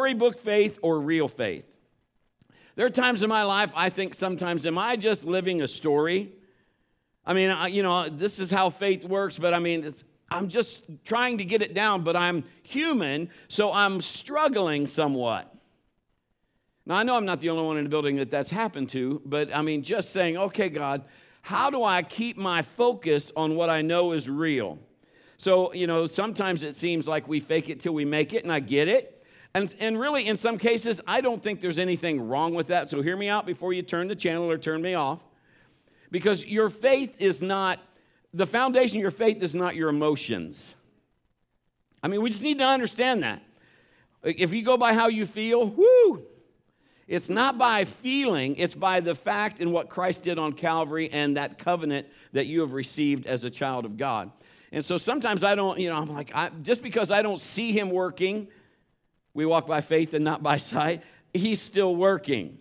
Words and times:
storybook 0.00 0.38
faith 0.38 0.78
or 0.80 0.98
real 0.98 1.28
faith? 1.28 1.76
There 2.74 2.86
are 2.86 2.90
times 2.90 3.22
in 3.22 3.28
my 3.28 3.42
life 3.42 3.70
I 3.74 3.90
think 3.90 4.14
sometimes, 4.14 4.64
am 4.64 4.78
I 4.78 4.96
just 4.96 5.26
living 5.26 5.60
a 5.60 5.68
story? 5.68 6.32
I 7.26 7.34
mean, 7.34 7.50
I, 7.50 7.66
you 7.66 7.82
know, 7.82 8.08
this 8.08 8.38
is 8.38 8.50
how 8.50 8.70
faith 8.70 9.04
works, 9.04 9.38
but 9.38 9.52
I 9.52 9.58
mean, 9.58 9.86
I'm 10.30 10.48
just 10.48 10.86
trying 11.04 11.36
to 11.36 11.44
get 11.44 11.60
it 11.60 11.74
down, 11.74 12.02
but 12.02 12.16
I'm 12.16 12.44
human, 12.62 13.28
so 13.48 13.70
I'm 13.74 14.00
struggling 14.00 14.86
somewhat. 14.86 15.54
Now, 16.86 16.96
I 16.96 17.02
know 17.02 17.14
I'm 17.14 17.26
not 17.26 17.42
the 17.42 17.50
only 17.50 17.66
one 17.66 17.76
in 17.76 17.84
the 17.84 17.90
building 17.90 18.16
that 18.16 18.30
that's 18.30 18.48
happened 18.48 18.88
to, 18.90 19.20
but 19.26 19.54
I 19.54 19.60
mean, 19.60 19.82
just 19.82 20.14
saying, 20.14 20.38
okay, 20.38 20.70
God, 20.70 21.04
how 21.42 21.68
do 21.68 21.84
I 21.84 22.00
keep 22.00 22.38
my 22.38 22.62
focus 22.62 23.32
on 23.36 23.54
what 23.54 23.68
I 23.68 23.82
know 23.82 24.12
is 24.12 24.30
real? 24.30 24.78
So, 25.36 25.74
you 25.74 25.86
know, 25.86 26.06
sometimes 26.06 26.62
it 26.62 26.74
seems 26.74 27.06
like 27.06 27.28
we 27.28 27.38
fake 27.38 27.68
it 27.68 27.80
till 27.80 27.92
we 27.92 28.06
make 28.06 28.32
it, 28.32 28.44
and 28.44 28.52
I 28.52 28.60
get 28.60 28.88
it. 28.88 29.18
And, 29.54 29.74
and 29.80 29.98
really, 29.98 30.28
in 30.28 30.36
some 30.36 30.58
cases, 30.58 31.00
I 31.06 31.20
don't 31.20 31.42
think 31.42 31.60
there's 31.60 31.78
anything 31.78 32.28
wrong 32.28 32.54
with 32.54 32.68
that. 32.68 32.88
So, 32.88 33.02
hear 33.02 33.16
me 33.16 33.28
out 33.28 33.46
before 33.46 33.72
you 33.72 33.82
turn 33.82 34.06
the 34.06 34.14
channel 34.14 34.50
or 34.50 34.58
turn 34.58 34.80
me 34.80 34.94
off. 34.94 35.20
Because 36.10 36.44
your 36.44 36.70
faith 36.70 37.20
is 37.20 37.42
not, 37.42 37.80
the 38.32 38.46
foundation 38.46 38.98
of 38.98 39.02
your 39.02 39.10
faith 39.10 39.42
is 39.42 39.54
not 39.54 39.76
your 39.76 39.88
emotions. 39.88 40.74
I 42.02 42.08
mean, 42.08 42.22
we 42.22 42.30
just 42.30 42.42
need 42.42 42.58
to 42.58 42.64
understand 42.64 43.22
that. 43.22 43.42
If 44.22 44.52
you 44.52 44.62
go 44.62 44.76
by 44.76 44.92
how 44.92 45.08
you 45.08 45.26
feel, 45.26 45.66
whoo, 45.66 46.24
it's 47.06 47.28
not 47.28 47.58
by 47.58 47.84
feeling, 47.84 48.56
it's 48.56 48.74
by 48.74 49.00
the 49.00 49.14
fact 49.14 49.60
and 49.60 49.72
what 49.72 49.88
Christ 49.88 50.22
did 50.22 50.38
on 50.38 50.52
Calvary 50.52 51.10
and 51.10 51.36
that 51.36 51.58
covenant 51.58 52.06
that 52.32 52.46
you 52.46 52.60
have 52.60 52.72
received 52.72 53.26
as 53.26 53.44
a 53.44 53.50
child 53.50 53.84
of 53.84 53.96
God. 53.96 54.30
And 54.72 54.84
so 54.84 54.98
sometimes 54.98 55.42
I 55.42 55.54
don't, 55.56 55.80
you 55.80 55.88
know, 55.88 55.96
I'm 55.96 56.12
like, 56.12 56.30
I, 56.34 56.50
just 56.62 56.82
because 56.82 57.10
I 57.10 57.22
don't 57.22 57.40
see 57.40 57.72
him 57.72 57.90
working, 57.90 58.46
we 59.34 59.46
walk 59.46 59.66
by 59.66 59.80
faith 59.80 60.14
and 60.14 60.24
not 60.24 60.42
by 60.42 60.56
sight, 60.56 61.02
he's 61.32 61.60
still 61.60 61.94
working. 61.94 62.58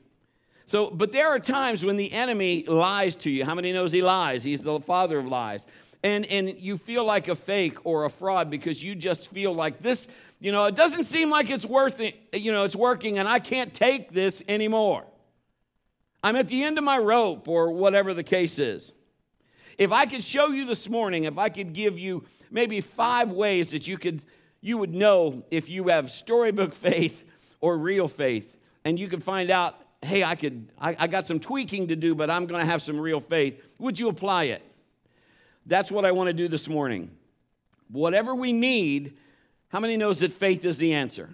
So, 0.65 0.89
but 0.89 1.11
there 1.11 1.27
are 1.29 1.39
times 1.39 1.83
when 1.83 1.97
the 1.97 2.11
enemy 2.13 2.63
lies 2.67 3.15
to 3.17 3.29
you. 3.29 3.43
How 3.43 3.55
many 3.55 3.71
knows 3.73 3.91
he 3.91 4.03
lies? 4.03 4.43
He's 4.43 4.61
the 4.61 4.79
father 4.79 5.19
of 5.19 5.25
lies. 5.25 5.65
And, 6.03 6.25
and 6.27 6.59
you 6.59 6.77
feel 6.77 7.03
like 7.03 7.27
a 7.27 7.35
fake 7.35 7.85
or 7.85 8.05
a 8.05 8.09
fraud 8.09 8.49
because 8.49 8.81
you 8.81 8.95
just 8.95 9.27
feel 9.29 9.53
like 9.53 9.81
this 9.81 10.07
you 10.39 10.53
know, 10.53 10.65
it 10.65 10.75
doesn't 10.75 11.03
seem 11.03 11.29
like 11.29 11.49
it's 11.49 11.65
worth 11.65 11.99
it, 11.99 12.15
you 12.33 12.51
know, 12.51 12.63
it's 12.63 12.75
working 12.75 13.19
and 13.19 13.27
I 13.27 13.39
can't 13.39 13.73
take 13.73 14.11
this 14.11 14.41
anymore. 14.47 15.03
I'm 16.23 16.35
at 16.35 16.47
the 16.47 16.63
end 16.63 16.77
of 16.77 16.83
my 16.83 16.97
rope 16.97 17.47
or 17.47 17.71
whatever 17.71 18.13
the 18.13 18.23
case 18.23 18.57
is. 18.57 18.93
If 19.77 19.91
I 19.91 20.05
could 20.05 20.23
show 20.23 20.47
you 20.47 20.65
this 20.65 20.89
morning, 20.89 21.25
if 21.25 21.37
I 21.37 21.49
could 21.49 21.73
give 21.73 21.99
you 21.99 22.25
maybe 22.51 22.81
five 22.81 23.31
ways 23.31 23.71
that 23.71 23.87
you 23.87 23.97
could 23.97 24.23
you 24.61 24.77
would 24.77 24.93
know 24.93 25.43
if 25.51 25.69
you 25.69 25.87
have 25.87 26.11
storybook 26.11 26.73
faith 26.73 27.23
or 27.61 27.77
real 27.77 28.07
faith, 28.07 28.55
and 28.85 28.99
you 28.99 29.07
could 29.07 29.23
find 29.23 29.49
out, 29.49 29.75
hey, 30.01 30.23
I 30.23 30.35
could 30.35 30.69
I, 30.79 30.95
I 30.99 31.07
got 31.07 31.25
some 31.25 31.39
tweaking 31.39 31.89
to 31.89 31.95
do, 31.95 32.15
but 32.15 32.29
I'm 32.29 32.45
gonna 32.45 32.65
have 32.65 32.81
some 32.81 32.99
real 32.99 33.19
faith. 33.19 33.61
Would 33.79 33.99
you 33.99 34.09
apply 34.09 34.45
it? 34.45 34.61
That's 35.65 35.91
what 35.91 36.05
I 36.05 36.11
want 36.11 36.27
to 36.27 36.33
do 36.33 36.47
this 36.47 36.67
morning. 36.67 37.11
Whatever 37.89 38.35
we 38.35 38.53
need 38.53 39.17
how 39.69 39.79
many 39.79 39.97
knows 39.97 40.19
that 40.19 40.33
faith 40.33 40.65
is 40.65 40.77
the 40.77 40.93
answer? 40.93 41.29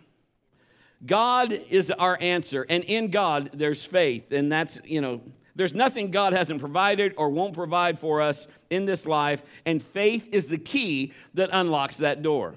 God 1.05 1.51
is 1.51 1.91
our 1.91 2.17
answer, 2.21 2.65
and 2.69 2.83
in 2.83 3.09
God 3.09 3.51
there's 3.53 3.83
faith, 3.83 4.31
and 4.31 4.51
that's, 4.51 4.79
you 4.83 5.01
know, 5.01 5.21
there's 5.55 5.73
nothing 5.73 6.11
God 6.11 6.33
hasn't 6.33 6.59
provided 6.59 7.13
or 7.17 7.29
won't 7.29 7.53
provide 7.53 7.97
for 7.99 8.21
us 8.21 8.47
in 8.69 8.85
this 8.85 9.05
life, 9.05 9.41
and 9.65 9.81
faith 9.81 10.27
is 10.33 10.47
the 10.47 10.57
key 10.57 11.13
that 11.33 11.49
unlocks 11.53 11.97
that 11.97 12.21
door. 12.21 12.55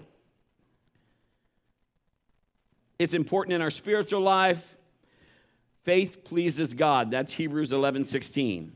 It's 2.99 3.15
important 3.15 3.55
in 3.55 3.63
our 3.63 3.71
spiritual 3.71 4.21
life. 4.21 4.77
Faith 5.85 6.25
pleases 6.25 6.75
God. 6.75 7.13
That's 7.13 7.33
Hebrews 7.33 7.73
11 7.73 8.05
16. 8.05 8.73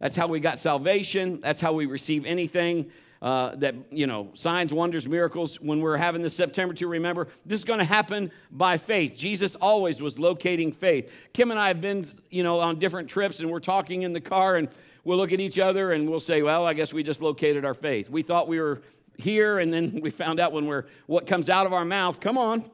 That's 0.00 0.16
how 0.16 0.26
we 0.26 0.40
got 0.40 0.58
salvation. 0.58 1.40
That's 1.40 1.60
how 1.60 1.72
we 1.72 1.86
receive 1.86 2.26
anything 2.26 2.90
uh, 3.22 3.54
that, 3.56 3.74
you 3.90 4.08
know, 4.08 4.30
signs, 4.34 4.74
wonders, 4.74 5.06
miracles, 5.06 5.60
when 5.60 5.80
we're 5.80 5.96
having 5.96 6.22
this 6.22 6.34
September 6.34 6.74
to 6.74 6.88
remember, 6.88 7.28
this 7.46 7.60
is 7.60 7.64
going 7.64 7.78
to 7.78 7.84
happen 7.84 8.32
by 8.50 8.76
faith. 8.78 9.14
Jesus 9.16 9.54
always 9.56 10.02
was 10.02 10.18
locating 10.18 10.72
faith. 10.72 11.10
Kim 11.32 11.52
and 11.52 11.58
I 11.58 11.68
have 11.68 11.80
been, 11.80 12.04
you 12.30 12.42
know, 12.42 12.58
on 12.58 12.80
different 12.80 13.08
trips 13.08 13.38
and 13.38 13.48
we're 13.48 13.60
talking 13.60 14.02
in 14.02 14.12
the 14.12 14.20
car 14.20 14.56
and 14.56 14.68
we'll 15.04 15.16
look 15.16 15.32
at 15.32 15.40
each 15.40 15.58
other 15.58 15.92
and 15.92 16.10
we'll 16.10 16.20
say, 16.20 16.42
well, 16.42 16.66
I 16.66 16.74
guess 16.74 16.92
we 16.92 17.02
just 17.02 17.22
located 17.22 17.64
our 17.64 17.74
faith. 17.74 18.10
We 18.10 18.22
thought 18.22 18.48
we 18.48 18.60
were 18.60 18.82
here 19.16 19.60
and 19.60 19.72
then 19.72 20.00
we 20.02 20.10
found 20.10 20.40
out 20.40 20.52
when 20.52 20.66
we're, 20.66 20.84
what 21.06 21.26
comes 21.28 21.48
out 21.48 21.64
of 21.64 21.72
our 21.72 21.84
mouth, 21.84 22.20
come 22.20 22.36
on, 22.36 22.68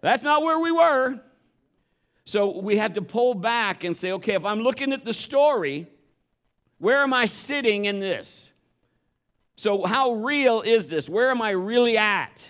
that's 0.00 0.22
not 0.22 0.42
where 0.42 0.58
we 0.58 0.72
were. 0.72 1.20
So 2.24 2.58
we 2.58 2.76
had 2.76 2.94
to 2.96 3.02
pull 3.02 3.34
back 3.34 3.84
and 3.84 3.96
say, 3.96 4.12
okay, 4.12 4.34
if 4.34 4.44
I'm 4.44 4.60
looking 4.60 4.92
at 4.92 5.04
the 5.04 5.14
story, 5.14 5.86
where 6.78 7.02
am 7.02 7.14
I 7.14 7.26
sitting 7.26 7.86
in 7.86 8.00
this? 8.00 8.50
So, 9.56 9.84
how 9.84 10.12
real 10.12 10.60
is 10.60 10.88
this? 10.88 11.08
Where 11.08 11.30
am 11.30 11.42
I 11.42 11.50
really 11.50 11.98
at? 11.98 12.48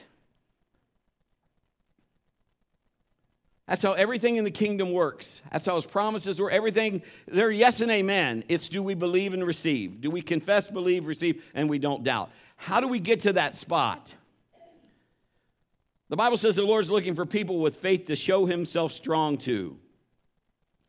That's 3.67 3.83
how 3.83 3.93
everything 3.93 4.37
in 4.37 4.45
the 4.45 4.51
kingdom 4.51 4.93
works. 4.93 5.43
That's 5.53 5.65
how 5.65 5.77
his 5.77 5.87
promises 5.87 6.41
work. 6.41 6.53
Everything, 6.53 7.03
they're 7.27 7.51
yes 7.51 7.81
and 7.81 7.91
amen. 7.91 8.45
It's 8.49 8.69
do 8.69 8.83
we 8.83 8.95
believe 8.95 9.33
and 9.33 9.47
receive? 9.47 10.01
Do 10.01 10.11
we 10.11 10.23
confess, 10.23 10.71
believe, 10.71 11.07
receive, 11.07 11.45
and 11.55 11.69
we 11.69 11.79
don't 11.79 12.03
doubt? 12.03 12.31
How 12.57 12.81
do 12.81 12.89
we 12.89 12.99
get 12.99 13.21
to 13.21 13.35
that 13.35 13.55
spot? 13.55 14.15
The 16.09 16.17
Bible 16.17 16.39
says 16.39 16.57
the 16.57 16.63
Lord's 16.63 16.91
looking 16.91 17.15
for 17.15 17.27
people 17.27 17.59
with 17.59 17.77
faith 17.77 18.07
to 18.07 18.17
show 18.17 18.47
himself 18.47 18.93
strong 18.93 19.37
to. 19.39 19.79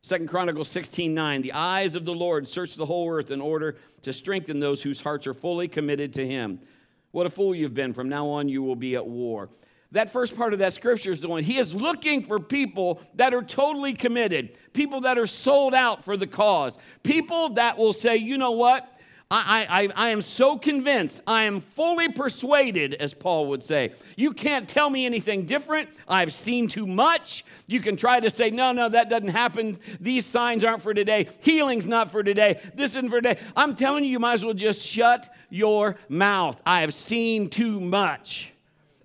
Second 0.02 0.30
Chronicles 0.30 0.70
16 0.70 1.14
9. 1.14 1.42
The 1.42 1.54
eyes 1.54 1.96
of 1.96 2.06
the 2.06 2.14
Lord 2.14 2.48
search 2.48 2.76
the 2.76 2.86
whole 2.86 3.10
earth 3.12 3.32
in 3.32 3.42
order 3.42 3.76
to 4.04 4.14
strengthen 4.14 4.60
those 4.60 4.82
whose 4.82 5.02
hearts 5.02 5.28
are 5.28 5.34
fully 5.34 5.68
committed 5.68 6.14
to 6.14 6.26
him. 6.26 6.62
What 7.12 7.26
a 7.26 7.30
fool 7.30 7.54
you've 7.54 7.74
been. 7.74 7.94
From 7.94 8.08
now 8.08 8.28
on, 8.30 8.48
you 8.48 8.64
will 8.64 8.78
be 8.78 8.96
at 8.96 9.06
war. 9.06 9.50
That 9.92 10.12
first 10.12 10.38
part 10.38 10.54
of 10.54 10.60
that 10.60 10.74
scripture 10.74 11.12
is 11.12 11.20
the 11.20 11.28
one. 11.28 11.44
He 11.44 11.58
is 11.58 11.74
looking 11.74 12.24
for 12.24 12.40
people 12.40 13.02
that 13.16 13.34
are 13.34 13.42
totally 13.42 13.94
committed, 13.94 14.56
people 14.72 15.02
that 15.02 15.18
are 15.18 15.26
sold 15.26 15.74
out 15.74 16.06
for 16.06 16.16
the 16.16 16.28
cause, 16.28 16.78
people 17.04 17.50
that 17.56 17.78
will 17.78 17.94
say, 17.94 18.16
you 18.16 18.38
know 18.38 18.52
what? 18.52 18.99
I, 19.32 19.68
I, 19.96 20.08
I 20.08 20.10
am 20.10 20.24
so 20.24 20.58
convinced, 20.58 21.22
I 21.28 21.44
am 21.44 21.62
fully 21.62 22.10
persuaded, 22.10 22.96
as 22.96 23.14
Paul 23.14 23.46
would 23.48 23.62
say. 23.62 23.94
You 24.16 24.34
can't 24.34 24.68
tell 24.68 24.90
me 24.90 25.06
anything 25.06 25.46
different. 25.46 25.90
I've 26.08 26.34
seen 26.34 26.68
too 26.68 26.88
much. 26.88 27.46
You 27.68 27.80
can 27.80 27.96
try 27.96 28.20
to 28.20 28.32
say, 28.32 28.50
no, 28.50 28.72
no, 28.72 28.90
that 28.90 29.08
doesn't 29.08 29.28
happen. 29.28 29.78
These 30.00 30.26
signs 30.26 30.64
aren't 30.64 30.82
for 30.82 30.96
today. 30.96 31.30
Healing's 31.42 31.86
not 31.86 32.12
for 32.12 32.24
today. 32.24 32.60
This 32.74 32.96
isn't 32.96 33.12
for 33.12 33.22
today. 33.22 33.40
I'm 33.56 33.76
telling 33.76 34.04
you, 34.04 34.10
you 34.10 34.20
might 34.20 34.34
as 34.34 34.44
well 34.44 34.56
just 34.56 34.82
shut 34.82 35.32
your 35.52 35.98
mouth. 36.10 36.60
I 36.66 36.82
have 36.82 36.96
seen 36.96 37.52
too 37.52 37.80
much. 37.80 38.52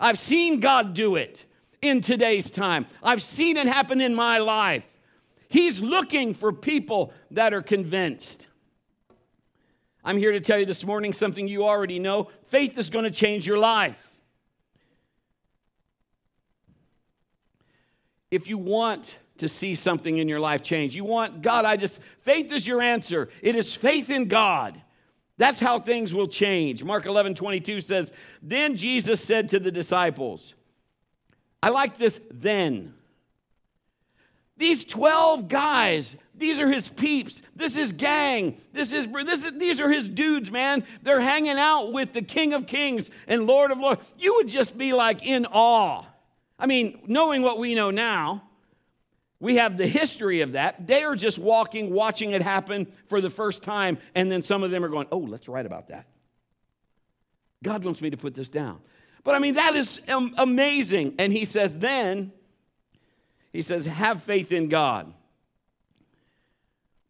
I've 0.00 0.18
seen 0.18 0.58
God 0.58 0.94
do 0.94 1.16
it 1.16 1.44
in 1.82 2.00
today's 2.00 2.50
time, 2.50 2.86
I've 3.02 3.22
seen 3.22 3.58
it 3.58 3.66
happen 3.66 4.00
in 4.00 4.14
my 4.14 4.38
life. 4.38 4.84
He's 5.50 5.82
looking 5.82 6.32
for 6.32 6.50
people 6.50 7.12
that 7.30 7.52
are 7.52 7.60
convinced. 7.60 8.46
I'm 10.04 10.18
here 10.18 10.32
to 10.32 10.40
tell 10.40 10.58
you 10.58 10.66
this 10.66 10.84
morning 10.84 11.12
something 11.12 11.48
you 11.48 11.64
already 11.64 11.98
know 11.98 12.28
faith 12.48 12.76
is 12.76 12.90
going 12.90 13.04
to 13.04 13.10
change 13.10 13.46
your 13.46 13.58
life. 13.58 14.10
If 18.30 18.48
you 18.48 18.58
want 18.58 19.16
to 19.38 19.48
see 19.48 19.74
something 19.74 20.18
in 20.18 20.28
your 20.28 20.40
life 20.40 20.62
change, 20.62 20.94
you 20.94 21.04
want 21.04 21.40
God, 21.40 21.64
I 21.64 21.76
just, 21.76 22.00
faith 22.20 22.52
is 22.52 22.66
your 22.66 22.82
answer. 22.82 23.30
It 23.40 23.54
is 23.54 23.74
faith 23.74 24.10
in 24.10 24.26
God. 24.26 24.80
That's 25.36 25.58
how 25.58 25.80
things 25.80 26.12
will 26.12 26.28
change. 26.28 26.84
Mark 26.84 27.06
11, 27.06 27.34
22 27.34 27.80
says, 27.80 28.12
Then 28.42 28.76
Jesus 28.76 29.20
said 29.20 29.48
to 29.50 29.58
the 29.58 29.72
disciples, 29.72 30.54
I 31.62 31.70
like 31.70 31.96
this 31.96 32.20
then. 32.30 32.94
These 34.56 34.84
12 34.84 35.48
guys, 35.48 36.14
these 36.36 36.58
are 36.58 36.68
his 36.68 36.88
peeps. 36.88 37.42
This 37.54 37.76
is 37.76 37.92
gang. 37.92 38.60
This 38.72 38.92
is, 38.92 39.06
this 39.06 39.44
is 39.44 39.52
these 39.58 39.80
are 39.80 39.90
his 39.90 40.08
dudes, 40.08 40.50
man. 40.50 40.84
They're 41.02 41.20
hanging 41.20 41.58
out 41.58 41.92
with 41.92 42.12
the 42.12 42.22
King 42.22 42.52
of 42.52 42.66
Kings 42.66 43.10
and 43.26 43.46
Lord 43.46 43.70
of 43.70 43.78
Lords. 43.78 44.04
You 44.18 44.34
would 44.36 44.48
just 44.48 44.76
be 44.76 44.92
like 44.92 45.26
in 45.26 45.46
awe. 45.46 46.04
I 46.58 46.66
mean, 46.66 47.00
knowing 47.06 47.42
what 47.42 47.58
we 47.58 47.74
know 47.74 47.90
now, 47.90 48.42
we 49.40 49.56
have 49.56 49.76
the 49.76 49.86
history 49.86 50.40
of 50.40 50.52
that. 50.52 50.86
They 50.86 51.04
are 51.04 51.16
just 51.16 51.38
walking, 51.38 51.92
watching 51.92 52.32
it 52.32 52.42
happen 52.42 52.86
for 53.08 53.20
the 53.20 53.30
first 53.30 53.62
time, 53.62 53.98
and 54.14 54.30
then 54.30 54.42
some 54.42 54.62
of 54.62 54.70
them 54.70 54.84
are 54.84 54.88
going, 54.88 55.06
"Oh, 55.12 55.18
let's 55.18 55.48
write 55.48 55.66
about 55.66 55.88
that." 55.88 56.06
God 57.64 57.84
wants 57.84 58.00
me 58.00 58.10
to 58.10 58.16
put 58.16 58.34
this 58.34 58.48
down. 58.48 58.80
But 59.24 59.34
I 59.34 59.38
mean, 59.38 59.54
that 59.54 59.74
is 59.74 60.00
amazing. 60.06 61.14
And 61.18 61.32
he 61.32 61.46
says, 61.46 61.78
then, 61.78 62.30
he 63.52 63.62
says, 63.62 63.86
have 63.86 64.22
faith 64.22 64.52
in 64.52 64.68
God. 64.68 65.12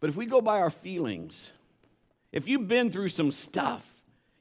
But 0.05 0.11
if 0.11 0.17
we 0.17 0.27
go 0.27 0.43
by 0.43 0.61
our 0.61 0.69
feelings, 0.69 1.51
if 2.31 2.47
you've 2.47 2.69
been 2.69 2.91
through 2.91 3.09
some 3.09 3.31
stuff, 3.31 3.83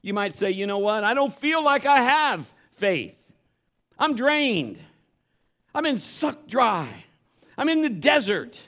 you 0.01 0.13
might 0.13 0.33
say, 0.33 0.51
you 0.51 0.67
know 0.67 0.79
what? 0.79 1.05
I 1.05 1.13
don't 1.13 1.33
feel 1.33 1.63
like 1.63 1.85
I 1.85 2.01
have 2.01 2.51
faith. 2.75 3.15
I'm 3.97 4.13
drained. 4.13 4.77
I'm 5.73 5.85
in 5.85 5.99
sucked 5.99 6.49
dry. 6.49 7.05
I'm 7.57 7.69
in 7.69 7.81
the 7.81 7.89
desert. 7.89 8.59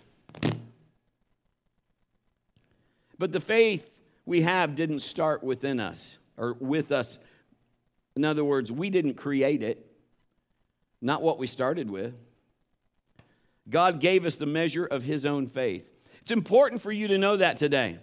But 3.20 3.34
the 3.34 3.42
faith 3.42 3.86
we 4.26 4.44
have 4.44 4.78
didn't 4.78 5.02
start 5.02 5.44
within 5.44 5.82
us 5.82 6.18
or 6.38 6.54
with 6.62 6.94
us. 6.94 7.20
In 8.16 8.24
other 8.24 8.46
words, 8.46 8.72
we 8.72 8.90
didn't 8.90 9.16
create 9.16 9.64
it, 9.64 9.86
not 11.02 11.22
what 11.22 11.40
we 11.40 11.48
started 11.48 11.92
with. 11.92 12.16
God 13.70 14.00
gave 14.00 14.26
us 14.26 14.38
the 14.38 14.46
measure 14.46 14.86
of 14.86 15.04
his 15.04 15.26
own 15.26 15.48
faith. 15.48 15.92
It's 16.26 16.32
important 16.32 16.82
for 16.82 16.92
you 16.92 17.08
to 17.10 17.20
know 17.20 17.38
that 17.38 17.58
today. 17.58 18.00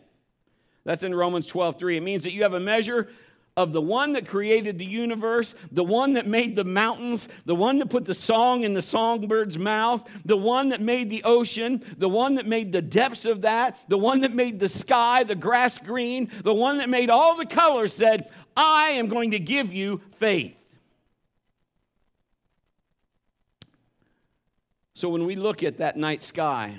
That's 0.85 1.03
in 1.03 1.13
Romans 1.13 1.45
12, 1.49 1.77
3. 1.77 1.97
It 1.97 2.05
means 2.05 2.23
that 2.23 2.31
you 2.31 2.45
have 2.45 2.55
a 2.55 2.61
measure 2.61 3.09
of 3.57 3.73
the 3.73 3.81
one 3.81 4.13
that 4.13 4.29
created 4.29 4.79
the 4.79 4.85
universe, 4.85 5.57
the 5.73 5.83
one 5.83 6.13
that 6.13 6.29
made 6.29 6.55
the 6.55 6.63
mountains, 6.63 7.27
the 7.47 7.55
one 7.57 7.81
that 7.81 7.91
put 7.91 8.05
the 8.05 8.15
song 8.15 8.63
in 8.63 8.75
the 8.75 8.81
songbird's 8.81 9.59
mouth, 9.59 10.09
the 10.25 10.37
one 10.37 10.69
that 10.69 10.81
made 10.81 11.11
the 11.11 11.25
ocean, 11.25 11.85
the 11.99 12.09
one 12.09 12.37
that 12.37 12.47
made 12.47 12.71
the 12.71 12.81
depths 12.81 13.25
of 13.25 13.43
that, 13.43 13.77
the 13.89 13.99
one 13.99 14.21
that 14.21 14.33
made 14.33 14.61
the 14.61 14.69
sky, 14.69 15.25
the 15.25 15.35
grass 15.35 15.81
green, 15.81 16.31
the 16.45 16.55
one 16.55 16.79
that 16.79 16.89
made 16.89 17.11
all 17.11 17.35
the 17.35 17.45
colors 17.45 17.93
said, 17.93 18.31
I 18.57 18.91
am 18.91 19.09
going 19.09 19.33
to 19.33 19.41
give 19.41 19.73
you 19.73 20.01
faith. 20.19 20.55
So 24.95 25.09
when 25.09 25.27
we 25.27 25.35
look 25.35 25.65
at 25.65 25.79
that 25.79 25.97
night 25.97 26.23
sky, 26.23 26.79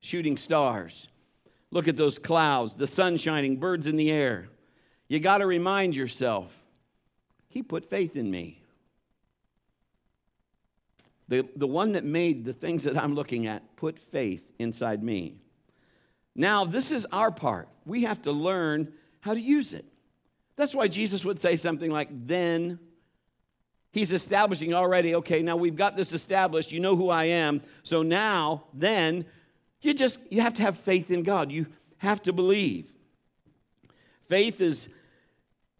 shooting 0.00 0.36
stars, 0.36 1.08
look 1.70 1.88
at 1.88 1.96
those 1.96 2.18
clouds, 2.18 2.74
the 2.74 2.86
sun 2.86 3.16
shining, 3.16 3.56
birds 3.56 3.86
in 3.86 3.96
the 3.96 4.10
air, 4.10 4.48
you 5.08 5.20
got 5.20 5.38
to 5.38 5.46
remind 5.46 5.94
yourself, 5.94 6.52
He 7.48 7.62
put 7.62 7.84
faith 7.84 8.16
in 8.16 8.30
me. 8.30 8.62
The, 11.28 11.46
the 11.54 11.66
one 11.66 11.92
that 11.92 12.04
made 12.04 12.44
the 12.44 12.52
things 12.52 12.84
that 12.84 12.96
I'm 12.96 13.14
looking 13.14 13.46
at 13.46 13.76
put 13.76 13.98
faith 13.98 14.50
inside 14.58 15.02
me. 15.02 15.36
Now, 16.34 16.64
this 16.64 16.90
is 16.90 17.06
our 17.12 17.30
part. 17.30 17.68
We 17.86 18.02
have 18.02 18.22
to 18.22 18.32
learn 18.32 18.92
how 19.20 19.34
to 19.34 19.40
use 19.40 19.74
it. 19.74 19.84
That's 20.56 20.74
why 20.74 20.88
Jesus 20.88 21.24
would 21.24 21.40
say 21.40 21.56
something 21.56 21.90
like, 21.90 22.08
then. 22.26 22.78
He's 23.92 24.12
establishing 24.12 24.72
already, 24.72 25.16
okay, 25.16 25.42
now 25.42 25.56
we've 25.56 25.74
got 25.74 25.96
this 25.96 26.12
established. 26.12 26.70
You 26.70 26.78
know 26.78 26.94
who 26.94 27.10
I 27.10 27.24
am. 27.24 27.60
So 27.82 28.02
now, 28.02 28.64
then, 28.72 29.24
you 29.82 29.94
just 29.94 30.18
you 30.30 30.40
have 30.40 30.54
to 30.54 30.62
have 30.62 30.78
faith 30.78 31.10
in 31.10 31.22
God. 31.22 31.50
You 31.50 31.66
have 31.98 32.22
to 32.22 32.32
believe. 32.32 32.90
Faith 34.28 34.60
is 34.60 34.88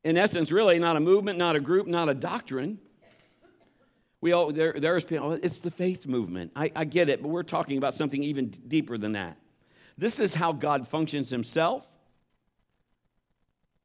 in 0.02 0.16
essence, 0.16 0.50
really 0.50 0.78
not 0.78 0.96
a 0.96 1.00
movement, 1.00 1.38
not 1.38 1.56
a 1.56 1.60
group, 1.60 1.86
not 1.86 2.08
a 2.08 2.14
doctrine. 2.14 2.78
We 4.20 4.32
all, 4.32 4.52
there, 4.52 4.74
there's 4.76 5.04
people, 5.04 5.32
it's 5.32 5.60
the 5.60 5.70
faith 5.70 6.06
movement. 6.06 6.52
I, 6.54 6.70
I 6.74 6.84
get 6.84 7.08
it, 7.08 7.22
but 7.22 7.28
we're 7.28 7.42
talking 7.42 7.78
about 7.78 7.94
something 7.94 8.22
even 8.22 8.48
deeper 8.48 8.98
than 8.98 9.12
that. 9.12 9.36
This 9.96 10.18
is 10.18 10.34
how 10.34 10.52
God 10.52 10.88
functions 10.88 11.30
himself, 11.30 11.86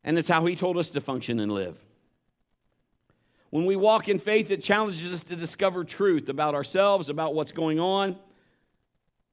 and 0.03 0.17
it's 0.17 0.27
how 0.27 0.45
he 0.45 0.55
told 0.55 0.77
us 0.77 0.89
to 0.91 1.01
function 1.01 1.39
and 1.39 1.51
live. 1.51 1.77
When 3.49 3.65
we 3.65 3.75
walk 3.75 4.09
in 4.09 4.19
faith, 4.19 4.51
it 4.51 4.61
challenges 4.61 5.13
us 5.13 5.23
to 5.23 5.35
discover 5.35 5.83
truth 5.83 6.27
about 6.29 6.55
ourselves, 6.55 7.09
about 7.09 7.33
what's 7.33 7.51
going 7.51 7.79
on, 7.79 8.17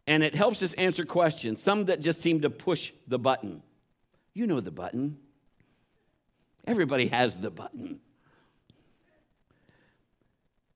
and 0.06 0.22
it 0.22 0.34
helps 0.34 0.62
us 0.62 0.74
answer 0.74 1.04
questions, 1.04 1.62
some 1.62 1.86
that 1.86 2.00
just 2.00 2.20
seem 2.20 2.40
to 2.40 2.50
push 2.50 2.92
the 3.06 3.18
button. 3.18 3.62
You 4.34 4.46
know 4.46 4.60
the 4.60 4.70
button. 4.70 5.18
Everybody 6.66 7.08
has 7.08 7.38
the 7.38 7.50
button. 7.50 8.00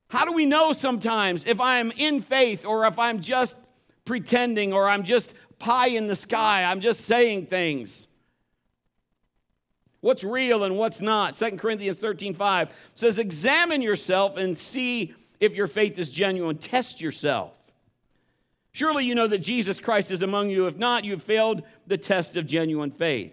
How 0.09 0.25
do 0.25 0.33
we 0.33 0.47
know 0.47 0.73
sometimes 0.73 1.47
if 1.47 1.61
I'm 1.61 1.91
in 1.93 2.23
faith 2.23 2.65
or 2.65 2.87
if 2.87 2.99
I'm 2.99 3.21
just 3.21 3.57
pretending 4.05 4.73
or 4.73 4.89
I'm 4.89 5.03
just 5.03 5.35
pie 5.59 5.89
in 5.89 6.07
the 6.07 6.17
sky, 6.17 6.65
I'm 6.65 6.81
just 6.81 7.01
saying 7.03 7.47
things? 7.47 8.07
What's 10.01 10.23
real 10.23 10.63
and 10.63 10.79
what's 10.79 11.01
not? 11.01 11.35
2 11.35 11.53
Corinthians 11.53 11.99
13 11.99 12.35
5 12.35 12.69
says, 12.95 13.19
Examine 13.19 13.83
yourself 13.83 14.37
and 14.37 14.57
see 14.57 15.15
if 15.41 15.57
your 15.57 15.67
faith 15.67 15.99
is 15.99 16.11
genuine. 16.11 16.59
Test 16.59 17.01
yourself. 17.01 17.56
Surely 18.77 19.07
you 19.07 19.15
know 19.15 19.27
that 19.27 19.39
Jesus 19.39 19.81
Christ 19.81 20.11
is 20.11 20.21
among 20.21 20.51
you. 20.51 20.67
If 20.67 20.77
not, 20.77 21.03
you've 21.03 21.23
failed 21.23 21.63
the 21.87 21.97
test 21.97 22.37
of 22.37 22.45
genuine 22.45 22.91
faith. 22.91 23.33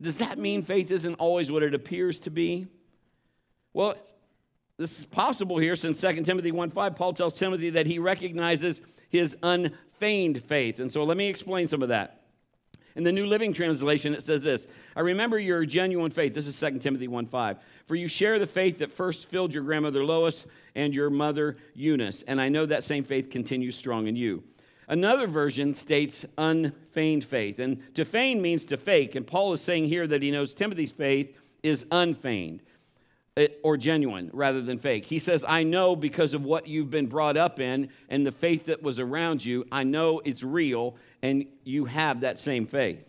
Does 0.00 0.18
that 0.18 0.36
mean 0.36 0.64
faith 0.64 0.90
isn't 0.90 1.14
always 1.14 1.48
what 1.48 1.62
it 1.62 1.72
appears 1.72 2.18
to 2.20 2.30
be? 2.30 2.66
Well, 3.72 3.94
this 4.78 4.98
is 4.98 5.04
possible 5.04 5.58
here 5.58 5.76
since 5.76 6.00
2 6.00 6.24
Timothy 6.24 6.50
1:5 6.50 6.96
Paul 6.96 7.12
tells 7.12 7.38
Timothy 7.38 7.70
that 7.70 7.86
he 7.86 8.00
recognizes 8.00 8.80
his 9.10 9.36
unfeigned 9.44 10.42
faith. 10.42 10.80
And 10.80 10.90
so 10.90 11.04
let 11.04 11.16
me 11.16 11.28
explain 11.28 11.68
some 11.68 11.84
of 11.84 11.90
that. 11.90 12.24
In 12.96 13.04
the 13.04 13.12
New 13.12 13.26
Living 13.26 13.52
Translation, 13.52 14.12
it 14.12 14.24
says 14.24 14.42
this 14.42 14.66
I 14.96 15.02
remember 15.02 15.38
your 15.38 15.64
genuine 15.64 16.10
faith. 16.10 16.34
This 16.34 16.48
is 16.48 16.56
2 16.56 16.80
Timothy 16.80 17.06
1:5. 17.06 17.58
For 17.86 17.94
you 17.94 18.08
share 18.08 18.38
the 18.38 18.46
faith 18.46 18.78
that 18.78 18.92
first 18.92 19.28
filled 19.28 19.52
your 19.52 19.64
grandmother 19.64 20.04
Lois 20.04 20.46
and 20.74 20.94
your 20.94 21.10
mother 21.10 21.56
Eunice, 21.74 22.22
and 22.22 22.40
I 22.40 22.48
know 22.48 22.66
that 22.66 22.82
same 22.84 23.04
faith 23.04 23.30
continues 23.30 23.76
strong 23.76 24.06
in 24.06 24.16
you. 24.16 24.42
Another 24.88 25.26
version 25.26 25.74
states 25.74 26.26
unfeigned 26.36 27.24
faith. 27.24 27.58
And 27.58 27.94
to 27.94 28.04
feign 28.04 28.42
means 28.42 28.64
to 28.66 28.76
fake. 28.76 29.14
And 29.14 29.26
Paul 29.26 29.52
is 29.52 29.60
saying 29.60 29.86
here 29.86 30.06
that 30.06 30.22
he 30.22 30.30
knows 30.30 30.54
Timothy's 30.54 30.92
faith 30.92 31.34
is 31.62 31.86
unfeigned 31.90 32.60
eh, 33.36 33.46
or 33.62 33.76
genuine 33.76 34.28
rather 34.32 34.60
than 34.60 34.78
fake. 34.78 35.04
He 35.04 35.18
says, 35.18 35.44
I 35.48 35.62
know 35.62 35.94
because 35.96 36.34
of 36.34 36.44
what 36.44 36.66
you've 36.66 36.90
been 36.90 37.06
brought 37.06 37.36
up 37.36 37.60
in 37.60 37.88
and 38.08 38.26
the 38.26 38.32
faith 38.32 38.66
that 38.66 38.82
was 38.82 38.98
around 38.98 39.44
you, 39.44 39.64
I 39.70 39.84
know 39.84 40.20
it's 40.24 40.42
real 40.42 40.96
and 41.22 41.46
you 41.64 41.84
have 41.86 42.20
that 42.20 42.38
same 42.38 42.66
faith. 42.66 43.02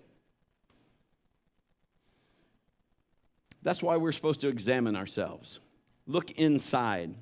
That's 3.64 3.82
why 3.82 3.98
we're 3.98 4.12
supposed 4.12 4.42
to 4.42 4.50
examine 4.50 4.96
ourselves. 4.96 5.60
Look 6.06 6.32
inside. 6.32 7.16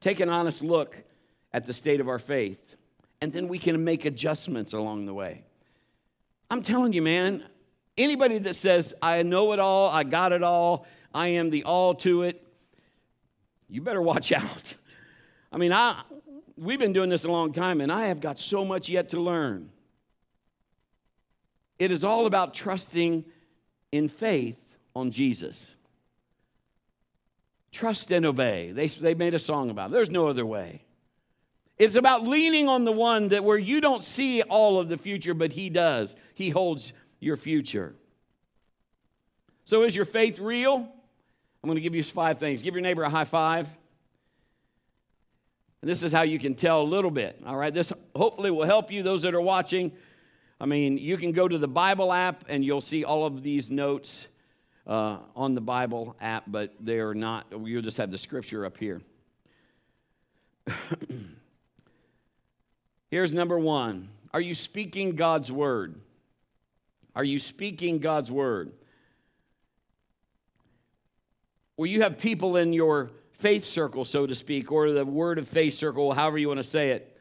Take 0.00 0.20
an 0.20 0.28
honest 0.28 0.62
look 0.62 0.96
at 1.52 1.66
the 1.66 1.72
state 1.72 2.00
of 2.00 2.08
our 2.08 2.18
faith 2.18 2.76
and 3.20 3.32
then 3.32 3.48
we 3.48 3.58
can 3.58 3.84
make 3.84 4.04
adjustments 4.04 4.72
along 4.72 5.06
the 5.06 5.14
way. 5.14 5.44
I'm 6.50 6.62
telling 6.62 6.92
you, 6.92 7.02
man, 7.02 7.44
anybody 7.98 8.38
that 8.38 8.54
says, 8.54 8.94
I 9.02 9.22
know 9.22 9.52
it 9.52 9.58
all, 9.58 9.90
I 9.90 10.04
got 10.04 10.32
it 10.32 10.42
all, 10.42 10.86
I 11.14 11.28
am 11.28 11.50
the 11.50 11.64
all 11.64 11.94
to 11.96 12.22
it, 12.22 12.42
you 13.68 13.82
better 13.82 14.02
watch 14.02 14.32
out. 14.32 14.74
I 15.52 15.58
mean, 15.58 15.72
I, 15.72 16.02
we've 16.56 16.78
been 16.78 16.92
doing 16.92 17.10
this 17.10 17.24
a 17.24 17.30
long 17.30 17.52
time, 17.52 17.80
and 17.80 17.92
I 17.92 18.06
have 18.06 18.20
got 18.20 18.38
so 18.38 18.64
much 18.64 18.88
yet 18.88 19.10
to 19.10 19.20
learn. 19.20 19.70
It 21.78 21.90
is 21.90 22.04
all 22.04 22.26
about 22.26 22.54
trusting 22.54 23.24
in 23.92 24.08
faith 24.08 24.58
on 24.94 25.10
Jesus. 25.10 25.74
Trust 27.72 28.10
and 28.10 28.26
obey. 28.26 28.72
They, 28.72 28.88
they 28.88 29.14
made 29.14 29.34
a 29.34 29.38
song 29.38 29.70
about 29.70 29.90
it. 29.90 29.92
There's 29.92 30.10
no 30.10 30.28
other 30.28 30.44
way. 30.44 30.82
It's 31.78 31.94
about 31.94 32.26
leaning 32.26 32.68
on 32.68 32.84
the 32.84 32.92
one 32.92 33.28
that 33.28 33.42
where 33.42 33.56
you 33.56 33.80
don't 33.80 34.04
see 34.04 34.42
all 34.42 34.78
of 34.78 34.88
the 34.88 34.98
future, 34.98 35.32
but 35.32 35.52
he 35.52 35.70
does. 35.70 36.14
He 36.34 36.50
holds 36.50 36.92
your 37.20 37.36
future. 37.36 37.94
So 39.64 39.82
is 39.84 39.94
your 39.94 40.04
faith 40.04 40.38
real? 40.38 40.76
I'm 40.76 41.68
going 41.68 41.76
to 41.76 41.80
give 41.80 41.94
you 41.94 42.02
five 42.02 42.38
things. 42.38 42.60
Give 42.60 42.74
your 42.74 42.82
neighbor 42.82 43.02
a 43.02 43.08
high 43.08 43.24
five. 43.24 43.68
And 45.80 45.90
this 45.90 46.02
is 46.02 46.12
how 46.12 46.22
you 46.22 46.38
can 46.38 46.54
tell 46.54 46.82
a 46.82 46.84
little 46.84 47.10
bit. 47.10 47.40
All 47.46 47.56
right, 47.56 47.72
this 47.72 47.92
hopefully 48.14 48.50
will 48.50 48.66
help 48.66 48.92
you, 48.92 49.02
those 49.02 49.22
that 49.22 49.34
are 49.34 49.40
watching. 49.40 49.92
I 50.60 50.66
mean, 50.66 50.98
you 50.98 51.16
can 51.16 51.32
go 51.32 51.48
to 51.48 51.56
the 51.56 51.68
Bible 51.68 52.12
app 52.12 52.44
and 52.48 52.62
you'll 52.64 52.82
see 52.82 53.04
all 53.04 53.24
of 53.24 53.42
these 53.42 53.70
notes 53.70 54.28
uh, 54.86 55.18
on 55.36 55.54
the 55.54 55.60
Bible 55.60 56.16
app, 56.20 56.44
but 56.46 56.74
they 56.80 56.98
are 56.98 57.14
not, 57.14 57.46
you'll 57.64 57.82
just 57.82 57.96
have 57.96 58.10
the 58.10 58.18
scripture 58.18 58.64
up 58.64 58.76
here. 58.78 59.00
Here's 63.10 63.32
number 63.32 63.58
one 63.58 64.08
Are 64.32 64.40
you 64.40 64.54
speaking 64.54 65.16
God's 65.16 65.50
word? 65.50 66.00
Are 67.14 67.24
you 67.24 67.38
speaking 67.38 67.98
God's 67.98 68.30
word? 68.30 68.72
Well, 71.76 71.86
you 71.86 72.02
have 72.02 72.18
people 72.18 72.56
in 72.56 72.72
your 72.72 73.10
faith 73.32 73.64
circle, 73.64 74.04
so 74.04 74.26
to 74.26 74.34
speak, 74.34 74.70
or 74.70 74.90
the 74.92 75.04
word 75.04 75.38
of 75.38 75.48
faith 75.48 75.74
circle, 75.74 76.12
however 76.12 76.38
you 76.38 76.46
want 76.46 76.58
to 76.58 76.64
say 76.64 76.90
it. 76.90 77.16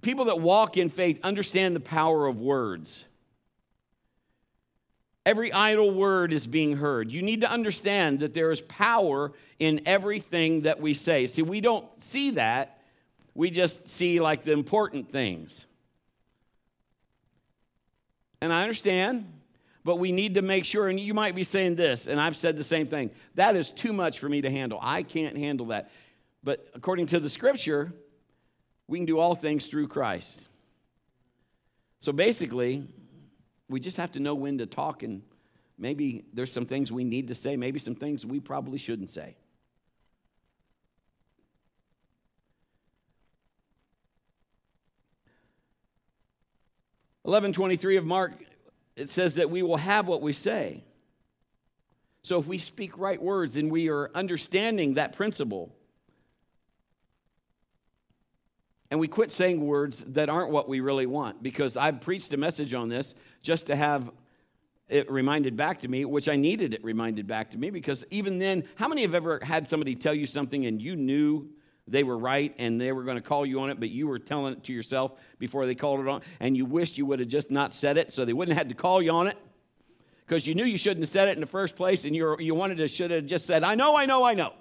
People 0.00 0.24
that 0.24 0.40
walk 0.40 0.76
in 0.76 0.88
faith 0.88 1.20
understand 1.22 1.76
the 1.76 1.80
power 1.80 2.26
of 2.26 2.40
words. 2.40 3.04
Every 5.24 5.52
idle 5.52 5.90
word 5.90 6.32
is 6.32 6.46
being 6.46 6.76
heard. 6.76 7.12
You 7.12 7.22
need 7.22 7.42
to 7.42 7.50
understand 7.50 8.20
that 8.20 8.34
there 8.34 8.50
is 8.50 8.60
power 8.60 9.32
in 9.58 9.80
everything 9.86 10.62
that 10.62 10.80
we 10.80 10.94
say. 10.94 11.26
See, 11.26 11.42
we 11.42 11.60
don't 11.60 11.86
see 12.02 12.32
that 12.32 12.82
we 13.34 13.50
just 13.50 13.88
see 13.88 14.20
like 14.20 14.44
the 14.44 14.52
important 14.52 15.10
things. 15.10 15.66
And 18.40 18.52
I 18.52 18.62
understand, 18.62 19.32
but 19.84 19.96
we 19.96 20.12
need 20.12 20.34
to 20.34 20.42
make 20.42 20.64
sure, 20.64 20.88
and 20.88 20.98
you 20.98 21.14
might 21.14 21.34
be 21.34 21.44
saying 21.44 21.76
this, 21.76 22.06
and 22.06 22.20
I've 22.20 22.36
said 22.36 22.56
the 22.56 22.64
same 22.64 22.86
thing 22.86 23.10
that 23.36 23.56
is 23.56 23.70
too 23.70 23.92
much 23.92 24.18
for 24.18 24.28
me 24.28 24.40
to 24.42 24.50
handle. 24.50 24.78
I 24.82 25.02
can't 25.02 25.36
handle 25.36 25.66
that. 25.66 25.90
But 26.42 26.66
according 26.74 27.06
to 27.06 27.20
the 27.20 27.28
scripture, 27.28 27.92
we 28.88 28.98
can 28.98 29.06
do 29.06 29.18
all 29.18 29.34
things 29.34 29.66
through 29.66 29.88
Christ. 29.88 30.42
So 32.00 32.12
basically, 32.12 32.88
we 33.68 33.80
just 33.80 33.96
have 33.96 34.12
to 34.12 34.20
know 34.20 34.34
when 34.34 34.58
to 34.58 34.66
talk, 34.66 35.02
and 35.02 35.22
maybe 35.78 36.24
there's 36.32 36.52
some 36.52 36.66
things 36.66 36.92
we 36.92 37.04
need 37.04 37.28
to 37.28 37.34
say, 37.34 37.56
maybe 37.56 37.78
some 37.78 37.94
things 37.94 38.26
we 38.26 38.40
probably 38.40 38.78
shouldn't 38.78 39.10
say. 39.10 39.36
Eleven 47.24 47.52
twenty-three 47.52 47.96
of 47.96 48.04
Mark, 48.04 48.32
it 48.96 49.08
says 49.08 49.36
that 49.36 49.48
we 49.48 49.62
will 49.62 49.76
have 49.76 50.08
what 50.08 50.20
we 50.20 50.32
say. 50.32 50.82
So 52.24 52.38
if 52.38 52.46
we 52.46 52.58
speak 52.58 52.98
right 52.98 53.20
words, 53.22 53.54
then 53.54 53.68
we 53.68 53.88
are 53.88 54.10
understanding 54.14 54.94
that 54.94 55.12
principle. 55.14 55.74
And 58.92 59.00
we 59.00 59.08
quit 59.08 59.30
saying 59.30 59.64
words 59.64 60.04
that 60.08 60.28
aren't 60.28 60.50
what 60.50 60.68
we 60.68 60.80
really 60.80 61.06
want 61.06 61.42
because 61.42 61.78
I've 61.78 62.02
preached 62.02 62.30
a 62.34 62.36
message 62.36 62.74
on 62.74 62.90
this 62.90 63.14
just 63.40 63.68
to 63.68 63.74
have 63.74 64.10
it 64.86 65.10
reminded 65.10 65.56
back 65.56 65.80
to 65.80 65.88
me, 65.88 66.04
which 66.04 66.28
I 66.28 66.36
needed 66.36 66.74
it 66.74 66.84
reminded 66.84 67.26
back 67.26 67.52
to 67.52 67.58
me 67.58 67.70
because 67.70 68.04
even 68.10 68.38
then, 68.38 68.64
how 68.74 68.88
many 68.88 69.00
have 69.00 69.14
ever 69.14 69.40
had 69.42 69.66
somebody 69.66 69.94
tell 69.94 70.12
you 70.12 70.26
something 70.26 70.66
and 70.66 70.82
you 70.82 70.94
knew 70.94 71.48
they 71.88 72.02
were 72.02 72.18
right 72.18 72.54
and 72.58 72.78
they 72.78 72.92
were 72.92 73.02
going 73.02 73.16
to 73.16 73.22
call 73.22 73.46
you 73.46 73.60
on 73.60 73.70
it, 73.70 73.80
but 73.80 73.88
you 73.88 74.06
were 74.08 74.18
telling 74.18 74.52
it 74.52 74.64
to 74.64 74.74
yourself 74.74 75.12
before 75.38 75.64
they 75.64 75.74
called 75.74 76.00
it 76.00 76.06
on, 76.06 76.20
and 76.38 76.54
you 76.54 76.66
wished 76.66 76.98
you 76.98 77.06
would 77.06 77.18
have 77.18 77.28
just 77.28 77.50
not 77.50 77.72
said 77.72 77.96
it 77.96 78.12
so 78.12 78.26
they 78.26 78.34
wouldn't 78.34 78.54
have 78.54 78.66
had 78.66 78.76
to 78.76 78.80
call 78.80 79.00
you 79.00 79.10
on 79.10 79.26
it? 79.26 79.38
because 80.26 80.46
you 80.46 80.54
knew 80.54 80.64
you 80.64 80.76
shouldn't 80.76 81.00
have 81.00 81.08
said 81.08 81.28
it 81.28 81.34
in 81.34 81.40
the 81.40 81.46
first 81.46 81.76
place 81.76 82.04
and 82.04 82.14
you 82.14 82.36
you 82.38 82.54
wanted 82.54 82.76
to 82.76 82.88
should 82.88 83.10
have 83.10 83.24
just 83.24 83.46
said, 83.46 83.64
I 83.64 83.74
know, 83.74 83.96
I 83.96 84.04
know, 84.04 84.22
I 84.22 84.34
know. 84.34 84.52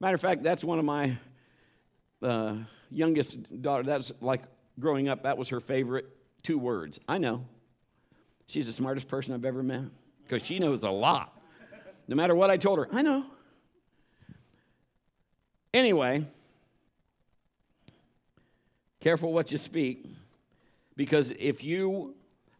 Matter 0.00 0.14
of 0.14 0.22
fact, 0.22 0.42
that's 0.42 0.64
one 0.64 0.78
of 0.78 0.86
my 0.86 1.18
uh, 2.22 2.56
youngest 2.94 3.62
daughter. 3.62 3.82
That's 3.82 4.12
like 4.20 4.42
growing 4.78 5.08
up, 5.08 5.22
that 5.24 5.38
was 5.38 5.48
her 5.48 5.60
favorite 5.60 6.06
two 6.42 6.58
words. 6.58 7.00
I 7.08 7.18
know. 7.18 7.46
She's 8.46 8.66
the 8.66 8.72
smartest 8.72 9.08
person 9.08 9.34
I've 9.34 9.44
ever 9.44 9.62
met 9.62 9.84
because 10.22 10.44
she 10.44 10.58
knows 10.58 10.82
a 10.82 10.90
lot. 10.90 11.40
No 12.06 12.16
matter 12.16 12.34
what 12.34 12.50
I 12.50 12.56
told 12.56 12.78
her, 12.78 12.88
I 12.92 13.02
know. 13.02 13.24
Anyway, 15.72 16.26
careful 19.00 19.32
what 19.32 19.50
you 19.50 19.58
speak 19.58 20.06
because 20.96 21.32
if 21.32 21.64
you 21.64 22.14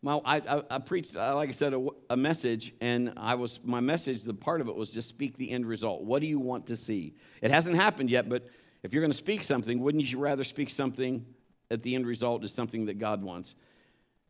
my, 0.04 0.20
I, 0.22 0.36
I, 0.36 0.62
I 0.70 0.78
preached, 0.80 1.16
uh, 1.16 1.34
like 1.34 1.48
I 1.48 1.52
said, 1.52 1.72
a, 1.72 1.86
a, 2.10 2.16
message, 2.16 2.74
and 2.82 3.14
I 3.16 3.36
was 3.36 3.58
my 3.64 3.80
message. 3.80 4.22
The 4.22 4.34
part 4.34 4.60
of 4.60 4.68
it 4.68 4.74
was 4.74 4.90
just 4.90 5.08
speak 5.08 5.38
the 5.38 5.50
end 5.50 5.64
result. 5.64 6.02
What 6.02 6.20
do 6.20 6.26
you 6.26 6.38
want 6.38 6.66
to 6.66 6.76
see? 6.76 7.14
It 7.40 7.50
hasn't 7.50 7.76
happened 7.76 8.10
yet, 8.10 8.28
but 8.28 8.46
if 8.84 8.92
you're 8.92 9.00
going 9.00 9.10
to 9.10 9.16
speak 9.16 9.42
something, 9.42 9.80
wouldn't 9.80 10.12
you 10.12 10.18
rather 10.18 10.44
speak 10.44 10.68
something 10.68 11.24
at 11.70 11.82
the 11.82 11.94
end 11.94 12.06
result 12.06 12.44
is 12.44 12.52
something 12.52 12.84
that 12.86 12.98
God 12.98 13.22
wants, 13.22 13.54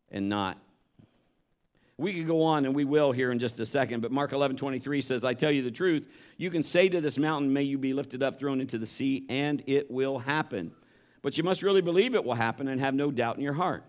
and 0.09 0.29
not? 0.29 0.57
We 1.97 2.13
could 2.13 2.25
go 2.25 2.41
on, 2.41 2.65
and 2.65 2.73
we 2.73 2.85
will 2.85 3.11
here 3.11 3.31
in 3.31 3.39
just 3.39 3.59
a 3.59 3.65
second. 3.65 4.01
But 4.01 4.11
Mark 4.11 4.31
11, 4.31 4.55
23 4.55 5.01
says, 5.01 5.25
"I 5.25 5.33
tell 5.33 5.51
you 5.51 5.61
the 5.61 5.71
truth. 5.71 6.07
You 6.37 6.49
can 6.49 6.63
say 6.63 6.87
to 6.87 7.01
this 7.01 7.17
mountain, 7.17 7.51
May 7.51 7.63
you 7.63 7.77
be 7.77 7.93
lifted 7.93 8.23
up, 8.23 8.39
thrown 8.39 8.61
into 8.61 8.77
the 8.77 8.85
sea, 8.85 9.25
and 9.27 9.61
it 9.67 9.91
will 9.91 10.19
happen. 10.19 10.71
But 11.21 11.37
you 11.37 11.43
must 11.43 11.61
really 11.61 11.81
believe 11.81 12.15
it 12.15 12.23
will 12.23 12.35
happen, 12.35 12.69
and 12.69 12.79
have 12.79 12.95
no 12.95 13.11
doubt 13.11 13.35
in 13.35 13.43
your 13.43 13.53
heart." 13.53 13.83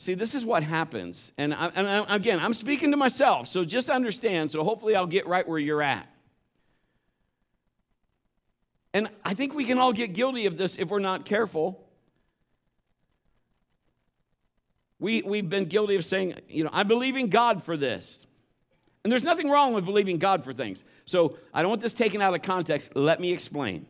See, 0.00 0.14
this 0.14 0.34
is 0.34 0.44
what 0.44 0.62
happens. 0.62 1.32
And, 1.38 1.54
I, 1.54 1.72
and 1.74 1.88
I, 1.88 2.14
again, 2.14 2.40
I'm 2.40 2.54
speaking 2.54 2.90
to 2.90 2.96
myself, 2.96 3.48
so 3.48 3.64
just 3.64 3.88
understand. 3.88 4.50
So 4.50 4.62
hopefully, 4.62 4.94
I'll 4.94 5.06
get 5.06 5.26
right 5.26 5.48
where 5.48 5.58
you're 5.58 5.82
at. 5.82 6.08
And 8.98 9.08
I 9.24 9.32
think 9.32 9.54
we 9.54 9.64
can 9.64 9.78
all 9.78 9.92
get 9.92 10.12
guilty 10.12 10.46
of 10.46 10.58
this 10.58 10.74
if 10.74 10.88
we're 10.88 10.98
not 10.98 11.24
careful. 11.24 11.86
We, 14.98 15.22
we've 15.22 15.48
been 15.48 15.66
guilty 15.66 15.94
of 15.94 16.04
saying, 16.04 16.34
you 16.48 16.64
know, 16.64 16.70
I'm 16.72 16.88
believing 16.88 17.28
God 17.28 17.62
for 17.62 17.76
this. 17.76 18.26
And 19.04 19.12
there's 19.12 19.22
nothing 19.22 19.48
wrong 19.48 19.72
with 19.72 19.84
believing 19.84 20.18
God 20.18 20.42
for 20.42 20.52
things. 20.52 20.82
So 21.04 21.38
I 21.54 21.62
don't 21.62 21.68
want 21.68 21.80
this 21.80 21.94
taken 21.94 22.20
out 22.20 22.34
of 22.34 22.42
context. 22.42 22.96
Let 22.96 23.20
me 23.20 23.30
explain. 23.30 23.86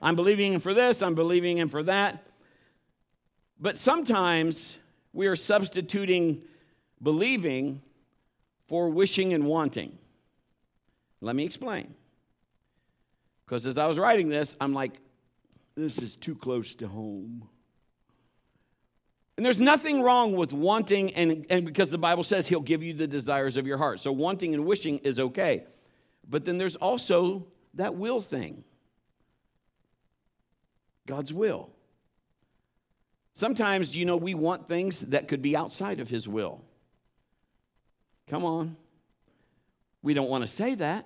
I'm 0.00 0.14
believing 0.14 0.52
Him 0.52 0.60
for 0.60 0.72
this, 0.72 1.02
I'm 1.02 1.16
believing 1.16 1.58
Him 1.58 1.68
for 1.68 1.82
that. 1.82 2.24
But 3.58 3.78
sometimes 3.78 4.76
we 5.12 5.26
are 5.26 5.34
substituting 5.34 6.42
believing 7.02 7.82
for 8.68 8.90
wishing 8.90 9.34
and 9.34 9.44
wanting. 9.44 9.98
Let 11.20 11.34
me 11.34 11.44
explain. 11.44 11.96
Because 13.50 13.66
as 13.66 13.78
I 13.78 13.88
was 13.88 13.98
writing 13.98 14.28
this, 14.28 14.56
I'm 14.60 14.72
like, 14.72 14.92
this 15.74 15.98
is 15.98 16.14
too 16.14 16.36
close 16.36 16.76
to 16.76 16.86
home. 16.86 17.48
And 19.36 19.44
there's 19.44 19.58
nothing 19.58 20.02
wrong 20.02 20.36
with 20.36 20.52
wanting, 20.52 21.12
and, 21.14 21.46
and 21.50 21.64
because 21.64 21.90
the 21.90 21.98
Bible 21.98 22.22
says 22.22 22.46
He'll 22.46 22.60
give 22.60 22.84
you 22.84 22.92
the 22.92 23.08
desires 23.08 23.56
of 23.56 23.66
your 23.66 23.76
heart. 23.76 23.98
So 23.98 24.12
wanting 24.12 24.54
and 24.54 24.66
wishing 24.66 24.98
is 24.98 25.18
okay. 25.18 25.64
But 26.28 26.44
then 26.44 26.58
there's 26.58 26.76
also 26.76 27.48
that 27.74 27.96
will 27.96 28.20
thing 28.20 28.62
God's 31.06 31.32
will. 31.32 31.70
Sometimes, 33.34 33.96
you 33.96 34.04
know, 34.04 34.16
we 34.16 34.34
want 34.34 34.68
things 34.68 35.00
that 35.00 35.26
could 35.26 35.42
be 35.42 35.56
outside 35.56 35.98
of 35.98 36.08
His 36.08 36.28
will. 36.28 36.62
Come 38.28 38.44
on. 38.44 38.76
We 40.02 40.14
don't 40.14 40.30
want 40.30 40.44
to 40.44 40.48
say 40.48 40.76
that. 40.76 41.04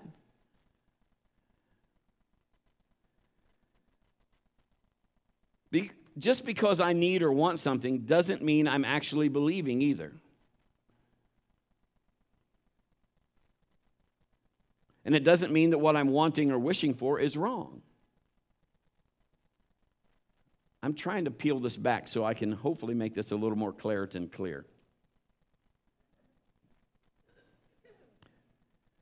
Be- 5.75 5.91
just 6.19 6.45
because 6.45 6.81
I 6.81 6.93
need 6.93 7.23
or 7.23 7.33
want 7.33 7.59
something 7.59 8.01
doesn't 8.01 8.43
mean 8.43 8.69
I'm 8.69 8.85
actually 8.85 9.29
believing 9.29 9.83
either. 9.83 10.13
And 15.05 15.15
it 15.15 15.25
doesn't 15.25 15.53
mean 15.53 15.71
that 15.71 15.79
what 15.79 15.97
I'm 15.97 16.09
wanting 16.09 16.51
or 16.51 16.59
wishing 16.59 16.95
for 16.95 17.19
is 17.21 17.37
wrong. 17.37 17.83
I'm 20.83 20.95
trying 20.95 21.25
to 21.25 21.31
peel 21.31 21.61
this 21.61 21.77
back 21.77 22.09
so 22.09 22.25
I 22.25 22.35
can 22.35 22.53
hopefully 22.53 22.95
make 22.95 23.15
this 23.15 23.31
a 23.31 23.37
little 23.37 23.57
more 23.57 23.73
clear 23.73 24.09
and 24.15 24.31
clear. 24.31 24.67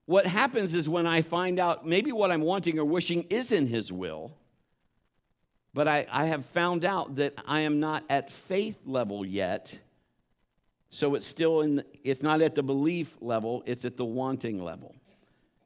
What 0.06 0.26
happens 0.26 0.74
is 0.74 0.88
when 0.88 1.06
I 1.06 1.22
find 1.22 1.58
out 1.58 1.86
maybe 1.86 2.12
what 2.12 2.30
I'm 2.30 2.42
wanting 2.42 2.78
or 2.78 2.84
wishing 2.84 3.22
is 3.30 3.52
in 3.52 3.66
His 3.66 3.92
will, 3.92 4.36
but 5.74 5.88
I, 5.88 6.06
I 6.10 6.26
have 6.26 6.44
found 6.46 6.84
out 6.84 7.16
that 7.16 7.34
I 7.46 7.60
am 7.60 7.80
not 7.80 8.04
at 8.08 8.30
faith 8.30 8.78
level 8.84 9.24
yet. 9.24 9.78
So 10.90 11.14
it's 11.14 11.26
still 11.26 11.62
in, 11.62 11.82
it's 12.04 12.22
not 12.22 12.42
at 12.42 12.54
the 12.54 12.62
belief 12.62 13.14
level, 13.20 13.62
it's 13.66 13.84
at 13.84 13.96
the 13.96 14.04
wanting 14.04 14.62
level. 14.62 14.94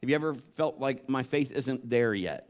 Have 0.01 0.11
you 0.11 0.15
ever 0.15 0.37
felt 0.57 0.79
like 0.79 1.09
my 1.09 1.23
faith 1.23 1.51
isn't 1.51 1.89
there 1.89 2.15
yet? 2.15 2.49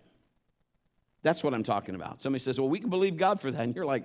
That's 1.23 1.43
what 1.43 1.55
I'm 1.55 1.63
talking 1.63 1.95
about. 1.95 2.21
Somebody 2.21 2.43
says, 2.43 2.61
Well, 2.61 2.69
we 2.69 2.79
can 2.79 2.91
believe 2.91 3.17
God 3.17 3.41
for 3.41 3.51
that. 3.51 3.61
And 3.61 3.75
you're 3.75 3.87
like, 3.87 4.05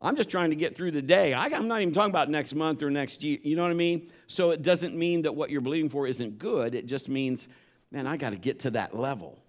I'm 0.00 0.14
just 0.14 0.30
trying 0.30 0.50
to 0.50 0.56
get 0.56 0.76
through 0.76 0.92
the 0.92 1.02
day. 1.02 1.34
I, 1.34 1.46
am 1.46 1.66
not 1.66 1.80
even 1.80 1.92
talking 1.92 2.10
about 2.10 2.30
next 2.30 2.54
month 2.54 2.82
or 2.82 2.90
next 2.90 3.24
year. 3.24 3.38
You 3.42 3.56
know 3.56 3.62
what 3.62 3.72
I 3.72 3.74
mean? 3.74 4.10
So 4.28 4.50
it 4.50 4.62
doesn't 4.62 4.96
mean 4.96 5.22
that 5.22 5.34
what 5.34 5.50
you're 5.50 5.60
believing 5.60 5.90
for 5.90 6.06
isn't 6.06 6.38
good. 6.38 6.76
It 6.76 6.86
just 6.86 7.08
means, 7.08 7.48
man, 7.90 8.06
I 8.06 8.16
got 8.16 8.30
to 8.30 8.38
get 8.38 8.60
to 8.60 8.70
that 8.70 8.96
level. 8.96 9.42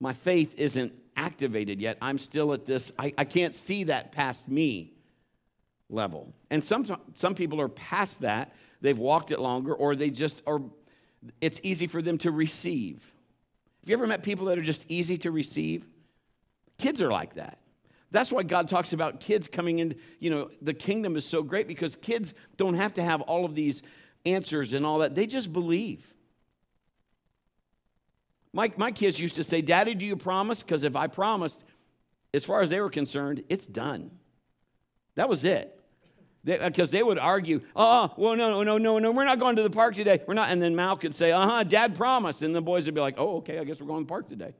My 0.00 0.12
faith 0.14 0.54
isn't 0.56 0.92
activated 1.16 1.80
yet. 1.80 1.98
I'm 2.00 2.18
still 2.18 2.52
at 2.54 2.64
this, 2.64 2.90
I, 2.98 3.12
I 3.18 3.24
can't 3.24 3.52
see 3.52 3.84
that 3.84 4.12
past 4.12 4.48
me 4.48 4.94
level. 5.90 6.32
And 6.50 6.64
some, 6.64 6.86
some 7.14 7.34
people 7.34 7.60
are 7.60 7.68
past 7.68 8.22
that. 8.22 8.54
They've 8.80 8.98
walked 8.98 9.30
it 9.30 9.38
longer, 9.38 9.74
or 9.74 9.94
they 9.94 10.10
just 10.10 10.42
are, 10.46 10.62
it's 11.40 11.60
easy 11.62 11.86
for 11.86 12.00
them 12.00 12.16
to 12.18 12.30
receive. 12.30 13.12
Have 13.82 13.90
you 13.90 13.94
ever 13.94 14.06
met 14.06 14.22
people 14.22 14.46
that 14.46 14.58
are 14.58 14.62
just 14.62 14.86
easy 14.88 15.18
to 15.18 15.30
receive? 15.30 15.86
Kids 16.78 17.02
are 17.02 17.10
like 17.10 17.34
that. 17.34 17.58
That's 18.10 18.32
why 18.32 18.42
God 18.42 18.68
talks 18.68 18.92
about 18.92 19.20
kids 19.20 19.46
coming 19.46 19.78
in. 19.78 19.94
You 20.18 20.30
know, 20.30 20.50
the 20.62 20.74
kingdom 20.74 21.16
is 21.16 21.24
so 21.24 21.42
great 21.42 21.68
because 21.68 21.94
kids 21.96 22.34
don't 22.56 22.74
have 22.74 22.94
to 22.94 23.02
have 23.02 23.20
all 23.22 23.44
of 23.44 23.54
these 23.54 23.82
answers 24.26 24.74
and 24.74 24.84
all 24.84 24.98
that. 24.98 25.14
They 25.14 25.26
just 25.26 25.52
believe. 25.52 26.09
My, 28.52 28.72
my 28.76 28.90
kids 28.90 29.18
used 29.18 29.36
to 29.36 29.44
say, 29.44 29.62
Daddy, 29.62 29.94
do 29.94 30.04
you 30.04 30.16
promise? 30.16 30.62
Because 30.62 30.84
if 30.84 30.96
I 30.96 31.06
promised, 31.06 31.64
as 32.34 32.44
far 32.44 32.60
as 32.60 32.70
they 32.70 32.80
were 32.80 32.90
concerned, 32.90 33.44
it's 33.48 33.66
done. 33.66 34.10
That 35.14 35.28
was 35.28 35.44
it 35.44 35.76
because 36.44 36.90
they, 36.90 36.98
they, 36.98 37.02
would 37.02 37.18
argue, 37.18 37.60
oh, 37.76 38.12
well, 38.16 38.34
no, 38.34 38.50
no, 38.50 38.62
no, 38.62 38.78
no, 38.78 38.98
no, 38.98 39.10
we're 39.10 39.24
not 39.24 39.38
going 39.38 39.56
to 39.56 39.62
the 39.62 39.70
park 39.70 39.94
today. 39.94 40.22
We're 40.26 40.34
not. 40.34 40.50
And 40.50 40.60
then 40.60 40.74
Mal 40.74 40.96
could 40.96 41.14
say, 41.14 41.32
uh 41.32 41.46
huh, 41.46 41.64
dad 41.64 41.94
promised. 41.94 42.42
And 42.42 42.54
the 42.54 42.62
boys 42.62 42.86
would 42.86 42.94
be 42.94 43.00
like, 43.00 43.16
oh, 43.18 43.38
okay, 43.38 43.58
I 43.58 43.64
guess 43.64 43.80
we're 43.80 43.86
going 43.86 44.04
to 44.04 44.06
the 44.06 44.08
park 44.08 44.28
today. 44.28 44.54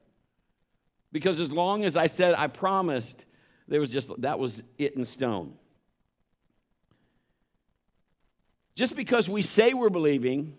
Because 1.11 1.39
as 1.39 1.51
long 1.51 1.83
as 1.83 1.97
I 1.97 2.07
said 2.07 2.35
I 2.37 2.47
promised, 2.47 3.25
there 3.67 3.79
was 3.79 3.91
just, 3.91 4.11
that 4.21 4.37
was 4.37 4.61
it 4.77 4.95
in 4.95 5.05
stone. 5.05 5.55
Just 8.75 8.95
because 8.95 9.27
we 9.27 9.41
say 9.41 9.73
we're 9.73 9.89
believing 9.89 10.57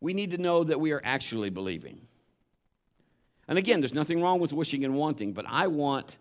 we 0.00 0.12
need 0.12 0.32
to 0.32 0.38
know 0.38 0.64
that 0.64 0.78
we 0.78 0.92
are 0.92 1.00
actually 1.02 1.48
believing. 1.48 1.98
And 3.46 3.58
again, 3.58 3.80
there's 3.80 3.94
nothing 3.94 4.22
wrong 4.22 4.40
with 4.40 4.52
wishing 4.52 4.84
and 4.84 4.94
wanting, 4.94 5.32
but 5.32 5.44
I 5.48 5.66
want 5.66 6.16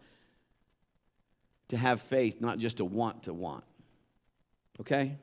to 1.70 1.78
have 1.78 2.02
faith, 2.02 2.42
not 2.42 2.58
just 2.58 2.80
a 2.80 2.86
want 2.86 3.24
to 3.24 3.34
want. 3.34 3.64
Okay? 4.82 5.18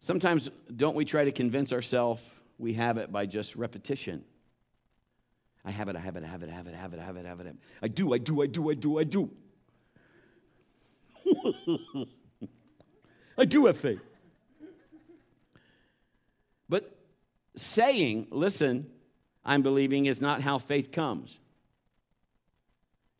Sometimes, 0.00 0.50
don't 0.74 0.96
we 0.96 1.04
try 1.04 1.24
to 1.24 1.32
convince 1.32 1.72
ourselves 1.72 2.22
we 2.58 2.74
have 2.74 2.96
it 2.96 3.12
by 3.12 3.26
just 3.26 3.56
repetition? 3.56 4.24
I 5.64 5.70
have 5.70 5.88
it, 5.88 5.96
I 5.96 6.00
have 6.00 6.16
it, 6.16 6.22
I 6.22 6.28
have 6.28 6.42
it, 6.42 6.48
I 6.48 6.52
have 6.52 6.66
it, 6.66 6.74
I 6.74 6.76
have 6.76 6.92
it, 6.92 7.00
I 7.00 7.02
have 7.02 7.16
it, 7.16 7.26
I 7.26 7.28
have 7.28 7.40
it. 7.40 7.56
I 7.82 7.88
do, 7.88 8.14
I 8.14 8.18
do, 8.18 8.42
I 8.42 8.46
do, 8.46 8.70
I 8.70 8.74
do, 8.74 8.98
I 9.00 9.04
do. 9.04 9.30
I 13.38 13.44
do 13.44 13.66
have 13.66 13.76
faith. 13.76 14.00
But 16.68 16.95
saying, 17.56 18.28
listen, 18.30 18.90
I'm 19.44 19.62
believing, 19.62 20.06
is 20.06 20.20
not 20.20 20.42
how 20.42 20.58
faith 20.58 20.92
comes. 20.92 21.38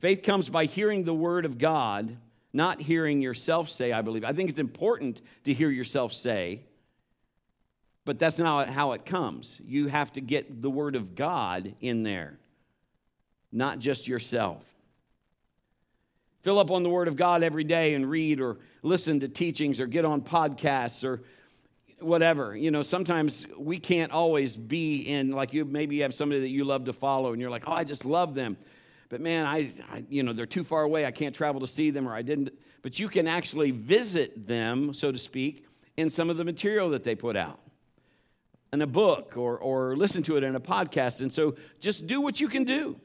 Faith 0.00 0.23
comes 0.23 0.49
by 0.49 0.66
hearing 0.66 1.05
the 1.05 1.14
word 1.14 1.45
of 1.45 1.59
God, 1.59 2.16
not 2.52 2.81
hearing 2.81 3.21
yourself 3.21 3.71
say, 3.71 3.93
I 3.93 4.02
believe. 4.02 4.25
I 4.25 4.33
think 4.33 4.50
it's 4.50 4.59
important 4.59 5.23
to 5.45 5.55
hear 5.55 5.71
yourself 5.71 6.12
say, 6.12 6.62
but 8.05 8.19
that's 8.19 8.38
not 8.38 8.69
how 8.69 8.93
it 8.93 9.05
comes. 9.05 9.61
You 9.64 9.88
have 9.88 10.12
to 10.12 10.21
get 10.21 10.62
the 10.62 10.71
word 10.71 10.95
of 10.95 11.14
God 11.14 11.75
in 11.81 12.02
there, 12.02 12.38
not 13.50 13.78
just 13.78 14.07
yourself. 14.07 14.62
Fill 16.43 16.61
up 16.61 16.71
on 16.71 16.85
the 16.85 16.88
word 16.88 17.09
of 17.09 17.16
God 17.16 17.43
every 17.43 17.64
day 17.64 17.95
and 17.95 18.09
read 18.09 18.40
or 18.40 18.59
listen 18.83 19.19
to 19.21 19.28
teachings 19.28 19.81
or 19.81 19.87
get 19.87 20.05
on 20.05 20.21
podcasts 20.21 21.02
or 21.02 21.23
whatever. 22.00 22.57
You 22.57 22.71
know, 22.71 22.83
sometimes 22.83 23.47
we 23.57 23.79
can't 23.79 24.12
always 24.12 24.57
be 24.57 25.03
in, 25.03 25.31
like 25.33 25.53
you 25.53 25.65
maybe 25.65 25.97
you 25.97 26.03
have 26.03 26.15
somebody 26.15 26.41
that 26.41 26.50
you 26.50 26.65
love 26.65 26.85
to 26.85 26.93
follow 26.93 27.33
and 27.33 27.41
you're 27.41 27.50
like, 27.50 27.65
oh, 27.67 27.73
I 27.73 27.85
just 27.85 28.05
love 28.05 28.35
them. 28.35 28.57
But 29.09 29.21
man, 29.21 29.47
I, 29.47 29.71
I, 29.91 30.05
you 30.09 30.23
know, 30.23 30.33
they're 30.33 30.47
too 30.47 30.65
far 30.65 30.83
away. 30.83 31.07
I 31.07 31.11
can't 31.11 31.35
travel 31.35 31.61
to 31.61 31.67
see 31.67 31.91
them 31.91 32.09
or 32.09 32.15
I 32.15 32.23
didn't. 32.23 32.50
But 32.83 32.99
you 32.99 33.09
can 33.09 33.26
actually 33.26 33.71
visit 33.71 34.47
them, 34.47 34.93
so 34.93 35.11
to 35.11 35.19
speak, 35.19 35.67
in 35.97 36.11
some 36.11 36.31
of 36.31 36.37
the 36.37 36.45
material 36.45 36.91
that 36.91 37.05
they 37.05 37.15
put 37.15 37.37
out 37.37 37.61
in 38.73 38.83
a 38.83 38.87
book 38.87 39.37
or, 39.37 39.59
or 39.59 39.97
listen 39.97 40.23
to 40.25 40.37
it 40.37 40.43
in 40.43 40.55
a 40.55 40.61
podcast. 40.61 41.21
And 41.21 41.33
so 41.33 41.57
just 41.81 42.07
do 42.07 42.21
what 42.21 42.41
you 42.41 42.49
can 42.49 42.65
do. 42.65 43.00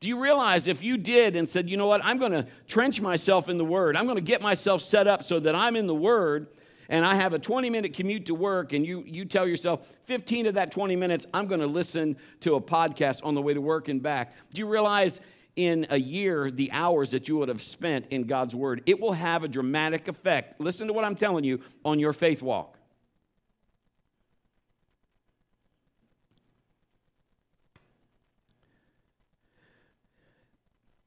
Do 0.00 0.08
you 0.08 0.18
realize 0.20 0.66
if 0.66 0.82
you 0.82 0.98
did 0.98 1.36
and 1.36 1.48
said, 1.48 1.70
you 1.70 1.76
know 1.76 1.86
what, 1.86 2.04
I'm 2.04 2.18
going 2.18 2.32
to 2.32 2.46
trench 2.66 3.00
myself 3.00 3.48
in 3.48 3.56
the 3.56 3.64
Word, 3.64 3.96
I'm 3.96 4.04
going 4.04 4.16
to 4.16 4.22
get 4.22 4.42
myself 4.42 4.82
set 4.82 5.06
up 5.06 5.24
so 5.24 5.40
that 5.40 5.54
I'm 5.54 5.76
in 5.76 5.86
the 5.86 5.94
Word, 5.94 6.48
and 6.88 7.04
I 7.04 7.14
have 7.14 7.32
a 7.32 7.38
20 7.38 7.70
minute 7.70 7.94
commute 7.94 8.26
to 8.26 8.34
work, 8.34 8.72
and 8.72 8.86
you, 8.86 9.02
you 9.06 9.24
tell 9.24 9.46
yourself, 9.46 9.86
15 10.04 10.46
of 10.46 10.54
that 10.54 10.70
20 10.70 10.96
minutes, 10.96 11.26
I'm 11.32 11.46
going 11.46 11.60
to 11.60 11.66
listen 11.66 12.16
to 12.40 12.54
a 12.54 12.60
podcast 12.60 13.24
on 13.24 13.34
the 13.34 13.42
way 13.42 13.54
to 13.54 13.60
work 13.60 13.88
and 13.88 14.02
back. 14.02 14.34
Do 14.52 14.58
you 14.58 14.66
realize 14.66 15.20
in 15.56 15.86
a 15.90 15.98
year 15.98 16.50
the 16.50 16.70
hours 16.72 17.10
that 17.12 17.28
you 17.28 17.36
would 17.38 17.48
have 17.48 17.62
spent 17.62 18.06
in 18.10 18.24
God's 18.24 18.54
Word? 18.54 18.82
It 18.86 19.00
will 19.00 19.12
have 19.12 19.44
a 19.44 19.48
dramatic 19.48 20.08
effect. 20.08 20.60
Listen 20.60 20.86
to 20.88 20.92
what 20.92 21.04
I'm 21.04 21.16
telling 21.16 21.44
you 21.44 21.60
on 21.84 21.98
your 21.98 22.12
faith 22.12 22.42
walk. 22.42 22.76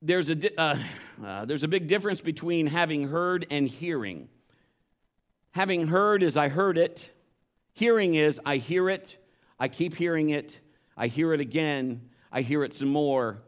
There's 0.02 0.30
a, 0.30 0.62
uh, 0.62 0.80
uh, 1.26 1.46
there's 1.46 1.64
a 1.64 1.68
big 1.68 1.88
difference 1.88 2.22
between 2.22 2.68
having 2.68 3.10
heard 3.10 3.46
and 3.50 3.68
hearing. 3.68 4.30
Having 5.58 5.88
heard 5.88 6.22
is 6.22 6.38
I 6.38 6.50
heard 6.50 6.78
it. 6.78 7.10
Hearing 7.74 8.14
is 8.14 8.40
I 8.46 8.58
hear 8.58 8.92
it. 8.92 9.18
I 9.60 9.70
keep 9.70 9.96
hearing 9.96 10.30
it. 10.30 10.60
I 10.96 11.08
hear 11.08 11.34
it 11.34 11.42
again. 11.42 12.10
I 12.32 12.44
hear 12.44 12.64
it 12.64 12.74
some 12.74 12.90
more. 12.90 13.40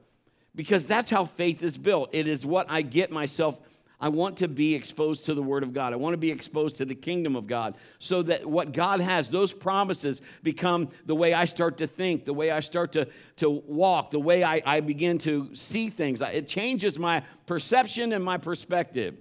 Because 0.56 0.88
that's 0.88 1.12
how 1.12 1.26
faith 1.26 1.62
is 1.62 1.78
built. 1.78 2.10
It 2.12 2.28
is 2.28 2.44
what 2.44 2.66
I 2.68 2.82
get 2.82 3.12
myself. 3.12 3.60
I 4.02 4.10
want 4.10 4.38
to 4.38 4.48
be 4.48 4.74
exposed 4.74 5.26
to 5.26 5.36
the 5.36 5.44
Word 5.44 5.62
of 5.62 5.72
God. 5.72 5.94
I 5.94 5.98
want 5.98 6.14
to 6.14 6.18
be 6.18 6.32
exposed 6.32 6.78
to 6.78 6.86
the 6.86 6.96
kingdom 6.96 7.36
of 7.36 7.46
God 7.46 7.78
so 8.00 8.24
that 8.24 8.44
what 8.44 8.72
God 8.72 9.02
has, 9.02 9.30
those 9.30 9.54
promises, 9.54 10.20
become 10.42 10.90
the 11.06 11.14
way 11.14 11.36
I 11.36 11.46
start 11.46 11.78
to 11.78 11.86
think, 11.86 12.26
the 12.26 12.34
way 12.34 12.50
I 12.50 12.62
start 12.62 12.92
to, 12.94 13.08
to 13.36 13.52
walk, 13.52 14.10
the 14.10 14.20
way 14.20 14.44
I, 14.44 14.64
I 14.66 14.80
begin 14.80 15.20
to 15.20 15.54
see 15.54 15.92
things. 15.92 16.22
It 16.22 16.48
changes 16.48 16.98
my 16.98 17.22
perception 17.46 18.14
and 18.14 18.24
my 18.24 18.38
perspective. 18.38 19.16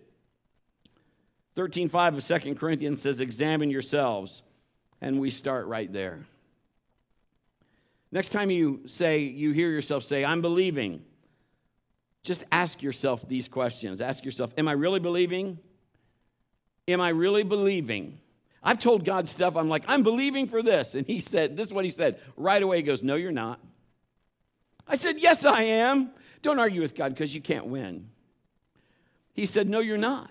13.5 1.58 2.18
of 2.18 2.22
Second 2.22 2.54
Corinthians 2.54 3.02
says, 3.02 3.20
Examine 3.20 3.68
yourselves. 3.68 4.42
And 5.00 5.18
we 5.18 5.30
start 5.30 5.66
right 5.66 5.92
there. 5.92 6.20
Next 8.12 8.30
time 8.30 8.48
you 8.50 8.82
say, 8.86 9.22
you 9.22 9.50
hear 9.50 9.68
yourself 9.68 10.04
say, 10.04 10.24
I'm 10.24 10.40
believing, 10.40 11.04
just 12.22 12.44
ask 12.52 12.80
yourself 12.80 13.28
these 13.28 13.48
questions. 13.48 14.00
Ask 14.00 14.24
yourself, 14.24 14.52
Am 14.56 14.68
I 14.68 14.72
really 14.72 15.00
believing? 15.00 15.58
Am 16.86 17.00
I 17.00 17.08
really 17.08 17.42
believing? 17.42 18.20
I've 18.62 18.78
told 18.78 19.04
God 19.04 19.26
stuff, 19.26 19.56
I'm 19.56 19.68
like, 19.68 19.84
I'm 19.88 20.04
believing 20.04 20.46
for 20.46 20.62
this. 20.62 20.94
And 20.94 21.08
He 21.08 21.20
said, 21.20 21.56
This 21.56 21.66
is 21.66 21.72
what 21.72 21.84
He 21.84 21.90
said. 21.90 22.20
Right 22.36 22.62
away, 22.62 22.76
He 22.76 22.82
goes, 22.84 23.02
No, 23.02 23.16
you're 23.16 23.32
not. 23.32 23.58
I 24.86 24.94
said, 24.94 25.18
Yes, 25.18 25.44
I 25.44 25.62
am. 25.64 26.12
Don't 26.40 26.60
argue 26.60 26.80
with 26.80 26.94
God 26.94 27.14
because 27.14 27.34
you 27.34 27.40
can't 27.40 27.66
win. 27.66 28.10
He 29.32 29.44
said, 29.44 29.68
No, 29.68 29.80
you're 29.80 29.98
not. 29.98 30.30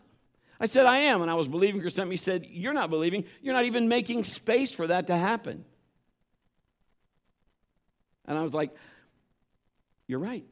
I 0.60 0.66
said, 0.66 0.86
I 0.86 0.98
am. 1.00 1.22
And 1.22 1.30
I 1.30 1.36
was 1.36 1.48
believing 1.48 1.82
for 1.82 1.90
something. 1.90 2.12
He 2.12 2.18
said, 2.18 2.46
You're 2.50 2.74
not 2.74 2.90
believing. 2.90 3.26
You're 3.42 3.54
not 3.54 3.66
even 3.66 3.88
making 3.88 4.24
space 4.24 4.72
for 4.72 4.88
that 4.88 5.08
to 5.08 5.16
happen. 5.16 5.66
And 8.26 8.38
I 8.38 8.42
was 8.42 8.54
like, 8.54 8.72
You're 10.08 10.20
right. 10.20 10.46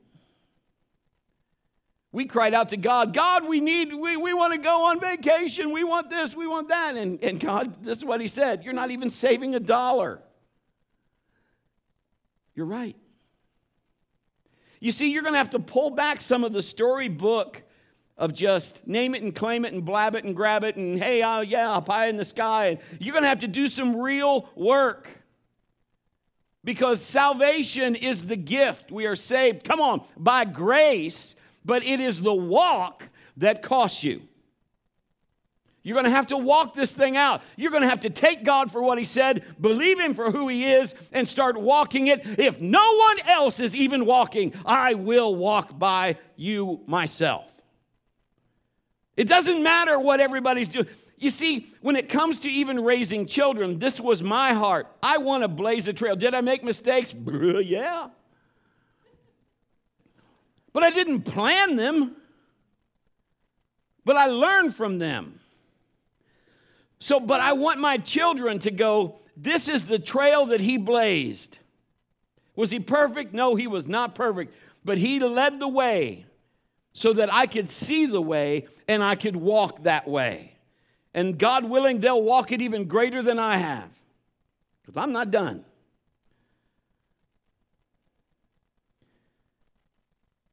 We 2.12 2.26
cried 2.26 2.54
out 2.54 2.70
to 2.70 2.78
God, 2.78 3.14
God, 3.14 3.46
we 3.46 3.60
need, 3.60 3.94
we, 3.94 4.16
we 4.16 4.34
want 4.34 4.54
to 4.54 4.60
go 4.60 4.86
on 4.86 5.02
vacation. 5.02 5.72
We 5.72 5.84
want 5.84 6.10
this, 6.10 6.34
we 6.34 6.48
want 6.48 6.70
that. 6.70 6.96
And, 6.96 7.22
and 7.22 7.42
God, 7.42 7.84
this 7.84 7.98
is 7.98 8.06
what 8.06 8.22
He 8.22 8.28
said 8.28 8.64
You're 8.64 8.74
not 8.74 8.92
even 8.92 9.10
saving 9.10 9.56
a 9.56 9.60
dollar. 9.60 10.22
You're 12.54 12.68
right. 12.68 12.96
You 14.80 14.92
see, 14.92 15.12
you're 15.12 15.24
going 15.24 15.34
to 15.34 15.40
have 15.40 15.50
to 15.52 15.60
pull 15.60 15.90
back 15.90 16.22
some 16.22 16.44
of 16.44 16.54
the 16.54 16.62
storybook 16.62 17.64
of 18.18 18.34
just 18.34 18.86
name 18.88 19.14
it 19.14 19.24
and 19.24 19.36
claim 19.36 19.66
it 19.66 19.74
and 19.74 19.84
blab 19.84 20.16
it 20.16 20.24
and 20.24 20.36
grab 20.36 20.64
it 20.64 20.76
and 20.78 20.98
hey, 20.98 21.22
uh, 21.22 21.42
yeah, 21.42 21.80
pie 21.80 22.08
in 22.08 22.18
the 22.18 22.26
sky. 22.26 22.68
And 22.68 22.80
you're 23.00 23.14
going 23.14 23.24
to 23.24 23.30
have 23.30 23.40
to 23.40 23.48
do 23.48 23.68
some 23.68 23.96
real 23.96 24.50
work 24.56 25.10
because 26.64 27.02
salvation 27.02 27.96
is 27.96 28.26
the 28.26 28.38
gift. 28.38 28.92
We 28.92 29.06
are 29.06 29.16
saved, 29.16 29.64
come 29.64 29.82
on, 29.82 30.04
by 30.18 30.46
grace, 30.46 31.36
but 31.64 31.84
it 31.86 32.00
is 32.00 32.22
the 32.22 32.34
walk 32.34 33.10
that 33.38 33.62
costs 33.62 34.04
you. 34.04 34.22
You're 35.84 35.94
going 35.94 36.06
to 36.06 36.12
have 36.12 36.28
to 36.28 36.38
walk 36.38 36.74
this 36.74 36.96
thing 36.96 37.16
out. 37.16 37.44
You're 37.58 37.70
going 37.70 37.84
to 37.84 37.90
have 37.90 38.00
to 38.02 38.10
take 38.10 38.44
God 38.44 38.72
for 38.72 38.82
what 38.82 38.98
He 38.98 39.06
said, 39.06 39.44
believe 39.62 40.00
Him 40.00 40.16
for 40.16 40.32
who 40.32 40.48
He 40.48 40.66
is, 40.66 40.96
and 41.12 41.28
start 41.28 41.62
walking 41.62 42.08
it. 42.08 42.22
If 42.40 42.60
no 42.60 42.96
one 42.96 43.18
else 43.28 43.60
is 43.60 43.76
even 43.76 44.06
walking, 44.08 44.54
I 44.66 44.96
will 44.96 45.36
walk 45.36 45.78
by 45.78 46.18
you 46.36 46.82
myself. 46.88 47.55
It 49.18 49.28
doesn't 49.28 49.64
matter 49.64 50.00
what 50.00 50.20
everybody's 50.20 50.68
doing. 50.68 50.88
You 51.18 51.30
see, 51.30 51.68
when 51.82 51.96
it 51.96 52.10
comes 52.10 52.40
to 52.42 52.50
even 52.50 52.84
raising 52.84 53.26
children, 53.26 53.80
this 53.80 54.02
was 54.02 54.22
my 54.22 54.54
heart. 54.54 54.88
I 55.02 55.18
want 55.18 55.44
to 55.44 55.48
blaze 55.48 55.88
a 55.88 55.94
trail. 55.94 56.16
Did 56.16 56.36
I 56.36 56.42
make 56.42 56.64
mistakes? 56.64 57.14
yeah. 57.64 58.10
But 60.74 60.84
I 60.84 60.90
didn't 60.92 61.22
plan 61.22 61.78
them, 61.78 62.18
but 64.04 64.18
I 64.18 64.28
learned 64.28 64.76
from 64.76 65.00
them. 65.00 65.40
So, 67.00 67.20
but 67.20 67.40
I 67.40 67.54
want 67.54 67.80
my 67.80 67.98
children 67.98 68.60
to 68.60 68.72
go, 68.72 69.20
this 69.38 69.70
is 69.70 69.86
the 69.86 70.00
trail 70.00 70.48
that 70.48 70.60
he 70.60 70.78
blazed. 70.78 71.58
Was 72.58 72.72
he 72.72 72.80
perfect? 72.80 73.34
No, 73.34 73.56
he 73.56 73.68
was 73.68 73.88
not 73.88 74.16
perfect, 74.16 74.54
but 74.84 74.98
he 74.98 75.20
led 75.20 75.60
the 75.60 75.68
way 75.68 76.26
so 76.98 77.12
that 77.12 77.32
I 77.32 77.46
could 77.46 77.68
see 77.68 78.06
the 78.06 78.22
way 78.22 78.68
and 78.88 79.04
I 79.04 79.16
could 79.16 79.36
walk 79.36 79.84
that 79.84 80.08
way. 80.08 80.54
And 81.14 81.38
God 81.38 81.66
willing, 81.66 82.00
they'll 82.00 82.22
walk 82.22 82.54
it 82.54 82.62
even 82.62 82.86
greater 82.86 83.22
than 83.22 83.38
I 83.38 83.58
have 83.58 83.90
because 84.82 84.96
I'm 84.96 85.12
not 85.12 85.30
done. 85.30 85.66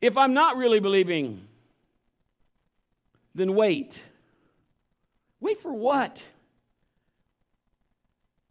If 0.01 0.19
I'm 0.19 0.35
not 0.35 0.57
really 0.57 0.81
believing, 0.81 1.47
then 3.37 3.55
wait. 3.55 4.03
Wait 5.39 5.63
for 5.63 5.73
what? 5.73 6.25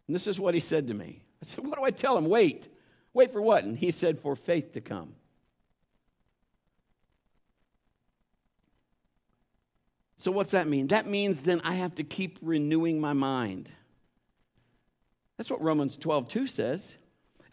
And 0.06 0.16
this 0.16 0.26
is 0.26 0.40
what 0.40 0.54
he 0.54 0.60
said 0.60 0.88
to 0.88 0.94
me. 0.94 1.20
I 1.42 1.44
said, 1.44 1.66
What 1.66 1.76
do 1.76 1.84
I 1.84 1.90
tell 1.90 2.16
him? 2.16 2.30
Wait. 2.30 2.68
Wait 3.12 3.34
for 3.34 3.42
what? 3.42 3.64
And 3.64 3.76
he 3.76 3.90
said, 3.90 4.18
For 4.18 4.34
faith 4.34 4.72
to 4.72 4.80
come. 4.80 5.12
So, 10.22 10.30
what's 10.30 10.52
that 10.52 10.68
mean? 10.68 10.86
That 10.86 11.08
means 11.08 11.42
then 11.42 11.60
I 11.64 11.72
have 11.72 11.96
to 11.96 12.04
keep 12.04 12.38
renewing 12.42 13.00
my 13.00 13.12
mind. 13.12 13.72
That's 15.36 15.50
what 15.50 15.60
Romans 15.60 15.96
12, 15.96 16.28
2 16.28 16.46
says. 16.46 16.96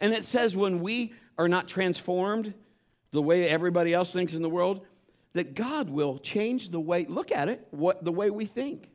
And 0.00 0.12
it 0.12 0.22
says 0.22 0.56
when 0.56 0.78
we 0.78 1.12
are 1.36 1.48
not 1.48 1.66
transformed 1.66 2.54
the 3.10 3.22
way 3.22 3.48
everybody 3.48 3.92
else 3.92 4.12
thinks 4.12 4.34
in 4.34 4.42
the 4.42 4.48
world, 4.48 4.86
that 5.32 5.54
God 5.54 5.90
will 5.90 6.18
change 6.18 6.68
the 6.68 6.78
way, 6.78 7.06
look 7.06 7.32
at 7.32 7.48
it, 7.48 7.66
what 7.72 8.04
the 8.04 8.12
way 8.12 8.30
we 8.30 8.46
think. 8.46 8.88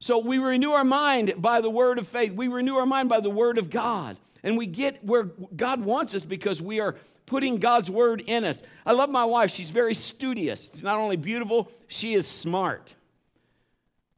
So 0.00 0.18
we 0.18 0.38
renew 0.38 0.72
our 0.72 0.82
mind 0.82 1.34
by 1.38 1.60
the 1.60 1.70
word 1.70 2.00
of 2.00 2.08
faith. 2.08 2.32
We 2.32 2.48
renew 2.48 2.74
our 2.74 2.86
mind 2.86 3.08
by 3.08 3.20
the 3.20 3.30
word 3.30 3.58
of 3.58 3.70
God. 3.70 4.18
And 4.42 4.58
we 4.58 4.66
get 4.66 5.04
where 5.04 5.22
God 5.22 5.84
wants 5.84 6.16
us 6.16 6.24
because 6.24 6.60
we 6.60 6.80
are 6.80 6.96
putting 7.26 7.58
God's 7.58 7.90
word 7.90 8.22
in 8.26 8.44
us. 8.44 8.62
I 8.84 8.92
love 8.92 9.10
my 9.10 9.24
wife. 9.24 9.50
She's 9.50 9.70
very 9.70 9.94
studious. 9.94 10.70
It's 10.70 10.82
not 10.82 10.98
only 10.98 11.16
beautiful, 11.16 11.70
she 11.88 12.14
is 12.14 12.26
smart. 12.26 12.94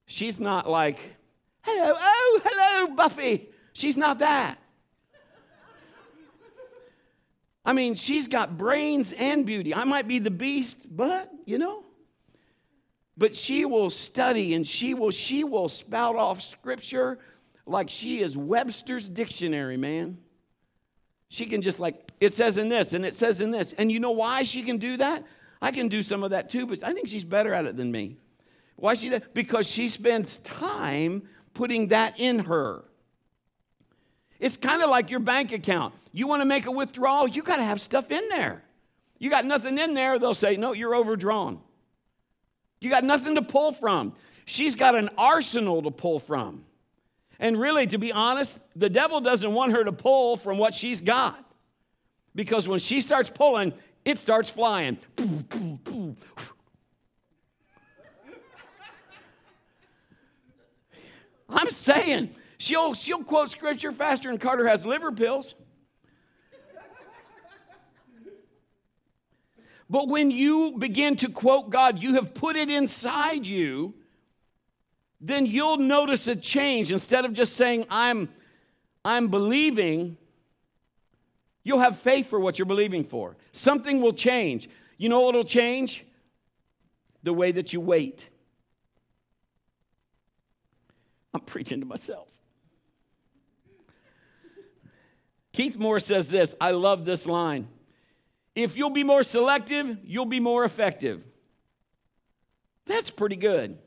She's 0.06 0.38
not 0.38 0.68
like, 0.68 0.98
hello, 1.62 1.94
oh, 1.98 2.40
hello, 2.44 2.94
Buffy. 2.94 3.48
She's 3.72 3.96
not 3.96 4.20
that. 4.20 4.58
I 7.64 7.74
mean, 7.74 7.94
she's 7.96 8.26
got 8.26 8.56
brains 8.56 9.12
and 9.12 9.44
beauty. 9.44 9.74
I 9.74 9.84
might 9.84 10.08
be 10.08 10.18
the 10.18 10.30
beast, 10.30 10.86
but, 10.90 11.30
you 11.44 11.58
know. 11.58 11.84
But 13.18 13.36
she 13.36 13.64
will 13.64 13.90
study 13.90 14.54
and 14.54 14.66
she 14.66 14.94
will 14.94 15.10
she 15.10 15.44
will 15.44 15.68
spout 15.68 16.16
off 16.16 16.40
scripture 16.40 17.18
like 17.66 17.90
she 17.90 18.20
is 18.20 18.36
Webster's 18.36 19.08
dictionary, 19.08 19.76
man. 19.76 20.18
She 21.28 21.46
can 21.46 21.62
just 21.62 21.78
like 21.78 22.10
it 22.20 22.32
says 22.32 22.58
in 22.58 22.68
this 22.68 22.92
and 22.94 23.04
it 23.04 23.14
says 23.14 23.40
in 23.40 23.50
this. 23.50 23.74
And 23.76 23.92
you 23.92 24.00
know 24.00 24.10
why 24.10 24.44
she 24.44 24.62
can 24.62 24.78
do 24.78 24.96
that? 24.96 25.24
I 25.60 25.70
can 25.70 25.88
do 25.88 26.02
some 26.02 26.22
of 26.22 26.30
that 26.30 26.50
too, 26.50 26.66
but 26.66 26.82
I 26.82 26.92
think 26.92 27.08
she's 27.08 27.24
better 27.24 27.52
at 27.52 27.66
it 27.66 27.76
than 27.76 27.90
me. 27.90 28.16
Why 28.76 28.94
she 28.94 29.08
does? 29.08 29.22
because 29.34 29.66
she 29.66 29.88
spends 29.88 30.38
time 30.38 31.22
putting 31.52 31.88
that 31.88 32.18
in 32.20 32.40
her. 32.40 32.84
It's 34.38 34.56
kind 34.56 34.82
of 34.82 34.90
like 34.90 35.10
your 35.10 35.20
bank 35.20 35.52
account. 35.52 35.94
You 36.12 36.28
want 36.28 36.42
to 36.42 36.46
make 36.46 36.66
a 36.66 36.70
withdrawal, 36.70 37.28
you 37.28 37.42
got 37.42 37.56
to 37.56 37.64
have 37.64 37.80
stuff 37.80 38.10
in 38.10 38.28
there. 38.28 38.62
You 39.18 39.30
got 39.30 39.44
nothing 39.44 39.78
in 39.78 39.94
there, 39.94 40.18
they'll 40.18 40.32
say, 40.32 40.56
No, 40.56 40.72
you're 40.72 40.94
overdrawn. 40.94 41.60
You 42.80 42.88
got 42.90 43.02
nothing 43.02 43.34
to 43.34 43.42
pull 43.42 43.72
from. 43.72 44.14
She's 44.44 44.76
got 44.76 44.94
an 44.94 45.10
arsenal 45.18 45.82
to 45.82 45.90
pull 45.90 46.20
from. 46.20 46.64
And 47.38 47.58
really, 47.58 47.86
to 47.86 47.98
be 47.98 48.12
honest, 48.12 48.60
the 48.74 48.90
devil 48.90 49.20
doesn't 49.20 49.52
want 49.52 49.72
her 49.72 49.84
to 49.84 49.92
pull 49.92 50.36
from 50.36 50.58
what 50.58 50.74
she's 50.74 51.00
got. 51.00 51.44
Because 52.34 52.68
when 52.68 52.80
she 52.80 53.00
starts 53.00 53.30
pulling, 53.30 53.72
it 54.04 54.18
starts 54.18 54.50
flying. 54.50 54.98
I'm 61.48 61.70
saying, 61.70 62.34
She'll, 62.58 62.92
she'll 62.92 63.22
quote 63.22 63.50
scripture 63.50 63.92
faster 63.92 64.28
than 64.28 64.38
Carter 64.38 64.66
has 64.66 64.84
liver 64.84 65.12
pills. 65.12 65.54
But 69.88 70.08
when 70.08 70.30
you 70.30 70.72
begin 70.76 71.16
to 71.16 71.30
quote 71.30 71.70
God, 71.70 72.02
you 72.02 72.14
have 72.14 72.34
put 72.34 72.56
it 72.56 72.68
inside 72.68 73.46
you, 73.46 73.94
then 75.20 75.46
you'll 75.46 75.78
notice 75.78 76.28
a 76.28 76.36
change. 76.36 76.92
Instead 76.92 77.24
of 77.24 77.32
just 77.32 77.56
saying, 77.56 77.86
I'm, 77.90 78.28
I'm 79.04 79.28
believing, 79.28 80.16
you'll 81.64 81.80
have 81.80 81.98
faith 81.98 82.28
for 82.28 82.38
what 82.38 82.58
you're 82.58 82.66
believing 82.66 83.04
for. 83.04 83.36
Something 83.52 84.00
will 84.00 84.12
change. 84.12 84.68
You 84.96 85.08
know 85.08 85.20
what 85.20 85.34
will 85.34 85.44
change? 85.44 86.04
The 87.22 87.32
way 87.32 87.52
that 87.52 87.72
you 87.72 87.80
wait. 87.80 88.28
I'm 91.34 91.40
preaching 91.40 91.80
to 91.80 91.86
myself. 91.86 92.28
Keith 95.52 95.76
Moore 95.76 95.98
says 95.98 96.30
this 96.30 96.54
I 96.60 96.70
love 96.70 97.04
this 97.04 97.26
line. 97.26 97.68
If 98.54 98.76
you'll 98.76 98.90
be 98.90 99.04
more 99.04 99.22
selective, 99.22 99.98
you'll 100.04 100.26
be 100.26 100.40
more 100.40 100.64
effective. 100.64 101.22
That's 102.86 103.10
pretty 103.10 103.36
good. 103.36 103.78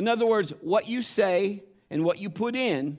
In 0.00 0.08
other 0.08 0.24
words, 0.24 0.54
what 0.62 0.88
you 0.88 1.02
say 1.02 1.62
and 1.90 2.02
what 2.02 2.16
you 2.16 2.30
put 2.30 2.56
in, 2.56 2.96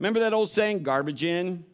remember 0.00 0.18
that 0.18 0.32
old 0.32 0.50
saying, 0.50 0.82
garbage 0.82 1.22
in, 1.22 1.64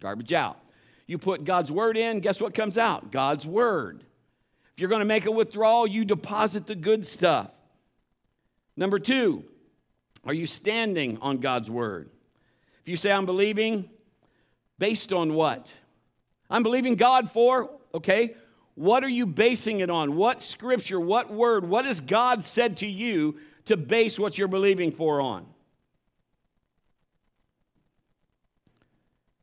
garbage 0.00 0.32
out. 0.32 0.58
You 1.06 1.16
put 1.16 1.44
God's 1.44 1.70
word 1.70 1.96
in, 1.96 2.18
guess 2.18 2.40
what 2.40 2.54
comes 2.54 2.76
out? 2.76 3.12
God's 3.12 3.46
word. 3.46 4.02
If 4.74 4.80
you're 4.80 4.88
going 4.88 4.98
to 4.98 5.06
make 5.06 5.26
a 5.26 5.30
withdrawal, 5.30 5.86
you 5.86 6.04
deposit 6.04 6.66
the 6.66 6.74
good 6.74 7.06
stuff. 7.06 7.52
Number 8.76 8.98
two, 8.98 9.44
are 10.24 10.34
you 10.34 10.46
standing 10.46 11.18
on 11.22 11.36
God's 11.36 11.70
word? 11.70 12.10
If 12.80 12.88
you 12.88 12.96
say, 12.96 13.12
I'm 13.12 13.26
believing, 13.26 13.88
Based 14.80 15.12
on 15.12 15.34
what? 15.34 15.72
I'm 16.50 16.64
believing 16.64 16.96
God 16.96 17.30
for, 17.30 17.70
okay? 17.94 18.34
What 18.74 19.04
are 19.04 19.08
you 19.08 19.26
basing 19.26 19.78
it 19.78 19.90
on? 19.90 20.16
What 20.16 20.42
scripture, 20.42 20.98
what 20.98 21.32
word, 21.32 21.64
what 21.68 21.84
has 21.84 22.00
God 22.00 22.44
said 22.44 22.78
to 22.78 22.86
you 22.88 23.36
to 23.66 23.76
base 23.76 24.18
what 24.18 24.36
you're 24.38 24.48
believing 24.48 24.92
for 24.92 25.20
on? 25.20 25.46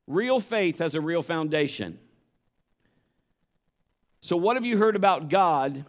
Real 0.07 0.39
faith 0.39 0.79
has 0.79 0.95
a 0.95 1.01
real 1.01 1.21
foundation. 1.21 1.99
So, 4.21 4.35
what 4.35 4.57
have 4.57 4.65
you 4.65 4.77
heard 4.77 4.95
about 4.95 5.29
God 5.29 5.85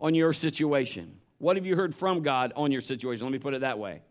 on 0.00 0.14
your 0.14 0.32
situation? 0.32 1.18
What 1.38 1.56
have 1.56 1.66
you 1.66 1.76
heard 1.76 1.94
from 1.94 2.22
God 2.22 2.52
on 2.56 2.72
your 2.72 2.80
situation? 2.80 3.26
Let 3.26 3.32
me 3.32 3.38
put 3.38 3.54
it 3.54 3.60
that 3.62 3.78
way. 3.78 4.02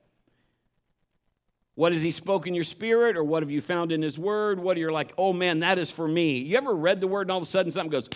What 1.75 1.91
has 1.91 2.03
he 2.03 2.11
spoken 2.11 2.53
your 2.53 2.63
spirit, 2.63 3.17
or 3.17 3.23
what 3.23 3.41
have 3.41 3.49
you 3.49 3.61
found 3.61 3.91
in 3.91 4.01
his 4.01 4.19
word? 4.19 4.59
What 4.59 4.77
are 4.77 4.79
you 4.79 4.91
like, 4.91 5.13
oh 5.17 5.33
man, 5.33 5.59
that 5.59 5.79
is 5.79 5.89
for 5.89 6.07
me? 6.07 6.37
You 6.37 6.57
ever 6.57 6.75
read 6.75 7.01
the 7.01 7.07
word 7.07 7.23
and 7.23 7.31
all 7.31 7.37
of 7.37 7.43
a 7.43 7.47
sudden 7.47 7.71
something 7.71 7.89
goes 7.89 8.09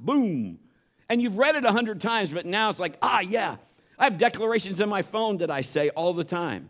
boom? 0.00 0.58
And 1.10 1.20
you've 1.20 1.36
read 1.36 1.56
it 1.56 1.64
a 1.64 1.72
hundred 1.72 2.00
times, 2.00 2.30
but 2.30 2.46
now 2.46 2.70
it's 2.70 2.80
like, 2.80 2.96
ah, 3.02 3.20
yeah. 3.20 3.56
I 4.02 4.06
have 4.06 4.18
declarations 4.18 4.80
in 4.80 4.88
my 4.88 5.02
phone 5.02 5.36
that 5.36 5.48
I 5.48 5.60
say 5.60 5.90
all 5.90 6.12
the 6.12 6.24
time 6.24 6.68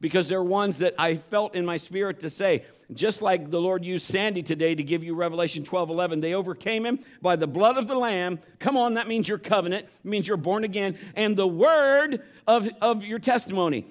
because 0.00 0.26
they're 0.26 0.42
ones 0.42 0.78
that 0.78 0.94
I 0.96 1.16
felt 1.16 1.54
in 1.54 1.66
my 1.66 1.76
spirit 1.76 2.20
to 2.20 2.30
say. 2.30 2.64
Just 2.94 3.20
like 3.20 3.50
the 3.50 3.60
Lord 3.60 3.84
used 3.84 4.06
Sandy 4.06 4.42
today 4.42 4.74
to 4.74 4.82
give 4.82 5.04
you 5.04 5.14
Revelation 5.14 5.64
12 5.64 5.90
11. 5.90 6.22
They 6.22 6.32
overcame 6.32 6.86
him 6.86 7.00
by 7.20 7.36
the 7.36 7.46
blood 7.46 7.76
of 7.76 7.88
the 7.88 7.94
Lamb. 7.94 8.38
Come 8.58 8.78
on, 8.78 8.94
that 8.94 9.06
means 9.06 9.28
your 9.28 9.36
covenant, 9.36 9.86
means 10.02 10.26
you're 10.26 10.38
born 10.38 10.64
again, 10.64 10.96
and 11.14 11.36
the 11.36 11.46
word 11.46 12.22
of, 12.46 12.66
of 12.80 13.04
your 13.04 13.18
testimony 13.18 13.84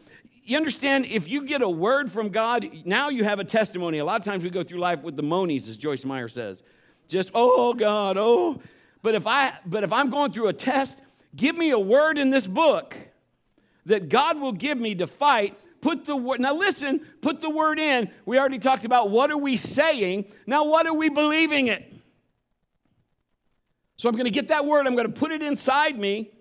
you 0.43 0.57
understand 0.57 1.05
if 1.05 1.29
you 1.29 1.45
get 1.45 1.61
a 1.61 1.69
word 1.69 2.11
from 2.11 2.29
God, 2.29 2.67
now 2.83 3.09
you 3.09 3.23
have 3.23 3.37
a 3.37 3.43
testimony. 3.43 3.99
A 3.99 4.05
lot 4.05 4.19
of 4.19 4.25
times 4.25 4.43
we 4.43 4.49
go 4.49 4.63
through 4.63 4.79
life 4.79 5.03
with 5.03 5.15
the 5.15 5.21
monies, 5.21 5.69
as 5.69 5.77
Joyce 5.77 6.03
Meyer 6.03 6.27
says. 6.27 6.63
Just, 7.07 7.29
oh 7.35 7.75
God, 7.75 8.17
oh. 8.17 8.59
But 9.03 9.13
if 9.13 9.27
I 9.27 9.53
but 9.67 9.83
if 9.83 9.93
I'm 9.93 10.09
going 10.09 10.31
through 10.31 10.47
a 10.47 10.53
test, 10.53 11.03
give 11.35 11.55
me 11.55 11.71
a 11.71 11.79
word 11.79 12.17
in 12.17 12.29
this 12.29 12.47
book 12.47 12.95
that 13.85 14.09
God 14.09 14.39
will 14.39 14.51
give 14.51 14.77
me 14.77 14.95
to 14.95 15.07
fight. 15.07 15.57
Put 15.81 16.05
the 16.05 16.15
word 16.15 16.39
now 16.39 16.53
listen, 16.53 16.99
put 17.21 17.41
the 17.41 17.49
word 17.49 17.79
in. 17.79 18.09
We 18.25 18.37
already 18.37 18.59
talked 18.59 18.85
about 18.85 19.09
what 19.09 19.31
are 19.31 19.37
we 19.37 19.57
saying. 19.57 20.25
Now 20.45 20.65
what 20.65 20.85
are 20.85 20.93
we 20.93 21.09
believing 21.09 21.67
it? 21.67 21.91
So 23.97 24.09
I'm 24.09 24.15
going 24.15 24.25
to 24.25 24.31
get 24.31 24.47
that 24.47 24.65
word, 24.65 24.87
I'm 24.87 24.95
going 24.95 25.11
to 25.11 25.13
put 25.13 25.31
it 25.31 25.43
inside 25.43 25.97
me. 25.97 26.31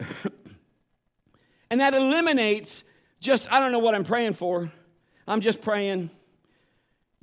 And 1.70 1.80
that 1.80 1.94
eliminates 1.94 2.84
just, 3.20 3.52
I 3.52 3.58
don't 3.58 3.72
know 3.72 3.78
what 3.78 3.94
I'm 3.94 4.04
praying 4.04 4.34
for. 4.34 4.70
I'm 5.26 5.40
just 5.40 5.60
praying. 5.60 6.10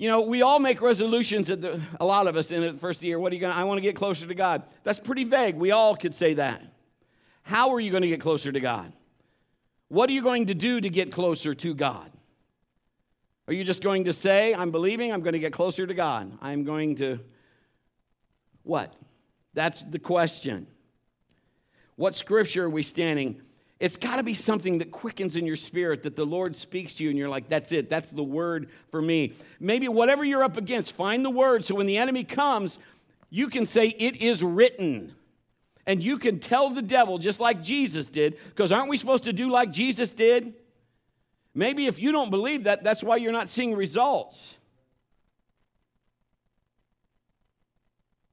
You 0.03 0.09
know, 0.09 0.19
we 0.19 0.41
all 0.41 0.59
make 0.59 0.81
resolutions 0.81 1.49
at 1.49 1.61
the, 1.61 1.79
a 1.97 2.03
lot 2.03 2.27
of 2.27 2.35
us 2.35 2.51
in 2.51 2.59
the 2.59 2.73
first 2.73 3.01
year. 3.03 3.17
What 3.17 3.31
are 3.31 3.35
you 3.35 3.39
going 3.39 3.53
to, 3.53 3.57
I 3.57 3.63
want 3.63 3.77
to 3.77 3.81
get 3.81 3.95
closer 3.95 4.27
to 4.27 4.35
God. 4.35 4.63
That's 4.83 4.99
pretty 4.99 5.23
vague. 5.23 5.55
We 5.55 5.71
all 5.71 5.95
could 5.95 6.13
say 6.13 6.33
that. 6.33 6.61
How 7.43 7.71
are 7.71 7.79
you 7.79 7.89
going 7.89 8.01
to 8.01 8.09
get 8.09 8.19
closer 8.19 8.51
to 8.51 8.59
God? 8.59 8.91
What 9.87 10.09
are 10.09 10.11
you 10.11 10.21
going 10.21 10.47
to 10.47 10.53
do 10.53 10.81
to 10.81 10.89
get 10.89 11.09
closer 11.09 11.53
to 11.53 11.73
God? 11.73 12.11
Are 13.47 13.53
you 13.53 13.63
just 13.63 13.81
going 13.81 14.03
to 14.03 14.11
say, 14.11 14.53
I'm 14.53 14.71
believing, 14.71 15.13
I'm 15.13 15.21
going 15.21 15.35
to 15.35 15.39
get 15.39 15.53
closer 15.53 15.87
to 15.87 15.93
God? 15.93 16.37
I'm 16.41 16.65
going 16.65 16.95
to 16.95 17.21
what? 18.63 18.93
That's 19.53 19.83
the 19.83 19.99
question. 19.99 20.67
What 21.95 22.13
scripture 22.13 22.65
are 22.65 22.69
we 22.69 22.83
standing? 22.83 23.41
It's 23.83 23.97
got 23.97 24.15
to 24.15 24.23
be 24.23 24.33
something 24.33 24.77
that 24.77 24.93
quickens 24.93 25.35
in 25.35 25.45
your 25.45 25.57
spirit 25.57 26.03
that 26.03 26.15
the 26.15 26.25
Lord 26.25 26.55
speaks 26.55 26.93
to 26.93 27.03
you 27.03 27.09
and 27.09 27.19
you're 27.19 27.27
like, 27.27 27.49
that's 27.49 27.73
it. 27.73 27.89
That's 27.89 28.11
the 28.11 28.23
word 28.23 28.69
for 28.89 29.01
me. 29.01 29.33
Maybe 29.59 29.89
whatever 29.89 30.23
you're 30.23 30.41
up 30.41 30.55
against, 30.55 30.93
find 30.93 31.25
the 31.25 31.29
word 31.29 31.65
so 31.65 31.75
when 31.75 31.85
the 31.85 31.97
enemy 31.97 32.23
comes, 32.23 32.79
you 33.29 33.49
can 33.49 33.65
say, 33.65 33.87
It 33.87 34.21
is 34.21 34.41
written. 34.41 35.13
And 35.85 36.01
you 36.01 36.17
can 36.17 36.39
tell 36.39 36.69
the 36.69 36.81
devil, 36.81 37.17
just 37.17 37.41
like 37.41 37.61
Jesus 37.61 38.07
did, 38.07 38.37
because 38.45 38.71
aren't 38.71 38.87
we 38.87 38.95
supposed 38.95 39.25
to 39.25 39.33
do 39.33 39.49
like 39.49 39.69
Jesus 39.69 40.13
did? 40.13 40.53
Maybe 41.53 41.85
if 41.85 41.99
you 41.99 42.13
don't 42.13 42.29
believe 42.29 42.63
that, 42.63 42.85
that's 42.85 43.03
why 43.03 43.17
you're 43.17 43.33
not 43.33 43.49
seeing 43.49 43.75
results. 43.75 44.55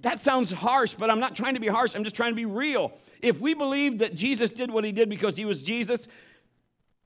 That 0.02 0.20
sounds 0.20 0.50
harsh, 0.50 0.94
but 0.94 1.10
I'm 1.10 1.20
not 1.20 1.36
trying 1.36 1.54
to 1.54 1.60
be 1.60 1.68
harsh. 1.68 1.94
I'm 1.94 2.04
just 2.04 2.16
trying 2.16 2.32
to 2.32 2.36
be 2.36 2.46
real. 2.46 2.92
If 3.20 3.40
we 3.40 3.54
believe 3.54 3.98
that 3.98 4.14
Jesus 4.14 4.50
did 4.50 4.70
what 4.70 4.84
he 4.84 4.92
did 4.92 5.10
because 5.10 5.36
he 5.36 5.44
was 5.44 5.62
Jesus, 5.62 6.08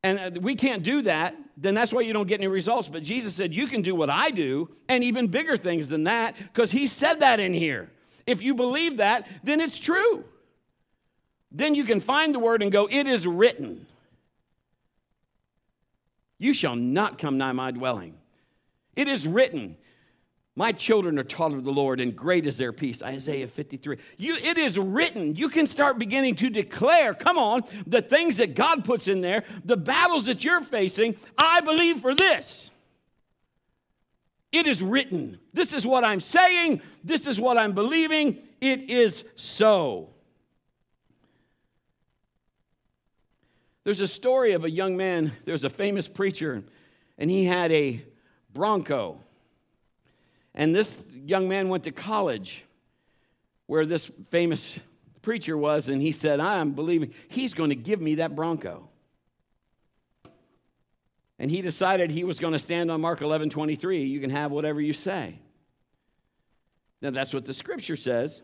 and 0.05 0.37
uh, 0.37 0.41
we 0.41 0.55
can't 0.55 0.83
do 0.83 1.03
that, 1.03 1.35
then 1.57 1.75
that's 1.75 1.93
why 1.93 2.03
you 2.03 2.13
don't 2.13 2.29
get 2.29 2.39
any 2.41 2.47
results. 2.47 2.89
But 2.89 3.03
Jesus 3.03 3.35
said, 3.35 3.55
You 3.55 3.67
can 3.67 3.83
do 3.83 3.95
what 3.95 4.11
I 4.11 4.31
do 4.31 4.69
and 4.89 5.03
even 5.03 5.29
bigger 5.29 5.57
things 5.57 5.89
than 5.89 6.05
that 6.05 6.37
because 6.37 6.71
He 6.71 6.87
said 6.87 7.21
that 7.21 7.41
in 7.41 7.55
here. 7.55 7.91
If 8.27 8.43
you 8.43 8.55
believe 8.55 8.99
that, 8.99 9.27
then 9.43 9.61
it's 9.61 9.79
true. 9.79 10.25
Then 11.51 11.75
you 11.75 11.85
can 11.85 12.01
find 12.01 12.35
the 12.35 12.39
word 12.39 12.63
and 12.63 12.71
go, 12.71 12.87
It 12.91 13.07
is 13.07 13.27
written. 13.27 13.87
You 16.39 16.53
shall 16.53 16.77
not 16.77 17.19
come 17.19 17.39
nigh 17.39 17.53
my 17.53 17.71
dwelling. 17.71 18.15
It 18.95 19.09
is 19.09 19.27
written. 19.27 19.77
My 20.57 20.71
children 20.71 21.19
are 21.19 21.25
taught 21.25 21.53
of 21.53 21.65
the 21.65 21.73
Lord, 21.73 22.01
and 22.01 22.15
great 22.15 22.47
is 22.47 22.57
their 22.57 22.73
peace. 22.73 23.03
Isaiah 23.03 23.49
53. 23.49 23.97
You, 24.19 24.37
it 24.37 24.57
is 24.57 24.79
written. 24.79 25.35
You 25.35 25.49
can 25.49 25.67
start 25.67 25.99
beginning 25.99 26.37
to 26.37 26.49
declare, 26.49 27.13
come 27.13 27.39
on, 27.39 27.65
the 27.89 28.01
things 28.01 28.37
that 28.37 28.55
God 28.55 28.85
puts 28.85 29.09
in 29.09 29.21
there, 29.21 29.43
the 29.65 29.77
battles 29.77 30.27
that 30.27 30.45
you're 30.45 30.61
facing. 30.61 31.17
I 31.37 31.61
believe 31.61 32.01
for 32.01 32.15
this. 32.15 32.71
It 34.53 34.69
is 34.69 34.81
written. 34.81 35.41
This 35.53 35.73
is 35.73 35.85
what 35.85 36.05
I'm 36.05 36.21
saying. 36.21 36.81
This 37.03 37.27
is 37.27 37.41
what 37.41 37.59
I'm 37.59 37.73
believing. 37.73 38.39
It 38.61 38.89
is 38.89 39.25
so. 39.35 40.11
There's 43.83 44.01
a 44.01 44.07
story 44.07 44.53
of 44.53 44.65
a 44.65 44.71
young 44.71 44.97
man, 44.97 45.33
there's 45.45 45.65
a 45.65 45.71
famous 45.71 46.07
preacher, 46.07 46.63
and 47.19 47.29
he 47.29 47.45
had 47.45 47.73
a 47.73 48.03
Bronco. 48.53 49.24
And 50.55 50.75
this 50.75 51.03
young 51.13 51.49
man 51.49 51.69
went 51.69 51.85
to 51.85 51.93
college 51.93 52.65
where 53.67 53.87
this 53.87 54.11
famous 54.31 54.79
preacher 55.23 55.57
was, 55.57 55.89
and 55.89 56.01
he 56.01 56.13
said, 56.13 56.39
I'm 56.39 56.73
believing 56.73 57.13
he's 57.29 57.55
going 57.55 57.71
to 57.71 57.77
give 57.77 58.01
me 58.01 58.17
that 58.17 58.37
Bronco. 58.37 58.89
And 61.39 61.51
he 61.51 61.63
decided 61.63 62.11
he 62.11 62.25
was 62.25 62.39
going 62.39 62.53
to 62.53 62.59
stand 62.59 62.91
on 62.91 63.01
Mark 63.01 63.21
11 63.21 63.51
23. 63.51 64.05
You 64.05 64.21
can 64.21 64.31
have 64.31 64.53
whatever 64.53 64.81
you 64.81 64.93
say. 64.93 65.39
Now, 67.03 67.11
that's 67.11 67.35
what 67.35 67.45
the 67.45 67.53
scripture 67.53 67.97
says. 67.97 68.43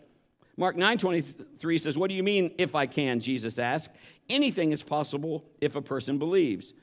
Mark 0.56 0.76
9 0.76 0.98
23 0.98 1.78
says, 1.78 1.96
What 1.96 2.10
do 2.10 2.16
you 2.16 2.22
mean, 2.22 2.54
if 2.58 2.74
I 2.74 2.86
can? 2.86 3.20
Jesus 3.20 3.58
asked. 3.58 3.90
Anything 4.28 4.72
is 4.72 4.82
possible 4.82 5.44
if 5.60 5.76
a 5.76 5.82
person 5.82 6.18
believes. 6.18 6.74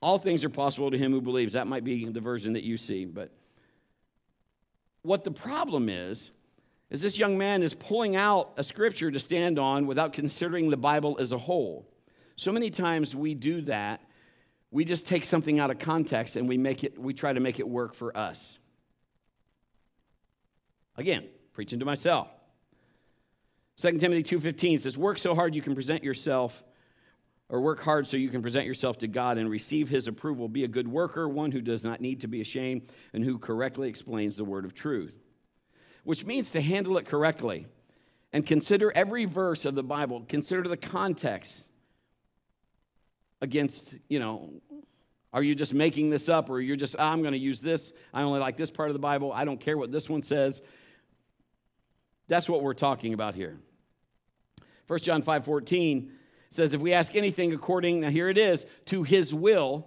All 0.00 0.18
things 0.18 0.44
are 0.44 0.50
possible 0.50 0.90
to 0.90 0.98
him 0.98 1.12
who 1.12 1.20
believes. 1.20 1.52
That 1.52 1.66
might 1.66 1.84
be 1.84 2.04
the 2.06 2.20
version 2.20 2.54
that 2.54 2.64
you 2.64 2.76
see, 2.76 3.04
but 3.04 3.30
what 5.06 5.24
the 5.24 5.30
problem 5.30 5.88
is, 5.88 6.32
is 6.90 7.00
this 7.00 7.18
young 7.18 7.38
man 7.38 7.62
is 7.62 7.74
pulling 7.74 8.16
out 8.16 8.52
a 8.56 8.64
scripture 8.64 9.10
to 9.10 9.18
stand 9.18 9.58
on 9.58 9.86
without 9.86 10.12
considering 10.12 10.70
the 10.70 10.76
Bible 10.76 11.16
as 11.20 11.32
a 11.32 11.38
whole. 11.38 11.86
So 12.36 12.52
many 12.52 12.70
times 12.70 13.14
we 13.14 13.34
do 13.34 13.60
that. 13.62 14.00
We 14.70 14.84
just 14.84 15.06
take 15.06 15.24
something 15.24 15.58
out 15.58 15.70
of 15.70 15.78
context 15.78 16.36
and 16.36 16.48
we 16.48 16.58
make 16.58 16.84
it 16.84 16.98
we 16.98 17.14
try 17.14 17.32
to 17.32 17.40
make 17.40 17.58
it 17.60 17.68
work 17.68 17.94
for 17.94 18.16
us. 18.16 18.58
Again, 20.96 21.24
preaching 21.52 21.78
to 21.78 21.84
myself. 21.84 22.28
2 23.76 23.98
Timothy 23.98 24.22
2:15 24.22 24.78
says, 24.78 24.98
"Work 24.98 25.18
so 25.18 25.34
hard 25.34 25.54
you 25.54 25.62
can 25.62 25.74
present 25.74 26.02
yourself 26.02 26.64
or 27.48 27.60
work 27.60 27.80
hard 27.80 28.06
so 28.06 28.16
you 28.16 28.28
can 28.28 28.42
present 28.42 28.66
yourself 28.66 28.98
to 28.98 29.08
God 29.08 29.38
and 29.38 29.48
receive 29.48 29.88
his 29.88 30.08
approval. 30.08 30.48
Be 30.48 30.64
a 30.64 30.68
good 30.68 30.88
worker, 30.88 31.28
one 31.28 31.52
who 31.52 31.60
does 31.60 31.84
not 31.84 32.00
need 32.00 32.20
to 32.22 32.28
be 32.28 32.40
ashamed 32.40 32.88
and 33.12 33.24
who 33.24 33.38
correctly 33.38 33.88
explains 33.88 34.36
the 34.36 34.44
word 34.44 34.64
of 34.64 34.74
truth. 34.74 35.14
Which 36.04 36.24
means 36.24 36.50
to 36.52 36.60
handle 36.60 36.98
it 36.98 37.06
correctly 37.06 37.66
and 38.32 38.44
consider 38.44 38.92
every 38.92 39.24
verse 39.24 39.64
of 39.64 39.74
the 39.74 39.82
Bible, 39.82 40.24
consider 40.28 40.62
the 40.62 40.76
context 40.76 41.68
against, 43.40 43.94
you 44.08 44.18
know, 44.18 44.50
are 45.32 45.42
you 45.42 45.54
just 45.54 45.74
making 45.74 46.10
this 46.10 46.28
up 46.28 46.48
or 46.50 46.60
you're 46.60 46.76
just, 46.76 46.96
oh, 46.98 47.04
I'm 47.04 47.20
going 47.20 47.32
to 47.32 47.38
use 47.38 47.60
this. 47.60 47.92
I 48.12 48.22
only 48.22 48.40
like 48.40 48.56
this 48.56 48.70
part 48.70 48.88
of 48.88 48.94
the 48.94 49.00
Bible. 49.00 49.32
I 49.32 49.44
don't 49.44 49.60
care 49.60 49.76
what 49.76 49.92
this 49.92 50.08
one 50.08 50.22
says. 50.22 50.62
That's 52.28 52.48
what 52.48 52.62
we're 52.62 52.74
talking 52.74 53.12
about 53.12 53.34
here. 53.34 53.58
1 54.86 54.98
John 55.00 55.22
5 55.22 55.44
14 55.44 56.10
says, 56.56 56.74
if 56.74 56.80
we 56.80 56.92
ask 56.92 57.14
anything 57.14 57.52
according, 57.52 58.00
now 58.00 58.10
here 58.10 58.28
it 58.28 58.38
is, 58.38 58.66
to 58.86 59.02
his 59.02 59.32
will, 59.32 59.86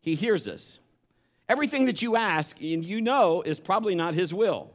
he 0.00 0.14
hears 0.14 0.48
us. 0.48 0.78
Everything 1.48 1.86
that 1.86 2.00
you 2.00 2.16
ask, 2.16 2.60
and 2.60 2.84
you 2.84 3.00
know, 3.00 3.42
is 3.42 3.60
probably 3.60 3.94
not 3.94 4.14
his 4.14 4.32
will. 4.32 4.72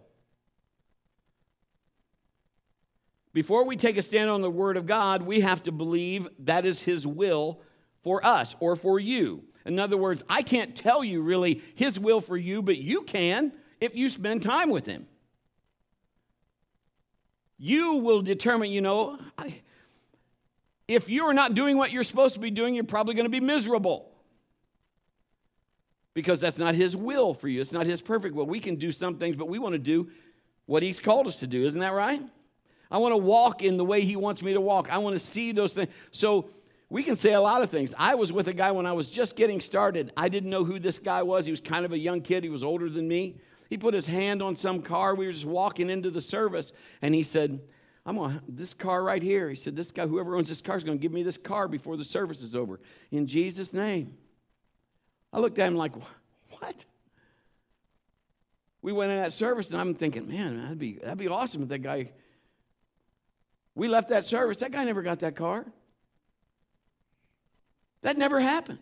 Before 3.34 3.66
we 3.66 3.76
take 3.76 3.98
a 3.98 4.02
stand 4.02 4.30
on 4.30 4.42
the 4.42 4.50
word 4.50 4.78
of 4.78 4.86
God, 4.86 5.22
we 5.22 5.42
have 5.42 5.64
to 5.64 5.72
believe 5.72 6.28
that 6.40 6.66
is 6.66 6.82
his 6.82 7.06
will 7.06 7.62
for 8.04 8.26
us 8.26 8.56
or 8.60 8.76
for 8.76 9.00
you. 9.00 9.44
In 9.66 9.80
other 9.80 9.98
words, 9.98 10.24
I 10.30 10.42
can't 10.42 10.76
tell 10.76 11.04
you 11.04 11.22
really 11.22 11.62
his 11.76 12.00
will 12.00 12.22
for 12.22 12.38
you, 12.38 12.62
but 12.62 12.78
you 12.78 13.04
can 13.04 13.54
if 13.80 13.96
you 13.96 14.10
spend 14.10 14.42
time 14.42 14.70
with 14.70 14.86
him. 14.86 15.08
You 17.58 17.96
will 17.96 18.22
determine, 18.22 18.72
you 18.72 18.82
know, 18.82 19.20
I, 19.38 19.62
if 20.88 21.10
you're 21.10 21.34
not 21.34 21.54
doing 21.54 21.78
what 21.78 21.92
you're 21.92 22.04
supposed 22.04 22.36
to 22.36 22.40
be 22.40 22.52
doing, 22.52 22.76
you're 22.76 22.84
probably 22.84 23.14
going 23.14 23.26
to 23.26 23.30
be 23.30 23.40
miserable. 23.40 24.12
Because 26.14 26.40
that's 26.40 26.58
not 26.58 26.76
His 26.76 26.96
will 26.96 27.34
for 27.34 27.48
you. 27.48 27.62
It's 27.62 27.72
not 27.72 27.86
His 27.86 28.02
perfect 28.02 28.34
will. 28.34 28.46
We 28.46 28.60
can 28.60 28.76
do 28.76 28.92
some 28.92 29.18
things, 29.18 29.36
but 29.36 29.48
we 29.50 29.60
want 29.60 29.74
to 29.74 29.80
do 29.80 30.10
what 30.66 30.82
He's 30.82 31.00
called 31.00 31.28
us 31.28 31.38
to 31.38 31.48
do. 31.48 31.66
Isn't 31.66 31.82
that 31.82 31.94
right? 31.94 32.22
I 32.90 32.98
want 32.98 33.12
to 33.12 33.18
walk 33.18 33.62
in 33.62 33.78
the 33.78 33.86
way 33.86 34.02
He 34.02 34.16
wants 34.16 34.42
me 34.42 34.54
to 34.54 34.62
walk. 34.62 34.92
I 34.92 34.98
want 34.98 35.14
to 35.16 35.20
see 35.20 35.52
those 35.52 35.74
things. 35.74 35.90
So 36.12 36.50
we 36.90 37.04
can 37.04 37.16
say 37.16 37.34
a 37.34 37.42
lot 37.42 37.62
of 37.62 37.70
things. 37.70 37.94
I 37.98 38.16
was 38.16 38.32
with 38.32 38.48
a 38.48 38.54
guy 38.54 38.72
when 38.72 38.86
I 38.86 38.94
was 38.94 39.10
just 39.10 39.36
getting 39.36 39.60
started. 39.60 40.14
I 40.16 40.30
didn't 40.30 40.50
know 40.50 40.64
who 40.64 40.80
this 40.80 41.00
guy 41.00 41.22
was. 41.22 41.46
He 41.46 41.52
was 41.52 41.60
kind 41.60 41.86
of 41.86 41.92
a 41.92 41.98
young 41.98 42.22
kid, 42.22 42.44
he 42.44 42.50
was 42.50 42.64
older 42.64 42.90
than 42.90 43.08
me. 43.08 43.36
He 43.70 43.78
put 43.78 43.94
his 43.94 44.08
hand 44.08 44.42
on 44.42 44.56
some 44.56 44.82
car. 44.82 45.14
We 45.14 45.28
were 45.28 45.34
just 45.34 45.46
walking 45.46 45.90
into 45.90 46.10
the 46.10 46.22
service, 46.22 46.72
and 47.02 47.14
he 47.14 47.24
said, 47.24 47.60
I'm 48.08 48.16
going 48.16 48.40
this 48.48 48.74
car 48.74 49.04
right 49.04 49.22
here. 49.22 49.50
He 49.50 49.56
said, 49.56 49.76
This 49.76 49.92
guy, 49.92 50.08
whoever 50.08 50.38
owns 50.38 50.48
this 50.48 50.62
car, 50.62 50.78
is 50.78 50.84
going 50.84 50.98
to 50.98 51.02
give 51.02 51.12
me 51.12 51.24
this 51.24 51.38
car 51.38 51.68
before 51.68 51.98
the 51.98 52.06
service 52.06 52.42
is 52.42 52.56
over. 52.56 52.80
In 53.12 53.28
Jesus' 53.28 53.74
name. 53.74 54.18
I 55.34 55.40
looked 55.40 55.60
at 55.60 55.68
him 55.68 55.76
like, 55.76 55.92
What? 56.52 56.86
We 58.82 58.94
went 58.94 59.12
in 59.12 59.18
that 59.18 59.34
service, 59.34 59.72
and 59.72 59.82
I'm 59.82 59.94
thinking, 59.94 60.26
Man, 60.26 60.62
that'd 60.62 60.80
be, 60.80 60.94
that'd 60.94 61.18
be 61.18 61.28
awesome 61.28 61.64
if 61.64 61.68
that 61.68 61.80
guy. 61.80 62.14
We 63.76 63.90
left 63.90 64.10
that 64.10 64.24
service. 64.24 64.60
That 64.60 64.72
guy 64.72 64.86
never 64.86 65.02
got 65.02 65.20
that 65.20 65.36
car. 65.36 65.66
That 68.04 68.18
never 68.18 68.40
happened. 68.40 68.80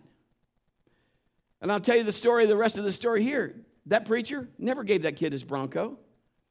And 1.61 1.71
I'll 1.71 1.79
tell 1.79 1.97
you 1.97 2.03
the 2.03 2.11
story, 2.11 2.45
the 2.45 2.55
rest 2.55 2.77
of 2.77 2.83
the 2.83 2.91
story 2.91 3.23
here. 3.23 3.55
That 3.87 4.05
preacher 4.05 4.47
never 4.59 4.83
gave 4.83 5.01
that 5.01 5.15
kid 5.15 5.31
his 5.31 5.43
Bronco, 5.43 5.97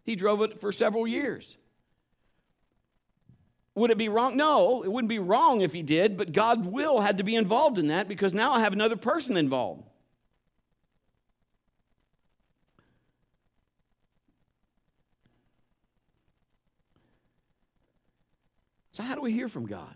he 0.02 0.16
drove 0.16 0.42
it 0.42 0.60
for 0.60 0.72
several 0.72 1.06
years. 1.06 1.56
Would 3.76 3.90
it 3.90 3.98
be 3.98 4.08
wrong? 4.08 4.36
No, 4.36 4.84
it 4.84 4.92
wouldn't 4.92 5.08
be 5.08 5.18
wrong 5.18 5.60
if 5.62 5.72
he 5.72 5.82
did, 5.82 6.16
but 6.16 6.32
God 6.32 6.64
will 6.64 7.00
had 7.00 7.18
to 7.18 7.24
be 7.24 7.34
involved 7.34 7.78
in 7.78 7.88
that 7.88 8.06
because 8.06 8.32
now 8.32 8.52
I 8.52 8.60
have 8.60 8.72
another 8.72 8.96
person 8.96 9.36
involved. 9.36 9.82
So, 18.92 19.02
how 19.02 19.16
do 19.16 19.22
we 19.22 19.32
hear 19.32 19.48
from 19.48 19.66
God? 19.66 19.92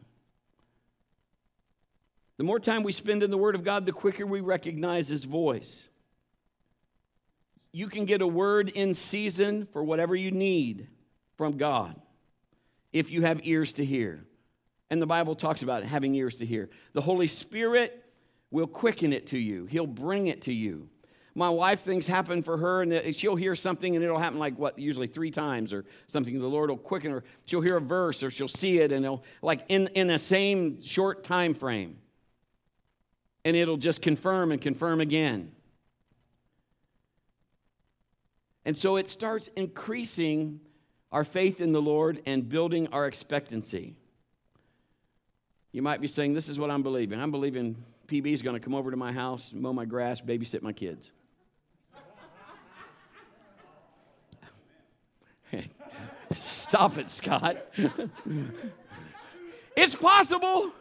The 2.37 2.45
more 2.45 2.59
time 2.59 2.83
we 2.83 2.91
spend 2.91 3.23
in 3.23 3.31
the 3.31 3.39
Word 3.39 3.55
of 3.55 3.63
God, 3.63 3.87
the 3.87 3.93
quicker 3.93 4.27
we 4.27 4.41
recognize 4.41 5.09
His 5.09 5.23
voice. 5.23 5.89
You 7.71 7.87
can 7.87 8.07
get 8.07 8.23
a 8.23 8.27
word 8.27 8.71
in 8.71 8.95
season 8.95 9.69
for 9.73 9.85
whatever 9.85 10.17
you 10.17 10.33
need 10.33 10.89
from 11.37 11.59
God 11.59 12.01
if 12.93 13.11
you 13.11 13.23
have 13.23 13.41
ears 13.45 13.75
to 13.75 13.85
hear. 13.85 14.21
And 14.91 15.03
the 15.03 15.07
Bible 15.07 15.35
talks 15.35 15.63
about 15.63 15.85
having 15.85 16.15
ears 16.15 16.37
to 16.37 16.47
hear. 16.47 16.71
The 16.95 17.01
Holy 17.01 17.27
Spirit 17.27 18.05
will 18.51 18.67
quicken 18.67 19.13
it 19.13 19.27
to 19.29 19.39
you, 19.39 19.67
He'll 19.67 19.87
bring 19.87 20.29
it 20.29 20.43
to 20.43 20.53
you. 20.53 20.89
My 21.35 21.49
wife, 21.49 21.81
things 21.81 22.09
happen 22.09 22.43
for 22.43 22.57
her, 22.57 22.83
and 22.83 23.15
she'll 23.15 23.37
hear 23.37 23.55
something, 23.55 23.95
and 23.95 24.05
it'll 24.05 24.19
happen 24.19 24.41
like 24.41 24.59
what, 24.59 24.77
usually 24.77 25.07
three 25.07 25.31
times 25.31 25.73
or 25.73 25.85
something. 26.09 26.37
The 26.37 26.49
Lord 26.49 26.69
will 26.69 26.77
quicken 26.77 27.13
her. 27.13 27.23
She'll 27.45 27.61
hear 27.61 27.77
a 27.77 27.81
verse, 27.81 28.25
or 28.25 28.31
she'll 28.31 28.49
see 28.49 28.79
it, 28.79 28.91
and 28.91 29.05
it'll, 29.05 29.23
like 29.41 29.65
in, 29.69 29.87
in 29.95 30.09
the 30.09 30.19
same 30.19 30.83
short 30.83 31.23
time 31.23 31.55
frame. 31.55 31.99
And 33.45 33.57
it'll 33.57 33.77
just 33.77 34.03
confirm 34.03 34.51
and 34.51 34.61
confirm 34.61 35.01
again. 35.01 35.53
And 38.65 38.77
so 38.77 38.97
it 38.97 39.07
starts 39.07 39.49
increasing 39.55 40.61
our 41.11 41.25
faith 41.25 41.61
in 41.61 41.73
the 41.73 41.83
Lord 41.83 42.23
and 42.27 42.49
building 42.49 42.89
our 42.89 43.07
expectancy. 43.07 43.97
You 45.73 45.83
might 45.83 46.01
be 46.01 46.09
saying, 46.09 46.35
This 46.35 46.49
is 46.49 46.59
what 46.59 46.71
I'm 46.71 46.83
believing. 46.83 47.21
I'm 47.21 47.31
believing 47.31 47.77
PB 48.07 48.33
is 48.33 48.43
going 48.43 48.55
to 48.55 48.61
come 48.61 48.75
over 48.75 48.91
to 48.91 48.97
my 48.97 49.13
house, 49.13 49.53
mow 49.55 49.73
my 49.73 49.85
grass, 49.85 50.21
babysit 50.21 50.63
my 50.63 50.73
kids. 50.73 51.13
Stop 56.37 56.99
it, 56.99 57.11
Scott. 57.11 57.57
it's 59.77 59.95
possible. 59.95 60.73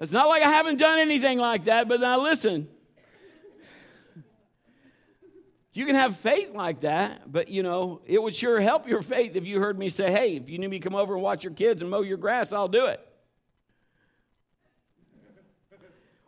It's 0.00 0.12
not 0.12 0.28
like 0.28 0.42
I 0.42 0.50
haven't 0.50 0.76
done 0.76 0.98
anything 0.98 1.38
like 1.38 1.64
that, 1.64 1.88
but 1.88 2.00
now 2.00 2.20
listen. 2.20 2.68
You 5.78 5.86
can 5.86 5.94
have 5.94 6.16
faith 6.16 6.56
like 6.56 6.80
that, 6.80 7.30
but 7.30 7.50
you 7.50 7.62
know, 7.62 8.00
it 8.04 8.20
would 8.20 8.34
sure 8.34 8.58
help 8.58 8.88
your 8.88 9.00
faith 9.00 9.36
if 9.36 9.46
you 9.46 9.60
heard 9.60 9.78
me 9.78 9.90
say, 9.90 10.10
hey, 10.10 10.34
if 10.34 10.50
you 10.50 10.58
need 10.58 10.70
me 10.70 10.80
to 10.80 10.82
come 10.82 10.96
over 10.96 11.14
and 11.14 11.22
watch 11.22 11.44
your 11.44 11.52
kids 11.52 11.82
and 11.82 11.88
mow 11.88 12.00
your 12.00 12.16
grass, 12.16 12.52
I'll 12.52 12.66
do 12.66 12.86
it. 12.86 13.00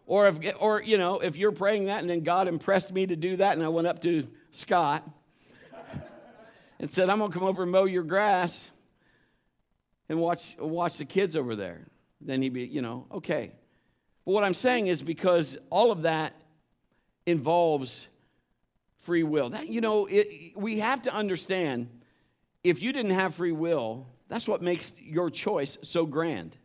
Or 0.06 0.28
if, 0.28 0.38
or 0.60 0.80
you 0.80 0.98
know, 0.98 1.18
if 1.18 1.34
you're 1.34 1.50
praying 1.50 1.86
that 1.86 2.00
and 2.00 2.08
then 2.08 2.20
God 2.20 2.46
impressed 2.46 2.92
me 2.92 3.08
to 3.08 3.16
do 3.16 3.38
that, 3.38 3.56
and 3.56 3.64
I 3.64 3.68
went 3.70 3.88
up 3.88 4.00
to 4.02 4.28
Scott 4.52 5.04
and 6.78 6.88
said, 6.88 7.10
I'm 7.10 7.18
gonna 7.18 7.34
come 7.34 7.42
over 7.42 7.64
and 7.64 7.72
mow 7.72 7.86
your 7.86 8.04
grass 8.04 8.70
and 10.08 10.20
watch 10.20 10.54
watch 10.60 10.96
the 10.98 11.04
kids 11.04 11.34
over 11.34 11.56
there, 11.56 11.88
then 12.20 12.40
he'd 12.40 12.52
be, 12.52 12.66
you 12.66 12.82
know, 12.82 13.04
okay. 13.10 13.50
But 14.24 14.30
what 14.30 14.44
I'm 14.44 14.54
saying 14.54 14.86
is 14.86 15.02
because 15.02 15.58
all 15.70 15.90
of 15.90 16.02
that 16.02 16.40
involves 17.26 18.06
free 19.00 19.22
will. 19.22 19.50
That, 19.50 19.68
you 19.68 19.80
know, 19.80 20.06
it, 20.06 20.56
we 20.56 20.78
have 20.78 21.02
to 21.02 21.14
understand 21.14 21.88
if 22.62 22.82
you 22.82 22.92
didn't 22.92 23.12
have 23.12 23.34
free 23.34 23.52
will, 23.52 24.06
that's 24.28 24.46
what 24.46 24.62
makes 24.62 24.94
your 24.98 25.30
choice 25.30 25.78
so 25.82 26.06
grand. 26.06 26.56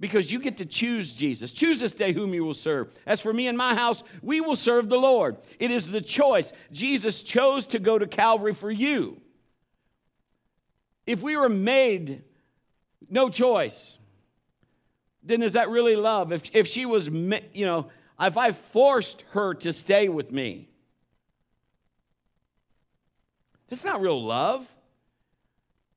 Because 0.00 0.32
you 0.32 0.40
get 0.40 0.56
to 0.56 0.66
choose 0.66 1.14
Jesus. 1.14 1.52
Choose 1.52 1.78
this 1.78 1.94
day 1.94 2.12
whom 2.12 2.34
you 2.34 2.44
will 2.44 2.54
serve. 2.54 2.92
As 3.06 3.20
for 3.20 3.32
me 3.32 3.46
and 3.46 3.56
my 3.56 3.74
house, 3.74 4.02
we 4.20 4.40
will 4.40 4.56
serve 4.56 4.88
the 4.88 4.98
Lord. 4.98 5.36
It 5.60 5.70
is 5.70 5.88
the 5.88 6.00
choice. 6.00 6.52
Jesus 6.72 7.22
chose 7.22 7.66
to 7.66 7.78
go 7.78 7.98
to 7.98 8.06
Calvary 8.08 8.52
for 8.52 8.70
you. 8.70 9.20
If 11.06 11.22
we 11.22 11.36
were 11.36 11.48
made 11.48 12.24
no 13.08 13.28
choice, 13.28 13.98
then 15.22 15.40
is 15.40 15.52
that 15.52 15.68
really 15.68 15.94
love? 15.94 16.32
If, 16.32 16.52
if 16.52 16.66
she 16.66 16.84
was, 16.84 17.06
you 17.06 17.64
know, 17.64 17.88
if 18.20 18.36
I 18.36 18.50
forced 18.50 19.22
her 19.30 19.54
to 19.54 19.72
stay 19.72 20.08
with 20.08 20.32
me, 20.32 20.68
that's 23.72 23.86
not 23.86 24.02
real 24.02 24.22
love. 24.22 24.70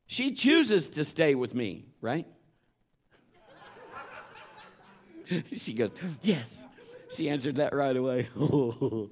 She 0.07 0.31
chooses 0.31 0.88
to 0.88 1.03
stay 1.03 1.35
with 1.35 1.53
me, 1.53 1.83
right? 1.99 2.25
she 5.53 5.73
goes, 5.73 5.93
Yes. 6.21 6.65
She 7.11 7.27
answered 7.27 7.57
that 7.57 7.75
right 7.75 7.97
away. 7.97 8.29
you 8.39 9.09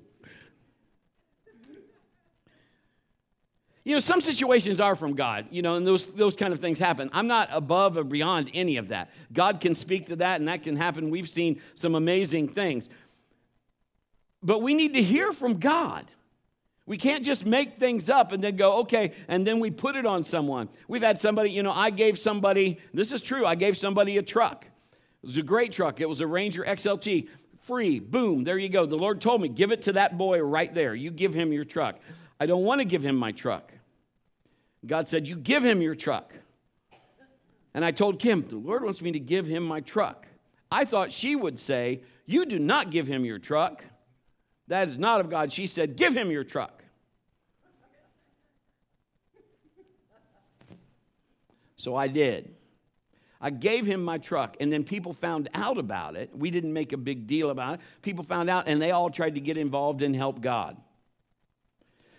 know, 3.86 4.00
some 4.00 4.22
situations 4.22 4.80
are 4.80 4.96
from 4.96 5.14
God, 5.14 5.48
you 5.52 5.62
know, 5.62 5.76
and 5.76 5.86
those, 5.86 6.08
those 6.08 6.38
kind 6.38 6.54
of 6.54 6.62
things 6.62 6.80
happen. 6.80 7.10
I'm 7.12 7.28
not 7.28 7.50
above 7.52 7.98
or 7.98 8.06
beyond 8.06 8.50
any 8.54 8.78
of 8.78 8.88
that. 8.88 9.10
God 9.34 9.60
can 9.60 9.76
speak 9.76 10.06
to 10.06 10.16
that, 10.16 10.40
and 10.40 10.48
that 10.48 10.64
can 10.64 10.78
happen. 10.78 11.10
We've 11.10 11.28
seen 11.28 11.62
some 11.76 11.96
amazing 11.96 12.48
things. 12.48 12.90
But 14.42 14.62
we 14.62 14.74
need 14.74 14.94
to 14.94 15.04
hear 15.04 15.34
from 15.34 15.60
God. 15.60 16.06
We 16.86 16.98
can't 16.98 17.24
just 17.24 17.46
make 17.46 17.80
things 17.80 18.10
up 18.10 18.34
and 18.34 18.44
then 18.44 18.58
go, 18.58 18.80
okay, 18.80 19.14
and 19.30 19.48
then 19.48 19.60
we 19.60 19.72
put 19.72 19.96
it 19.96 20.06
on 20.06 20.24
someone. 20.24 20.68
We've 20.88 21.02
had 21.02 21.18
somebody, 21.18 21.50
you 21.50 21.64
know, 21.64 21.72
I 21.72 21.90
gave 21.90 22.20
somebody, 22.20 22.80
this 22.94 23.14
is 23.14 23.22
true, 23.22 23.46
I 23.46 23.56
gave 23.56 23.78
somebody 23.78 24.18
a 24.18 24.22
truck. 24.22 24.66
It 25.24 25.28
was 25.28 25.38
a 25.38 25.44
great 25.44 25.72
truck. 25.72 26.02
It 26.02 26.10
was 26.10 26.20
a 26.20 26.28
Ranger 26.28 26.66
XLT, 26.66 27.30
free, 27.62 28.00
boom, 28.00 28.44
there 28.44 28.58
you 28.58 28.68
go. 28.68 28.86
The 28.86 28.98
Lord 28.98 29.22
told 29.22 29.42
me, 29.42 29.48
give 29.48 29.72
it 29.72 29.84
to 29.84 29.94
that 29.94 30.18
boy 30.18 30.42
right 30.42 30.74
there. 30.74 30.94
You 30.94 31.12
give 31.12 31.34
him 31.34 31.54
your 31.54 31.64
truck. 31.64 32.00
I 32.40 32.46
don't 32.46 32.64
want 32.64 32.82
to 32.82 32.86
give 32.86 33.04
him 33.04 33.16
my 33.16 33.32
truck. 33.32 33.72
God 34.86 35.08
said, 35.08 35.28
You 35.28 35.38
give 35.38 35.64
him 35.64 35.82
your 35.82 35.96
truck. 35.96 36.34
And 37.74 37.84
I 37.84 37.92
told 37.92 38.20
Kim, 38.20 38.42
The 38.42 38.58
Lord 38.58 38.84
wants 38.84 39.02
me 39.02 39.14
to 39.14 39.20
give 39.20 39.46
him 39.46 39.64
my 39.64 39.80
truck. 39.80 40.28
I 40.70 40.86
thought 40.86 41.12
she 41.12 41.36
would 41.36 41.58
say, 41.58 42.02
You 42.26 42.46
do 42.46 42.60
not 42.60 42.92
give 42.92 43.08
him 43.08 43.24
your 43.24 43.40
truck. 43.40 43.86
That 44.74 44.88
is 44.88 44.98
not 44.98 45.20
of 45.20 45.30
God. 45.30 45.54
She 45.54 45.68
said, 45.68 45.98
Give 45.98 46.16
him 46.16 46.32
your 46.32 46.44
truck. 46.44 46.84
So 51.76 51.96
I 51.96 52.08
did. 52.08 52.56
I 53.40 53.52
gave 53.52 53.86
him 53.86 54.04
my 54.04 54.18
truck, 54.18 54.58
and 54.60 54.74
then 54.74 54.84
people 54.84 55.14
found 55.14 55.48
out 55.54 55.78
about 55.78 56.16
it. 56.16 56.32
We 56.36 56.50
didn't 56.50 56.74
make 56.74 56.92
a 56.92 56.98
big 56.98 57.28
deal 57.28 57.52
about 57.52 57.76
it. 57.76 57.82
People 58.02 58.24
found 58.24 58.50
out, 58.50 58.68
and 58.68 58.82
they 58.82 58.90
all 58.90 59.12
tried 59.12 59.36
to 59.36 59.42
get 59.42 59.58
involved 59.58 60.02
and 60.02 60.16
help 60.16 60.42
God. 60.42 60.76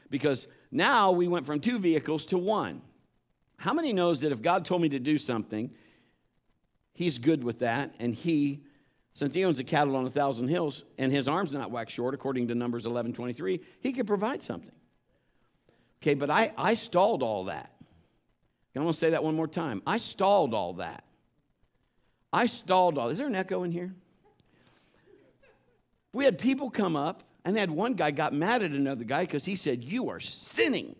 Because 0.08 0.46
now 0.70 1.10
we 1.10 1.26
went 1.26 1.46
from 1.46 1.58
two 1.58 1.80
vehicles 1.80 2.24
to 2.26 2.38
one. 2.38 2.82
How 3.56 3.72
many 3.72 3.92
knows 3.92 4.20
that 4.20 4.30
if 4.30 4.40
God 4.40 4.64
told 4.64 4.80
me 4.80 4.90
to 4.90 5.00
do 5.00 5.18
something, 5.18 5.72
he's 6.92 7.18
good 7.18 7.42
with 7.42 7.58
that, 7.58 7.96
and 7.98 8.14
he 8.14 8.62
since 9.14 9.34
he 9.34 9.44
owns 9.44 9.58
the 9.58 9.64
cattle 9.64 9.96
on 9.96 10.06
a 10.06 10.10
thousand 10.10 10.48
hills 10.48 10.84
and 10.98 11.10
his 11.10 11.28
arm's 11.28 11.52
not 11.52 11.70
wax 11.70 11.92
short, 11.92 12.14
according 12.14 12.48
to 12.48 12.54
Numbers 12.54 12.84
11 12.84 13.12
23, 13.12 13.60
he 13.80 13.92
could 13.92 14.06
provide 14.06 14.42
something. 14.42 14.74
Okay, 16.02 16.14
but 16.14 16.30
I, 16.30 16.52
I 16.58 16.74
stalled 16.74 17.22
all 17.22 17.44
that. 17.44 17.70
I 18.76 18.80
want 18.80 18.94
to 18.94 18.98
say 18.98 19.10
that 19.10 19.22
one 19.22 19.36
more 19.36 19.46
time. 19.46 19.82
I 19.86 19.98
stalled 19.98 20.52
all 20.52 20.74
that. 20.74 21.04
I 22.32 22.46
stalled 22.46 22.98
all. 22.98 23.08
Is 23.08 23.18
there 23.18 23.28
an 23.28 23.36
echo 23.36 23.62
in 23.62 23.70
here? 23.70 23.94
We 26.12 26.24
had 26.24 26.38
people 26.38 26.70
come 26.70 26.96
up, 26.96 27.22
and 27.44 27.54
they 27.54 27.60
had 27.60 27.70
one 27.70 27.94
guy 27.94 28.10
got 28.10 28.32
mad 28.32 28.62
at 28.62 28.72
another 28.72 29.04
guy 29.04 29.22
because 29.22 29.44
he 29.44 29.54
said, 29.54 29.84
You 29.84 30.10
are 30.10 30.18
sinning. 30.18 30.96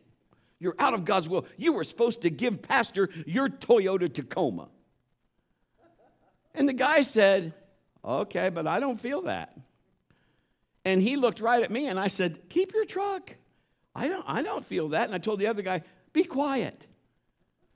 You're 0.61 0.77
out 0.79 0.95
of 0.95 1.05
God's 1.05 1.29
will. 1.29 1.47
You 1.57 1.73
were 1.73 1.83
supposed 1.83 2.23
to 2.23 2.31
give 2.31 2.63
Pastor 2.63 3.11
your 3.27 3.49
Toyota 3.49 4.13
Tacoma. 4.13 4.69
And 6.55 6.69
the 6.69 6.73
guy 6.73 7.03
said, 7.03 7.53
Okay, 8.05 8.51
but 8.51 8.67
I 8.67 8.81
don't 8.81 9.01
feel 9.01 9.23
that. 9.23 9.57
And 10.85 11.01
he 11.01 11.17
looked 11.17 11.41
right 11.41 11.63
at 11.63 11.71
me 11.71 11.87
and 11.87 11.99
I 11.99 12.09
said, 12.09 12.49
Keep 12.51 12.75
your 12.75 12.85
truck. 12.85 13.35
I 13.95 14.09
don't, 14.09 14.25
I 14.27 14.43
don't 14.43 14.65
feel 14.65 14.91
that. 14.91 15.05
And 15.05 15.15
I 15.15 15.19
told 15.19 15.39
the 15.39 15.47
other 15.47 15.63
guy, 15.63 15.83
Be 16.13 16.25
quiet. 16.25 16.87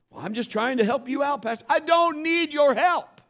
Well, 0.09 0.23
I'm 0.23 0.33
just 0.33 0.51
trying 0.51 0.77
to 0.77 0.85
help 0.85 1.07
you 1.07 1.23
out, 1.23 1.41
Pastor. 1.41 1.65
I 1.69 1.79
don't 1.79 2.21
need 2.21 2.53
your 2.53 2.73
help. 2.73 3.21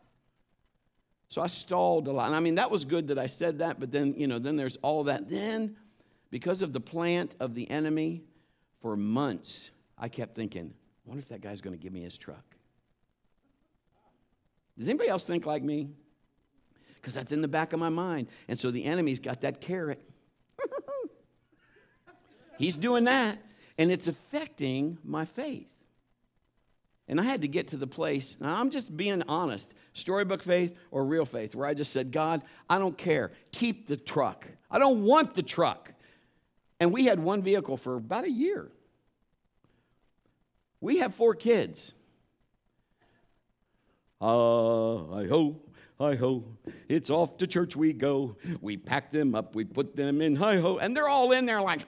So 1.29 1.41
I 1.41 1.47
stalled 1.47 2.07
a 2.07 2.11
lot. 2.11 2.27
And 2.27 2.35
I 2.35 2.39
mean, 2.39 2.55
that 2.55 2.71
was 2.71 2.85
good 2.85 3.07
that 3.09 3.19
I 3.19 3.27
said 3.27 3.59
that, 3.59 3.79
but 3.79 3.91
then, 3.91 4.13
you 4.17 4.27
know, 4.27 4.39
then 4.39 4.55
there's 4.55 4.77
all 4.77 5.03
that. 5.05 5.29
Then, 5.29 5.75
because 6.31 6.61
of 6.61 6.73
the 6.73 6.79
plant 6.79 7.35
of 7.39 7.53
the 7.53 7.69
enemy, 7.69 8.23
for 8.81 8.95
months, 8.95 9.69
I 9.97 10.07
kept 10.07 10.35
thinking, 10.35 10.73
I 10.73 11.09
wonder 11.09 11.19
if 11.19 11.29
that 11.29 11.41
guy's 11.41 11.61
going 11.61 11.77
to 11.77 11.81
give 11.81 11.93
me 11.93 12.01
his 12.01 12.17
truck. 12.17 12.43
Does 14.77 14.87
anybody 14.87 15.09
else 15.09 15.25
think 15.25 15.45
like 15.45 15.61
me? 15.61 15.89
Because 17.01 17.13
that's 17.13 17.31
in 17.31 17.41
the 17.41 17.47
back 17.47 17.73
of 17.73 17.79
my 17.79 17.89
mind. 17.89 18.27
And 18.47 18.57
so 18.57 18.71
the 18.71 18.83
enemy's 18.85 19.19
got 19.19 19.41
that 19.41 19.61
carrot. 19.61 20.01
He's 22.57 22.75
doing 22.75 23.05
that, 23.05 23.37
and 23.77 23.91
it's 23.91 24.07
affecting 24.07 24.97
my 25.03 25.25
faith. 25.25 25.67
And 27.07 27.19
I 27.19 27.23
had 27.23 27.41
to 27.41 27.47
get 27.47 27.69
to 27.69 27.77
the 27.77 27.87
place, 27.87 28.37
now 28.39 28.59
I'm 28.59 28.69
just 28.69 28.95
being 28.95 29.23
honest, 29.27 29.73
storybook 29.93 30.43
faith 30.43 30.75
or 30.91 31.03
real 31.03 31.25
faith, 31.25 31.55
where 31.55 31.67
I 31.67 31.73
just 31.73 31.91
said, 31.91 32.11
God, 32.11 32.43
I 32.69 32.77
don't 32.77 32.97
care. 32.97 33.31
Keep 33.51 33.87
the 33.87 33.97
truck. 33.97 34.47
I 34.69 34.77
don't 34.77 35.03
want 35.03 35.33
the 35.33 35.41
truck. 35.41 35.91
And 36.79 36.93
we 36.93 37.05
had 37.05 37.19
one 37.19 37.41
vehicle 37.41 37.77
for 37.77 37.95
about 37.95 38.25
a 38.25 38.29
year. 38.29 38.69
We 40.81 40.97
have 40.97 41.15
four 41.15 41.33
kids. 41.33 41.93
Uh, 44.21 45.11
I 45.13 45.27
hope 45.27 45.68
hi 45.99 46.15
ho, 46.15 46.45
it's 46.87 47.09
off 47.09 47.37
to 47.37 47.45
church 47.45 47.75
we 47.75 47.91
go. 47.91 48.37
We 48.61 48.77
pack 48.77 49.11
them 49.11 49.35
up, 49.35 49.53
we 49.53 49.65
put 49.65 49.95
them 49.95 50.21
in 50.21 50.35
hi 50.35 50.57
ho, 50.57 50.77
and 50.77 50.95
they're 50.95 51.09
all 51.09 51.33
in 51.33 51.45
there 51.45 51.61
like 51.61 51.81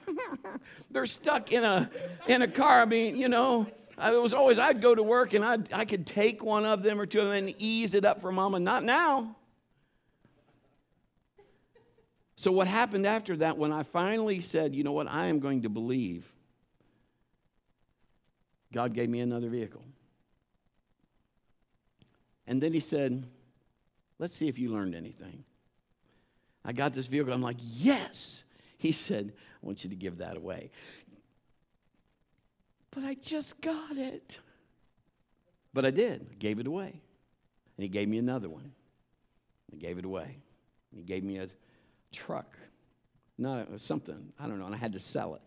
they're 0.90 1.06
stuck 1.06 1.50
in 1.50 1.64
a 1.64 1.90
in 2.28 2.42
a 2.42 2.48
car. 2.48 2.82
I 2.82 2.84
mean, 2.84 3.16
you 3.16 3.28
know, 3.28 3.66
it 3.98 4.20
was 4.20 4.34
always 4.34 4.58
I'd 4.58 4.82
go 4.82 4.94
to 4.94 5.02
work 5.02 5.32
and 5.32 5.44
I 5.44 5.58
I 5.72 5.84
could 5.86 6.06
take 6.06 6.42
one 6.44 6.66
of 6.66 6.82
them 6.82 7.00
or 7.00 7.06
two 7.06 7.20
of 7.20 7.26
them 7.26 7.36
and 7.36 7.54
ease 7.58 7.94
it 7.94 8.04
up 8.04 8.20
for 8.20 8.30
mama. 8.30 8.60
Not 8.60 8.84
now. 8.84 9.36
So 12.36 12.50
what 12.50 12.66
happened 12.66 13.06
after 13.06 13.36
that 13.36 13.56
when 13.56 13.72
I 13.72 13.82
finally 13.82 14.40
said, 14.40 14.74
you 14.74 14.84
know 14.84 14.92
what, 14.92 15.06
I 15.06 15.26
am 15.26 15.38
going 15.38 15.62
to 15.62 15.68
believe. 15.68 16.30
God 18.72 18.94
gave 18.94 19.08
me 19.08 19.20
another 19.20 19.48
vehicle. 19.48 19.84
And 22.48 22.60
then 22.60 22.72
he 22.72 22.80
said, 22.80 23.24
Let's 24.22 24.34
see 24.34 24.46
if 24.46 24.56
you 24.56 24.70
learned 24.70 24.94
anything. 24.94 25.42
I 26.64 26.72
got 26.72 26.94
this 26.94 27.08
vehicle. 27.08 27.32
I'm 27.32 27.42
like, 27.42 27.56
Yes. 27.58 28.44
He 28.78 28.92
said, 28.92 29.32
I 29.36 29.66
want 29.66 29.82
you 29.82 29.90
to 29.90 29.96
give 29.96 30.18
that 30.18 30.36
away. 30.36 30.70
But 32.92 33.02
I 33.02 33.14
just 33.14 33.60
got 33.60 33.96
it. 33.96 34.38
But 35.74 35.84
I 35.84 35.90
did. 35.90 36.24
I 36.30 36.34
gave 36.36 36.60
it 36.60 36.68
away. 36.68 37.00
And 37.76 37.82
he 37.82 37.88
gave 37.88 38.08
me 38.08 38.18
another 38.18 38.48
one. 38.48 38.70
I 39.72 39.76
gave 39.76 39.98
it 39.98 40.04
away. 40.04 40.36
And 40.92 41.00
he 41.00 41.02
gave 41.02 41.24
me 41.24 41.38
a 41.38 41.48
truck. 42.12 42.56
No, 43.38 43.66
something. 43.76 44.32
I 44.38 44.46
don't 44.46 44.60
know. 44.60 44.66
And 44.66 44.74
I 44.74 44.78
had 44.78 44.92
to 44.92 45.00
sell 45.00 45.34
it. 45.34 45.42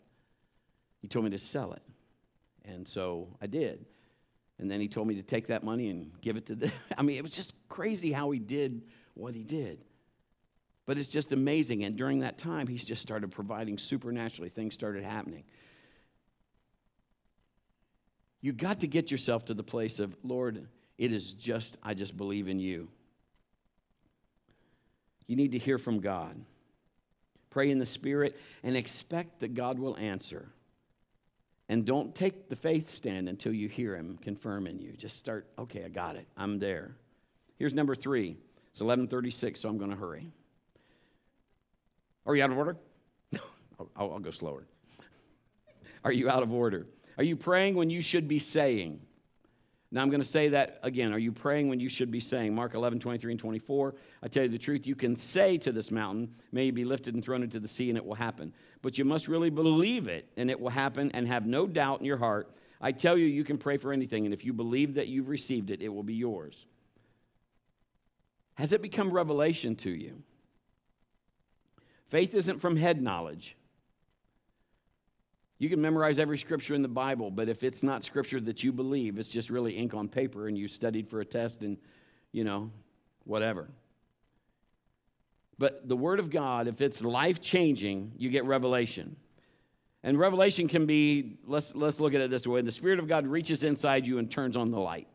He 1.02 1.08
told 1.08 1.24
me 1.24 1.32
to 1.32 1.40
sell 1.40 1.72
it. 1.72 1.84
And 2.66 2.86
so 2.86 3.30
I 3.42 3.48
did. 3.48 3.86
And 4.60 4.72
then 4.72 4.80
he 4.80 4.88
told 4.88 5.08
me 5.08 5.16
to 5.16 5.24
take 5.24 5.48
that 5.48 5.64
money 5.64 5.90
and 5.90 6.12
give 6.22 6.38
it 6.38 6.46
to 6.48 6.56
the. 6.56 6.72
I 6.98 7.02
mean, 7.02 7.18
it 7.18 7.22
was 7.22 7.36
just 7.36 7.54
crazy 7.68 8.12
how 8.12 8.32
he 8.32 8.40
did 8.40 8.84
what 9.14 9.36
he 9.36 9.44
did. 9.44 9.84
But 10.86 10.98
it's 10.98 11.10
just 11.10 11.32
amazing. 11.32 11.84
And 11.84 11.96
during 11.96 12.20
that 12.20 12.38
time, 12.38 12.68
he's 12.68 12.86
just 12.86 13.02
started 13.02 13.32
providing 13.32 13.78
supernaturally. 13.78 14.50
Things 14.50 14.74
started 14.74 15.04
happening. 15.04 15.44
You 18.42 18.54
got 18.54 18.82
to 18.82 18.88
get 18.88 19.10
yourself 19.10 19.46
to 19.46 19.56
the 19.56 19.64
place 19.64 20.00
of, 20.00 20.16
Lord, 20.24 20.68
it 20.98 21.12
is 21.12 21.34
just, 21.34 21.78
I 21.82 21.96
just 21.96 22.16
believe 22.16 22.48
in 22.48 22.60
you. 22.60 22.88
You 25.26 25.36
need 25.36 25.54
to 25.54 25.58
hear 25.58 25.80
from 25.80 26.00
God. 26.00 26.40
Pray 27.50 27.72
in 27.72 27.80
the 27.80 27.86
Spirit 27.86 28.38
and 28.64 28.78
expect 28.78 29.40
that 29.40 29.56
God 29.56 29.80
will 29.80 29.98
answer. 29.98 30.48
And 31.68 31.86
don't 31.86 32.14
take 32.14 32.48
the 32.48 32.56
faith 32.56 32.90
stand 32.90 33.28
until 33.28 33.54
you 33.54 33.68
hear 33.68 33.96
Him 33.96 34.20
confirm 34.22 34.68
in 34.68 34.80
you. 34.80 34.92
Just 34.94 35.18
start, 35.18 35.48
okay, 35.58 35.84
I 35.84 35.90
got 35.90 36.16
it. 36.16 36.28
I'm 36.38 36.60
there. 36.60 36.96
Here's 37.58 37.74
number 37.74 37.96
three. 37.96 38.38
It's 38.72 38.82
1136, 38.82 39.60
so 39.60 39.70
I'm 39.70 39.78
going 39.78 39.90
to 39.90 39.96
hurry. 39.96 40.28
Are 42.26 42.36
you 42.36 42.44
out 42.44 42.52
of 42.52 42.58
order? 42.58 42.78
I'll, 43.80 43.90
I'll 43.96 44.20
go 44.20 44.32
slower. 44.32 44.66
Are 46.04 46.12
you 46.12 46.30
out 46.30 46.44
of 46.44 46.52
order? 46.52 46.86
Are 47.18 47.24
you 47.24 47.36
praying 47.36 47.76
when 47.76 47.90
you 47.90 48.02
should 48.02 48.28
be 48.28 48.40
saying? 48.40 49.00
Now 49.96 50.02
I'm 50.02 50.10
going 50.10 50.22
to 50.22 50.28
say 50.28 50.50
that 50.50 50.80
again. 50.84 51.14
Are 51.14 51.18
you 51.18 51.32
praying 51.32 51.70
when 51.70 51.80
you 51.80 51.88
should 51.88 52.12
be 52.12 52.20
saying? 52.20 52.54
Mark 52.54 52.74
11, 52.74 53.00
23 53.00 53.32
and 53.32 53.40
24. 53.40 53.96
I 54.22 54.28
tell 54.28 54.44
you 54.44 54.50
the 54.50 54.58
truth, 54.58 54.86
you 54.86 54.94
can 54.94 55.16
say 55.16 55.58
to 55.60 55.72
this 55.72 55.90
mountain, 55.90 56.36
May 56.52 56.66
you 56.66 56.74
be 56.74 56.84
lifted 56.84 57.14
and 57.14 57.24
thrown 57.24 57.42
into 57.44 57.62
the 57.62 57.68
sea, 57.70 57.88
and 57.88 57.98
it 57.98 58.06
will 58.06 58.14
happen. 58.14 58.52
But 58.82 58.98
you 58.98 59.06
must 59.06 59.30
really 59.30 59.50
believe 59.50 60.10
it, 60.10 60.28
and 60.36 60.52
it 60.52 60.60
will 60.60 60.70
happen, 60.70 61.12
and 61.14 61.26
have 61.30 61.46
no 61.46 61.66
doubt 61.66 62.02
in 62.02 62.06
your 62.06 62.18
heart. 62.18 62.52
I 62.82 62.92
tell 62.92 63.18
you, 63.18 63.26
you 63.26 63.46
can 63.46 63.58
pray 63.58 63.78
for 63.78 63.94
anything, 63.94 64.26
and 64.26 64.34
if 64.34 64.44
you 64.44 64.52
believe 64.52 64.96
that 64.96 65.08
you've 65.08 65.30
received 65.30 65.72
it, 65.72 65.82
it 65.82 65.88
will 65.88 66.04
be 66.04 66.16
yours. 66.16 66.66
Has 68.56 68.74
it 68.74 68.82
become 68.82 69.10
revelation 69.10 69.78
to 69.78 69.92
you? 69.92 70.22
Faith 72.10 72.34
isn't 72.34 72.60
from 72.60 72.76
head 72.76 73.02
knowledge. 73.02 73.56
You 75.58 75.70
can 75.70 75.82
memorize 75.82 76.20
every 76.20 76.38
scripture 76.38 76.76
in 76.76 76.82
the 76.82 76.88
Bible, 76.88 77.32
but 77.32 77.48
if 77.48 77.64
it's 77.64 77.82
not 77.82 78.04
scripture 78.04 78.42
that 78.42 78.64
you 78.64 78.74
believe, 78.74 79.18
it's 79.18 79.30
just 79.30 79.50
really 79.50 79.74
ink 79.78 79.94
on 79.94 80.10
paper 80.10 80.48
and 80.48 80.58
you 80.58 80.68
studied 80.68 81.08
for 81.08 81.22
a 81.22 81.26
test 81.26 81.62
and, 81.62 81.78
you 82.34 82.44
know, 82.44 82.72
whatever. 83.24 83.70
But 85.58 85.88
the 85.88 85.96
Word 85.96 86.20
of 86.20 86.30
God, 86.30 86.68
if 86.68 86.82
it's 86.82 87.02
life 87.02 87.42
changing, 87.42 88.12
you 88.18 88.30
get 88.30 88.44
revelation. 88.44 89.16
And 90.04 90.20
revelation 90.20 90.68
can 90.68 90.86
be, 90.86 91.38
let's, 91.46 91.74
let's 91.74 92.00
look 92.02 92.14
at 92.14 92.22
it 92.22 92.30
this 92.30 92.46
way 92.46 92.62
the 92.62 92.72
Spirit 92.72 93.00
of 93.00 93.08
God 93.08 93.26
reaches 93.26 93.64
inside 93.64 94.06
you 94.06 94.18
and 94.18 94.30
turns 94.30 94.58
on 94.58 94.72
the 94.72 94.80
light. 94.80 95.08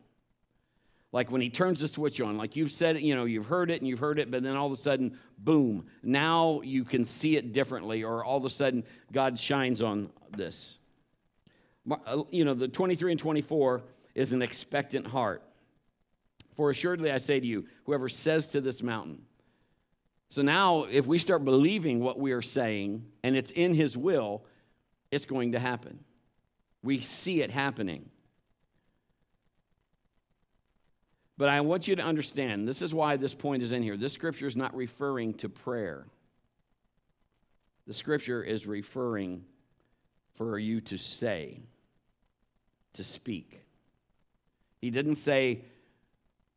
Like 1.13 1.29
when 1.29 1.41
he 1.41 1.49
turns 1.49 1.81
the 1.81 1.87
switch 1.87 2.21
on, 2.21 2.37
like 2.37 2.55
you've 2.55 2.71
said 2.71 2.95
it, 2.95 3.01
you 3.01 3.15
know, 3.15 3.25
you've 3.25 3.45
heard 3.45 3.69
it 3.69 3.81
and 3.81 3.87
you've 3.87 3.99
heard 3.99 4.17
it, 4.17 4.31
but 4.31 4.43
then 4.43 4.55
all 4.55 4.67
of 4.67 4.71
a 4.71 4.77
sudden, 4.77 5.17
boom, 5.39 5.85
now 6.03 6.61
you 6.61 6.85
can 6.85 7.03
see 7.03 7.35
it 7.35 7.51
differently, 7.51 8.03
or 8.03 8.23
all 8.23 8.37
of 8.37 8.45
a 8.45 8.49
sudden, 8.49 8.83
God 9.11 9.37
shines 9.37 9.81
on 9.81 10.09
this. 10.31 10.77
Uh, 11.89 12.23
you 12.29 12.45
know, 12.45 12.53
the 12.53 12.67
23 12.67 13.11
and 13.11 13.19
24 13.19 13.81
is 14.15 14.33
an 14.33 14.41
expectant 14.41 15.07
heart. 15.07 15.43
For 16.55 16.69
assuredly 16.69 17.11
I 17.11 17.17
say 17.17 17.39
to 17.39 17.45
you, 17.45 17.65
whoever 17.85 18.09
says 18.09 18.49
to 18.49 18.61
this 18.61 18.83
mountain. 18.83 19.21
So 20.29 20.41
now, 20.41 20.83
if 20.83 21.07
we 21.07 21.17
start 21.19 21.43
believing 21.43 21.99
what 21.99 22.19
we 22.19 22.31
are 22.31 22.41
saying 22.41 23.05
and 23.23 23.35
it's 23.35 23.51
in 23.51 23.73
his 23.73 23.97
will, 23.97 24.45
it's 25.11 25.25
going 25.25 25.51
to 25.53 25.59
happen. 25.59 25.99
We 26.83 27.01
see 27.01 27.41
it 27.41 27.51
happening. 27.51 28.09
But 31.37 31.49
I 31.49 31.59
want 31.61 31.87
you 31.87 31.95
to 31.95 32.03
understand 32.03 32.67
this 32.67 32.81
is 32.81 32.93
why 32.93 33.17
this 33.17 33.33
point 33.33 33.63
is 33.63 33.71
in 33.71 33.81
here. 33.81 33.97
This 33.97 34.13
scripture 34.13 34.47
is 34.47 34.55
not 34.55 34.75
referring 34.75 35.33
to 35.35 35.49
prayer, 35.49 36.05
the 37.87 37.93
scripture 37.93 38.43
is 38.43 38.67
referring 38.67 39.43
for 40.41 40.57
you 40.57 40.81
to 40.81 40.97
say, 40.97 41.61
to 42.93 43.03
speak. 43.03 43.61
He 44.81 44.89
didn't 44.89 45.15
say, 45.15 45.65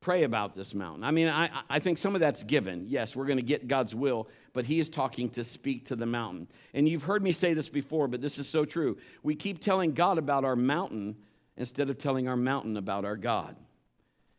pray 0.00 0.22
about 0.22 0.54
this 0.54 0.74
mountain. 0.74 1.04
I 1.04 1.10
mean, 1.10 1.28
I, 1.28 1.50
I 1.68 1.80
think 1.80 1.98
some 1.98 2.14
of 2.14 2.22
that's 2.22 2.42
given. 2.42 2.86
Yes, 2.88 3.14
we're 3.14 3.26
going 3.26 3.36
to 3.38 3.44
get 3.44 3.68
God's 3.68 3.94
will, 3.94 4.28
but 4.54 4.64
He 4.64 4.80
is 4.80 4.88
talking 4.88 5.28
to 5.30 5.44
speak 5.44 5.84
to 5.86 5.96
the 5.96 6.06
mountain. 6.06 6.48
And 6.72 6.88
you've 6.88 7.02
heard 7.02 7.22
me 7.22 7.32
say 7.32 7.52
this 7.52 7.68
before, 7.68 8.08
but 8.08 8.22
this 8.22 8.38
is 8.38 8.48
so 8.48 8.64
true. 8.64 8.96
We 9.22 9.34
keep 9.34 9.60
telling 9.60 9.92
God 9.92 10.16
about 10.16 10.46
our 10.46 10.56
mountain 10.56 11.16
instead 11.58 11.90
of 11.90 11.98
telling 11.98 12.26
our 12.26 12.36
mountain 12.36 12.78
about 12.78 13.04
our 13.04 13.18
God. 13.18 13.54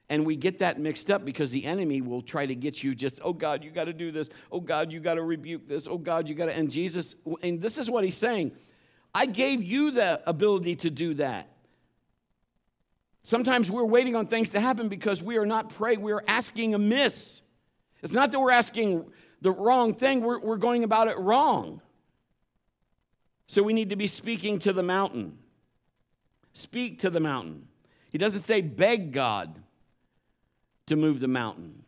And 0.09 0.25
we 0.25 0.35
get 0.35 0.57
that 0.59 0.79
mixed 0.79 1.11
up 1.11 1.23
because 1.23 1.51
the 1.51 1.65
enemy 1.65 2.01
will 2.01 2.23
try 2.23 2.47
to 2.47 2.55
get 2.55 2.81
you 2.83 2.95
just, 2.95 3.19
oh 3.23 3.33
God, 3.33 3.63
you 3.63 3.69
got 3.69 3.85
to 3.85 3.93
do 3.93 4.11
this. 4.11 4.27
Oh 4.51 4.59
God, 4.59 4.91
you 4.91 4.99
got 4.99 5.15
to 5.15 5.23
rebuke 5.23 5.67
this. 5.67 5.87
Oh 5.87 5.99
God, 5.99 6.27
you 6.27 6.33
got 6.33 6.47
to. 6.47 6.55
And 6.55 6.69
Jesus, 6.69 7.15
and 7.43 7.61
this 7.61 7.77
is 7.77 7.91
what 7.91 8.03
he's 8.03 8.17
saying 8.17 8.51
I 9.15 9.25
gave 9.27 9.63
you 9.63 9.91
the 9.91 10.21
ability 10.27 10.75
to 10.77 10.89
do 10.89 11.13
that. 11.13 11.47
Sometimes 13.23 13.71
we're 13.71 13.85
waiting 13.85 14.13
on 14.13 14.27
things 14.27 14.49
to 14.49 14.59
happen 14.59 14.89
because 14.89 15.23
we 15.23 15.37
are 15.37 15.45
not 15.45 15.69
praying, 15.69 16.01
we're 16.01 16.23
asking 16.27 16.75
amiss. 16.75 17.41
It's 18.03 18.11
not 18.11 18.33
that 18.33 18.39
we're 18.41 18.51
asking 18.51 19.05
the 19.41 19.51
wrong 19.51 19.93
thing, 19.93 20.19
we're, 20.19 20.39
we're 20.39 20.57
going 20.57 20.83
about 20.83 21.07
it 21.07 21.17
wrong. 21.17 21.79
So 23.47 23.63
we 23.63 23.71
need 23.71 23.89
to 23.89 23.95
be 23.95 24.07
speaking 24.07 24.59
to 24.59 24.73
the 24.73 24.83
mountain. 24.83 25.37
Speak 26.51 26.99
to 26.99 27.09
the 27.09 27.21
mountain. 27.21 27.69
He 28.11 28.17
doesn't 28.17 28.41
say 28.41 28.59
beg 28.59 29.13
God 29.13 29.57
to 30.87 30.97
move 30.97 31.21
the 31.21 31.29
mountain. 31.29 31.83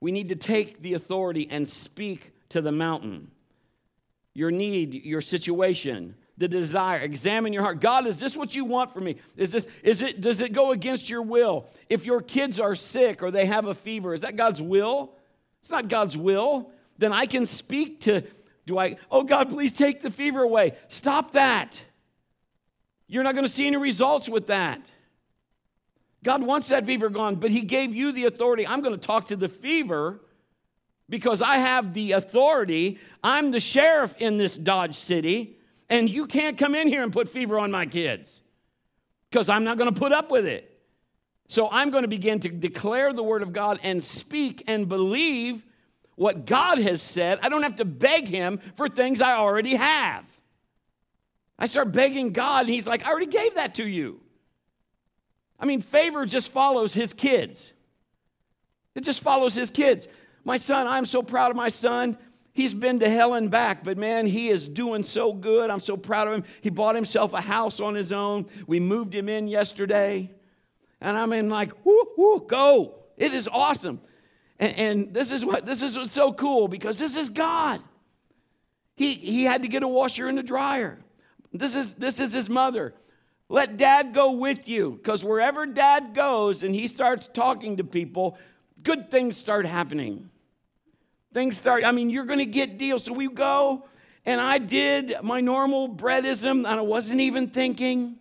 We 0.00 0.10
need 0.10 0.30
to 0.30 0.36
take 0.36 0.82
the 0.82 0.94
authority 0.94 1.46
and 1.48 1.68
speak 1.68 2.32
to 2.48 2.60
the 2.60 2.72
mountain. 2.72 3.30
Your 4.34 4.50
need, 4.50 4.94
your 4.94 5.20
situation, 5.20 6.14
the 6.38 6.48
desire. 6.48 7.00
Examine 7.00 7.52
your 7.52 7.62
heart. 7.62 7.80
God, 7.80 8.06
is 8.06 8.18
this 8.18 8.36
what 8.36 8.54
you 8.54 8.64
want 8.64 8.92
for 8.92 9.00
me? 9.00 9.16
Is 9.36 9.52
this 9.52 9.66
is 9.82 10.02
it 10.02 10.20
does 10.20 10.40
it 10.40 10.52
go 10.52 10.72
against 10.72 11.10
your 11.10 11.22
will? 11.22 11.68
If 11.88 12.06
your 12.06 12.20
kids 12.20 12.58
are 12.58 12.74
sick 12.74 13.22
or 13.22 13.30
they 13.30 13.46
have 13.46 13.66
a 13.66 13.74
fever, 13.74 14.14
is 14.14 14.22
that 14.22 14.36
God's 14.36 14.62
will? 14.62 15.12
It's 15.60 15.70
not 15.70 15.88
God's 15.88 16.16
will. 16.16 16.72
Then 16.96 17.12
I 17.12 17.26
can 17.26 17.44
speak 17.44 18.00
to 18.02 18.22
do 18.66 18.78
I 18.78 18.96
Oh 19.10 19.22
God, 19.22 19.50
please 19.50 19.72
take 19.72 20.00
the 20.00 20.10
fever 20.10 20.42
away. 20.42 20.76
Stop 20.88 21.32
that. 21.32 21.82
You're 23.06 23.24
not 23.24 23.34
going 23.34 23.46
to 23.46 23.52
see 23.52 23.66
any 23.66 23.76
results 23.76 24.28
with 24.28 24.46
that. 24.46 24.80
God 26.22 26.42
wants 26.42 26.68
that 26.68 26.86
fever 26.86 27.08
gone, 27.08 27.36
but 27.36 27.50
He 27.50 27.62
gave 27.62 27.94
you 27.94 28.12
the 28.12 28.26
authority. 28.26 28.66
I'm 28.66 28.80
going 28.82 28.94
to 28.94 29.06
talk 29.06 29.26
to 29.26 29.36
the 29.36 29.48
fever 29.48 30.20
because 31.10 31.42
I 31.42 31.58
have 31.58 31.92
the 31.92 32.12
authority. 32.12 32.98
I'm 33.22 33.50
the 33.50 33.60
sheriff 33.60 34.14
in 34.18 34.38
this 34.38 34.56
Dodge 34.56 34.94
City, 34.94 35.58
and 35.90 36.08
you 36.08 36.26
can't 36.26 36.56
come 36.56 36.74
in 36.74 36.88
here 36.88 37.02
and 37.02 37.12
put 37.12 37.28
fever 37.28 37.58
on 37.58 37.70
my 37.70 37.84
kids 37.84 38.40
because 39.28 39.50
I'm 39.50 39.64
not 39.64 39.76
going 39.76 39.92
to 39.92 40.00
put 40.00 40.12
up 40.12 40.30
with 40.30 40.46
it. 40.46 40.66
So 41.48 41.68
I'm 41.70 41.90
going 41.90 42.02
to 42.02 42.08
begin 42.08 42.40
to 42.40 42.48
declare 42.48 43.12
the 43.12 43.22
word 43.22 43.42
of 43.42 43.52
God 43.52 43.80
and 43.82 44.02
speak 44.02 44.64
and 44.68 44.88
believe 44.88 45.66
what 46.14 46.46
God 46.46 46.78
has 46.78 47.02
said. 47.02 47.40
I 47.42 47.48
don't 47.48 47.64
have 47.64 47.76
to 47.76 47.84
beg 47.84 48.28
Him 48.28 48.60
for 48.76 48.88
things 48.88 49.20
I 49.20 49.34
already 49.34 49.74
have. 49.74 50.24
I 51.58 51.66
start 51.66 51.92
begging 51.92 52.32
God, 52.32 52.60
and 52.60 52.70
He's 52.70 52.86
like, 52.86 53.04
I 53.04 53.10
already 53.10 53.26
gave 53.26 53.56
that 53.56 53.74
to 53.74 53.86
you. 53.86 54.20
I 55.60 55.66
mean, 55.66 55.82
favor 55.82 56.24
just 56.24 56.50
follows 56.50 56.94
his 56.94 57.12
kids. 57.12 57.72
It 58.94 59.04
just 59.04 59.20
follows 59.20 59.54
his 59.54 59.70
kids. 59.70 60.08
My 60.50 60.56
son, 60.56 60.88
I'm 60.88 61.06
so 61.06 61.22
proud 61.22 61.52
of 61.52 61.56
my 61.56 61.68
son. 61.68 62.18
He's 62.52 62.74
been 62.74 62.98
to 62.98 63.08
hell 63.08 63.34
and 63.34 63.52
back, 63.52 63.84
but 63.84 63.96
man, 63.96 64.26
he 64.26 64.48
is 64.48 64.68
doing 64.68 65.04
so 65.04 65.32
good. 65.32 65.70
I'm 65.70 65.78
so 65.78 65.96
proud 65.96 66.26
of 66.26 66.34
him. 66.34 66.44
He 66.60 66.70
bought 66.70 66.96
himself 66.96 67.34
a 67.34 67.40
house 67.40 67.78
on 67.78 67.94
his 67.94 68.12
own. 68.12 68.46
We 68.66 68.80
moved 68.80 69.14
him 69.14 69.28
in 69.28 69.46
yesterday. 69.46 70.28
And 71.00 71.16
I'm 71.16 71.32
in 71.34 71.50
like, 71.50 71.70
whoo, 71.84 72.04
whoo, 72.16 72.44
go. 72.48 72.96
It 73.16 73.32
is 73.32 73.46
awesome. 73.46 74.00
And, 74.58 74.76
and 74.76 75.14
this 75.14 75.30
is 75.30 75.44
what 75.44 75.66
this 75.66 75.82
is 75.82 75.96
what's 75.96 76.10
so 76.10 76.32
cool 76.32 76.66
because 76.66 76.98
this 76.98 77.14
is 77.14 77.28
God. 77.28 77.80
He, 78.96 79.14
he 79.14 79.44
had 79.44 79.62
to 79.62 79.68
get 79.68 79.84
a 79.84 79.88
washer 79.88 80.26
and 80.26 80.36
a 80.36 80.42
dryer. 80.42 80.98
This 81.52 81.76
is, 81.76 81.92
this 81.92 82.18
is 82.18 82.32
his 82.32 82.50
mother. 82.50 82.92
Let 83.48 83.76
dad 83.76 84.14
go 84.14 84.32
with 84.32 84.68
you 84.68 84.98
because 85.00 85.22
wherever 85.22 85.64
dad 85.64 86.12
goes 86.12 86.64
and 86.64 86.74
he 86.74 86.88
starts 86.88 87.28
talking 87.32 87.76
to 87.76 87.84
people, 87.84 88.36
good 88.82 89.12
things 89.12 89.36
start 89.36 89.64
happening. 89.64 90.28
Things 91.32 91.56
start, 91.56 91.84
I 91.84 91.92
mean, 91.92 92.10
you're 92.10 92.24
going 92.24 92.40
to 92.40 92.46
get 92.46 92.76
deals. 92.76 93.04
So 93.04 93.12
we 93.12 93.28
go, 93.28 93.86
and 94.26 94.40
I 94.40 94.58
did 94.58 95.14
my 95.22 95.40
normal 95.40 95.88
breadism, 95.88 96.50
and 96.50 96.66
I 96.66 96.80
wasn't 96.80 97.20
even 97.20 97.48
thinking. 97.48 98.16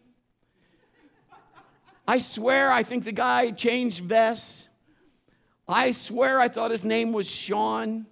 I 2.07 2.20
swear, 2.20 2.72
I 2.72 2.84
think 2.84 3.03
the 3.03 3.12
guy 3.12 3.51
changed 3.51 4.03
vests. 4.03 4.68
I 5.68 5.91
swear, 5.91 6.39
I 6.39 6.47
thought 6.47 6.72
his 6.72 6.84
name 6.84 7.12
was 7.12 7.30
Sean. 7.30 8.07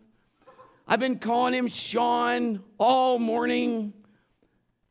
I've 0.87 0.99
been 0.99 1.19
calling 1.19 1.53
him 1.53 1.67
Sean 1.67 2.63
all 2.77 3.19
morning. 3.19 3.93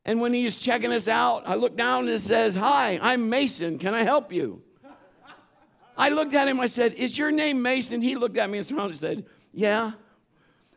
And 0.05 0.21
when 0.21 0.33
he's 0.33 0.57
checking 0.57 0.93
us 0.93 1.09
out, 1.09 1.49
I 1.49 1.55
look 1.55 1.77
down 1.77 2.05
and 2.05 2.11
it 2.11 2.21
says, 2.21 2.55
Hi, 2.55 2.99
I'm 3.03 3.29
Mason. 3.29 3.79
Can 3.79 3.95
I 3.95 4.03
help 4.03 4.33
you? 4.33 4.63
I 5.97 6.11
looked 6.11 6.35
at 6.35 6.47
him. 6.47 6.61
I 6.61 6.67
said, 6.67 6.95
Is 6.95 7.17
your 7.17 7.31
name 7.31 7.63
Mason? 7.63 8.03
He 8.03 8.15
looked 8.15 8.37
at 8.37 8.51
me 8.51 8.59
and 8.59 8.67
smiled 8.67 8.91
and 8.91 8.99
said, 8.99 9.27
Yeah. 9.57 9.93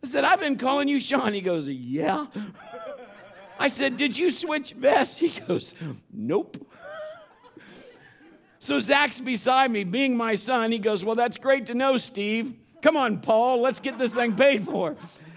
I 0.02 0.08
said, 0.08 0.24
I've 0.24 0.40
been 0.40 0.58
calling 0.58 0.88
you 0.88 1.02
Sean. 1.02 1.34
He 1.34 1.42
goes, 1.42 1.68
Yeah. 1.68 2.28
I 3.60 3.68
said, 3.68 3.98
Did 3.98 4.18
you 4.18 4.32
switch 4.32 4.72
vests? 4.72 5.18
He 5.18 5.30
goes, 5.42 5.76
Nope. 6.14 6.66
So 8.62 8.80
Zach's 8.80 9.20
beside 9.20 9.70
me, 9.70 9.84
being 9.84 10.16
my 10.16 10.36
son. 10.36 10.72
He 10.72 10.80
goes, 10.80 11.04
Well, 11.04 11.16
that's 11.16 11.38
great 11.38 11.66
to 11.66 11.76
know, 11.76 11.98
Steve. 11.98 12.54
Come 12.82 12.96
on, 12.96 13.20
Paul, 13.20 13.60
let's 13.60 13.82
get 13.82 13.98
this 14.00 14.16
thing 14.16 14.34
paid 14.34 14.64
for. 14.64 14.96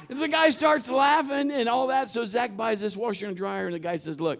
And 0.09 0.21
the 0.21 0.29
guy 0.29 0.51
starts 0.51 0.89
laughing 0.89 1.51
and 1.51 1.69
all 1.69 1.89
that. 1.89 2.09
So 2.09 2.25
Zach 2.25 2.57
buys 2.57 2.81
this 2.81 2.97
washer 2.97 3.27
and 3.27 3.37
dryer, 3.37 3.67
and 3.67 3.75
the 3.75 3.81
guy 3.81 3.97
says, 3.97 4.21
Look, 4.21 4.39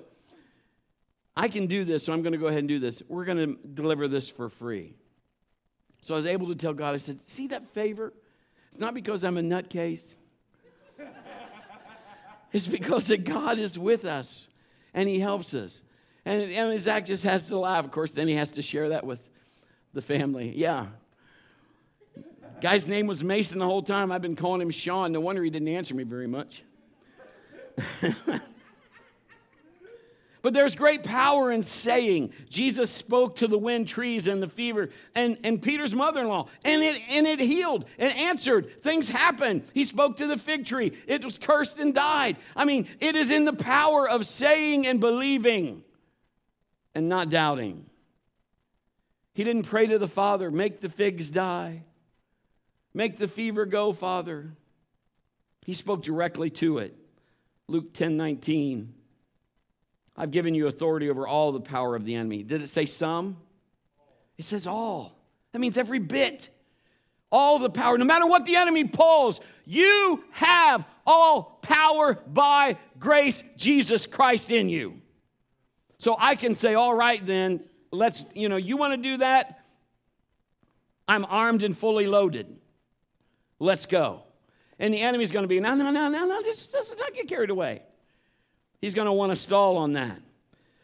I 1.37 1.49
can 1.49 1.67
do 1.67 1.85
this, 1.85 2.05
so 2.05 2.13
I'm 2.13 2.23
going 2.23 2.35
to 2.35 2.39
go 2.39 2.47
ahead 2.47 2.61
and 2.61 2.69
do 2.69 2.79
this. 2.79 3.03
We're 3.09 3.25
going 3.25 3.39
to 3.39 3.59
deliver 3.75 4.07
this 4.07 4.29
for 4.29 4.49
free. 4.49 4.95
So 6.03 6.15
I 6.15 6.19
was 6.19 6.27
able 6.27 6.47
to 6.47 6.55
tell 6.55 6.73
God, 6.73 6.95
I 6.95 6.99
said, 6.99 7.21
See 7.21 7.49
that 7.49 7.67
favor? 7.75 8.13
It's 8.73 8.81
not 8.81 8.95
because 8.95 9.23
I'm 9.23 9.37
a 9.37 9.43
nutcase. 9.43 10.17
it's 12.53 12.67
because 12.67 13.09
that 13.09 13.25
God 13.25 13.59
is 13.59 13.79
with 13.79 14.07
us 14.07 14.49
and 14.95 15.07
He 15.07 15.21
helps 15.21 15.55
us. 15.55 15.83
And, 16.25 16.51
and 16.51 16.81
Zach 16.81 17.05
just 17.05 17.23
has 17.25 17.49
to 17.49 17.59
laugh. 17.59 17.85
Of 17.85 17.91
course, 17.91 18.13
then 18.13 18.29
he 18.29 18.35
has 18.35 18.51
to 18.53 18.63
share 18.63 18.89
that 18.89 19.05
with 19.05 19.29
the 19.93 20.01
family. 20.01 20.55
Yeah. 20.57 20.87
Guy's 22.63 22.89
name 22.89 23.07
was 23.07 23.23
Mason 23.23 23.59
the 23.59 23.67
whole 23.67 23.83
time. 23.83 24.11
I've 24.11 24.23
been 24.23 24.37
calling 24.37 24.63
him 24.63 24.71
Sean. 24.71 25.13
No 25.13 25.21
wonder 25.21 25.45
he 25.45 25.51
didn't 25.51 25.69
answer 25.69 25.95
me 25.95 26.05
very 26.05 26.29
much. 26.29 26.63
But 30.43 30.53
there's 30.53 30.75
great 30.75 31.05
power 31.05 31.53
in 31.53 31.63
saying. 31.63 32.33
Jesus 32.51 32.91
spoke 32.91 33.37
to 33.37 33.47
the 33.47 33.57
wind, 33.57 33.87
trees, 33.87 34.27
and 34.27 34.43
the 34.43 34.49
fever, 34.49 34.91
and, 35.15 35.39
and 35.45 35.63
Peter's 35.63 35.95
mother 35.95 36.21
in 36.21 36.29
law, 36.29 36.49
and 36.65 36.83
it, 36.83 37.01
and 37.11 37.29
it 37.29 37.39
healed 37.39 37.85
and 37.97 38.13
answered. 38.17 38.83
Things 38.83 39.09
happened. 39.09 39.63
He 39.73 39.85
spoke 39.85 40.17
to 40.17 40.27
the 40.27 40.37
fig 40.37 40.67
tree, 40.67 40.93
it 41.07 41.25
was 41.25 41.39
cursed 41.39 41.79
and 41.79 41.95
died. 41.95 42.37
I 42.57 42.65
mean, 42.65 42.89
it 42.99 43.15
is 43.15 43.31
in 43.31 43.45
the 43.45 43.53
power 43.53 44.09
of 44.09 44.27
saying 44.27 44.87
and 44.89 44.99
believing 44.99 45.85
and 46.93 47.09
not 47.09 47.31
doubting. 47.31 47.87
He 49.35 49.45
didn't 49.45 49.63
pray 49.63 49.87
to 49.87 49.99
the 49.99 50.09
Father, 50.09 50.51
make 50.51 50.81
the 50.81 50.91
figs 50.91 51.31
die, 51.31 51.85
make 52.93 53.17
the 53.17 53.29
fever 53.29 53.65
go, 53.65 53.93
Father. 53.93 54.51
He 55.65 55.75
spoke 55.75 56.03
directly 56.03 56.51
to 56.51 56.79
it. 56.79 56.97
Luke 57.69 57.95
10 57.95 58.17
19. 58.17 58.93
I've 60.17 60.31
given 60.31 60.55
you 60.55 60.67
authority 60.67 61.09
over 61.11 61.27
all 61.27 61.53
the 61.53 61.61
power 61.61 61.97
of 61.97 62.05
the 62.05 62.15
enemy. 62.15 62.43
Did 62.43 62.63
it 62.63 62.69
say 62.69 62.87
some? 62.87 63.37
It 64.37 64.45
says 64.45 64.67
all. 64.67 65.19
That 65.53 65.59
means 65.59 65.79
every 65.79 65.99
bit. 65.99 66.49
All 67.31 67.59
the 67.59 67.71
power, 67.71 67.97
no 67.97 68.05
matter 68.05 68.27
what 68.27 68.45
the 68.45 68.57
enemy 68.57 68.85
pulls, 68.85 69.41
you 69.65 70.23
have 70.33 70.85
all 71.07 71.59
power 71.63 72.15
by 72.27 72.77
grace, 72.99 73.43
Jesus 73.57 74.07
Christ 74.07 74.51
in 74.51 74.69
you. 74.69 75.01
So 75.99 76.17
I 76.19 76.35
can 76.35 76.55
say, 76.55 76.75
all 76.75 76.95
right, 76.95 77.25
then, 77.25 77.65
let's, 77.91 78.25
you 78.35 78.49
know, 78.49 78.57
you 78.57 78.77
want 78.77 78.93
to 78.93 78.97
do 78.97 79.17
that? 79.19 79.65
I'm 81.09 81.25
armed 81.25 81.63
and 81.63 81.77
fully 81.77 82.07
loaded. 82.07 82.55
Let's 83.59 83.87
go. 83.87 84.25
And 84.79 84.93
the 84.93 85.01
enemy's 85.01 85.31
going 85.31 85.45
to 85.45 85.49
be, 85.49 85.61
no, 85.61 85.75
no, 85.75 85.91
no, 85.91 86.09
no, 86.09 86.25
no, 86.27 86.43
this 86.43 86.75
is 86.75 86.97
not 86.99 87.15
get 87.15 87.29
carried 87.29 87.51
away. 87.51 87.83
He's 88.83 88.95
going 88.95 89.07
to 89.07 89.13
want 89.13 89.31
to 89.31 89.37
stall 89.37 89.79
on 89.79 89.95
that. 89.95 90.21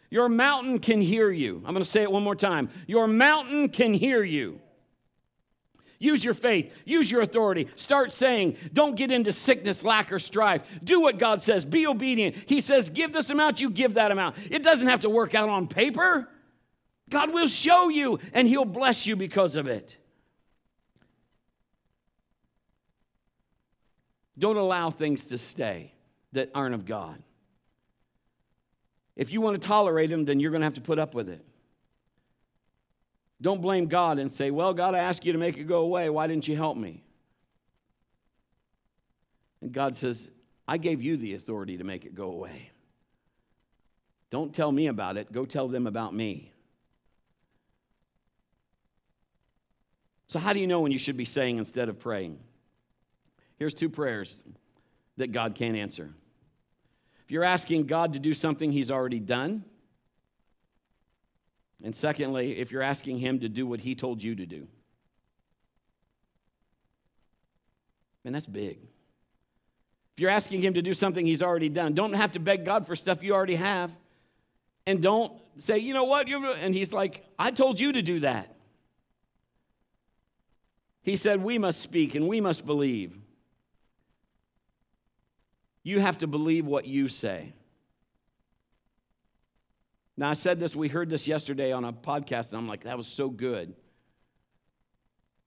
Your 0.09 0.31
mountain 0.31 0.79
can 0.79 1.03
hear 1.03 1.31
you. 1.31 1.57
I'm 1.57 1.75
going 1.75 1.85
to 1.85 1.85
say 1.85 2.03
it 2.03 2.11
one 2.11 2.23
more 2.23 2.37
time. 2.37 2.71
Your 2.87 3.07
mountain 3.07 3.69
can 3.69 3.93
hear 3.93 4.23
you. 4.23 4.61
Use 6.01 6.25
your 6.25 6.35
faith, 6.35 6.73
use 6.85 7.11
your 7.11 7.23
authority. 7.23 7.67
Start 7.75 8.13
saying, 8.13 8.57
don't 8.73 8.95
get 8.95 9.11
into 9.11 9.33
sickness, 9.33 9.83
lack, 9.83 10.13
or 10.13 10.21
strife. 10.21 10.63
Do 10.85 11.01
what 11.01 11.19
God 11.19 11.43
says, 11.43 11.65
be 11.65 11.89
obedient. 11.89 12.37
He 12.47 12.61
says, 12.61 12.89
give 12.89 13.13
this 13.13 13.31
amount, 13.31 13.61
you 13.61 13.69
give 13.69 13.95
that 13.95 14.13
amount. 14.13 14.37
It 14.49 14.63
doesn't 14.63 14.87
have 14.87 15.01
to 15.01 15.11
work 15.11 15.35
out 15.35 15.49
on 15.49 15.67
paper. 15.67 16.29
God 17.11 17.33
will 17.33 17.49
show 17.49 17.89
you, 17.89 18.21
and 18.33 18.47
He'll 18.47 18.65
bless 18.65 19.07
you 19.07 19.17
because 19.17 19.57
of 19.57 19.67
it. 19.67 19.97
Don't 24.39 24.57
allow 24.57 24.91
things 24.91 25.27
to 25.27 25.39
stay 25.39 25.93
that 26.33 26.53
aren't 26.55 26.77
of 26.77 26.87
God. 26.87 27.21
If 29.19 29.33
you 29.33 29.41
want 29.41 29.61
to 29.61 29.67
tolerate 29.67 30.09
them, 30.09 30.25
then 30.25 30.39
you're 30.39 30.53
going 30.53 30.61
to 30.61 30.67
have 30.67 30.75
to 30.75 30.81
put 30.81 30.99
up 30.99 31.13
with 31.13 31.29
it. 31.29 31.45
Don't 33.43 33.61
blame 33.61 33.87
God 33.87 34.19
and 34.19 34.31
say, 34.31 34.51
Well, 34.51 34.73
God, 34.73 34.95
I 34.95 35.01
asked 35.01 35.25
you 35.25 35.33
to 35.33 35.39
make 35.39 35.59
it 35.59 35.65
go 35.65 35.81
away. 35.81 36.09
Why 36.09 36.27
didn't 36.27 36.49
you 36.49 36.57
help 36.57 36.77
me? 36.77 37.03
And 39.61 39.73
God 39.73 39.97
says, 39.97 40.31
I 40.67 40.79
gave 40.79 41.03
you 41.03 41.17
the 41.17 41.35
authority 41.35 41.77
to 41.79 41.85
make 41.85 42.05
it 42.05 42.15
go 42.15 42.31
away. 42.31 42.71
Don't 44.31 44.55
tell 44.55 44.71
me 44.71 44.87
about 44.87 45.17
it. 45.17 45.33
Go 45.33 45.45
tell 45.45 45.67
them 45.67 45.87
about 45.87 46.15
me. 46.15 46.53
So, 50.29 50.39
how 50.39 50.53
do 50.53 50.61
you 50.61 50.67
know 50.67 50.81
when 50.81 50.93
you 50.93 50.99
should 50.99 51.17
be 51.17 51.25
saying 51.25 51.59
instead 51.59 51.89
of 51.89 51.99
praying? 51.99 52.39
Here's 53.57 53.75
two 53.75 53.89
prayers 53.89 54.41
that 55.17 55.33
God 55.33 55.57
can't 55.57 55.77
answer. 55.77 56.13
If 57.29 57.33
you're 57.33 57.45
asking 57.45 57.85
God 57.85 58.15
to 58.15 58.19
do 58.19 58.33
something 58.33 58.73
He's 58.73 58.91
already 58.91 59.21
done, 59.21 59.63
and 61.85 61.95
secondly, 61.95 62.57
if 62.57 62.73
you're 62.73 62.81
asking 62.81 63.19
Him 63.19 63.41
to 63.41 63.51
do 63.51 63.67
what 63.67 63.81
He 63.81 63.95
told 63.95 64.23
you 64.23 64.35
to 64.35 64.47
do. 64.47 64.67
And 68.25 68.35
that's 68.35 68.47
big. 68.47 68.79
If 70.17 70.23
you're 70.23 70.31
asking 70.31 70.63
Him 70.63 70.73
to 70.73 70.81
do 70.81 70.95
something 70.95 71.27
He's 71.27 71.43
already 71.43 71.69
done, 71.69 71.93
don't 71.93 72.15
have 72.15 72.33
to 72.33 72.41
beg 72.41 72.65
God 72.65 72.87
for 72.87 72.97
stuff 72.97 73.23
you 73.23 73.35
already 73.35 73.57
have. 73.57 73.95
And 74.87 75.03
don't 75.03 75.31
say, 75.59 75.77
you 75.81 75.93
know 75.93 76.05
what? 76.05 76.31
And 76.31 76.75
He's 76.75 76.95
like, 76.95 77.27
I 77.39 77.51
told 77.51 77.79
you 77.79 77.93
to 77.93 78.01
do 78.01 78.21
that. 78.21 78.57
He 81.03 81.17
said, 81.17 81.43
we 81.43 81.59
must 81.59 81.83
speak 81.83 82.15
and 82.15 82.27
we 82.27 82.41
must 82.41 82.65
believe. 82.65 83.19
You 85.89 86.01
have 86.01 86.19
to 86.19 86.27
believe 86.27 86.67
what 86.67 86.85
you 86.85 87.09
say. 87.09 87.55
Now, 90.19 90.29
I 90.29 90.35
said 90.35 90.61
this, 90.61 90.77
we 90.77 90.89
heard 90.89 91.09
this 91.09 91.27
yesterday 91.27 91.73
on 91.73 91.87
a 91.87 91.95
podcast, 91.95 92.51
and 92.51 92.59
I'm 92.59 92.69
like, 92.69 92.85
that 92.85 92.99
was 92.99 93.07
so 93.07 93.31
good. 93.31 93.75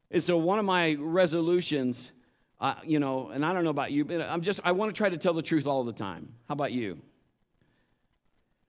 And 0.09 0.23
so, 0.23 0.39
one 0.39 0.57
of 0.57 0.65
my 0.65 0.97
resolutions, 0.97 2.11
uh, 2.59 2.73
you 2.83 2.97
know, 2.97 3.29
and 3.29 3.45
I 3.45 3.53
don't 3.53 3.63
know 3.63 3.69
about 3.69 3.91
you, 3.91 4.03
but 4.03 4.19
I'm 4.19 4.41
just, 4.41 4.59
I 4.63 4.71
want 4.71 4.89
to 4.89 4.97
try 4.97 5.09
to 5.09 5.17
tell 5.17 5.33
the 5.33 5.43
truth 5.43 5.67
all 5.67 5.83
the 5.83 5.93
time. 5.93 6.33
How 6.47 6.53
about 6.53 6.71
you? 6.71 6.99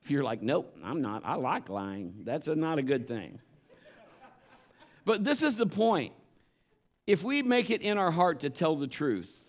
If 0.04 0.10
you're 0.10 0.24
like, 0.24 0.42
nope, 0.42 0.76
I'm 0.84 1.00
not, 1.00 1.22
I 1.24 1.36
like 1.36 1.70
lying, 1.70 2.16
that's 2.24 2.48
a, 2.48 2.54
not 2.54 2.80
a 2.80 2.82
good 2.82 3.08
thing. 3.08 3.40
but 5.06 5.24
this 5.24 5.42
is 5.42 5.56
the 5.56 5.64
point. 5.64 6.12
If 7.06 7.24
we 7.24 7.40
make 7.40 7.70
it 7.70 7.80
in 7.80 7.96
our 7.96 8.10
heart 8.10 8.40
to 8.40 8.50
tell 8.50 8.76
the 8.76 8.86
truth, 8.86 9.41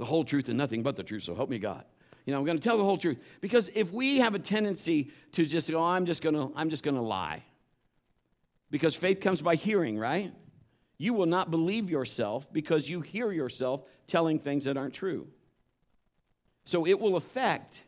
the 0.00 0.06
whole 0.06 0.24
truth 0.24 0.48
and 0.48 0.56
nothing 0.56 0.82
but 0.82 0.96
the 0.96 1.04
truth, 1.04 1.24
so 1.24 1.34
help 1.34 1.50
me 1.50 1.58
God. 1.58 1.84
You 2.24 2.32
know, 2.32 2.38
I'm 2.38 2.46
going 2.46 2.58
to 2.58 2.62
tell 2.62 2.78
the 2.78 2.84
whole 2.84 2.96
truth. 2.96 3.18
Because 3.42 3.68
if 3.74 3.92
we 3.92 4.18
have 4.18 4.34
a 4.34 4.38
tendency 4.38 5.10
to 5.32 5.44
just 5.44 5.70
go, 5.70 5.82
I'm 5.82 6.06
just 6.06 6.22
going 6.22 6.34
to, 6.34 6.50
I'm 6.56 6.70
just 6.70 6.82
going 6.82 6.96
to 6.96 7.02
lie. 7.02 7.44
Because 8.70 8.94
faith 8.94 9.20
comes 9.20 9.42
by 9.42 9.56
hearing, 9.56 9.98
right? 9.98 10.32
You 10.96 11.12
will 11.12 11.26
not 11.26 11.50
believe 11.50 11.90
yourself 11.90 12.50
because 12.52 12.88
you 12.88 13.02
hear 13.02 13.30
yourself 13.30 13.84
telling 14.06 14.38
things 14.38 14.64
that 14.64 14.76
aren't 14.76 14.94
true. 14.94 15.28
So 16.64 16.86
it 16.86 16.98
will 16.98 17.16
affect 17.16 17.82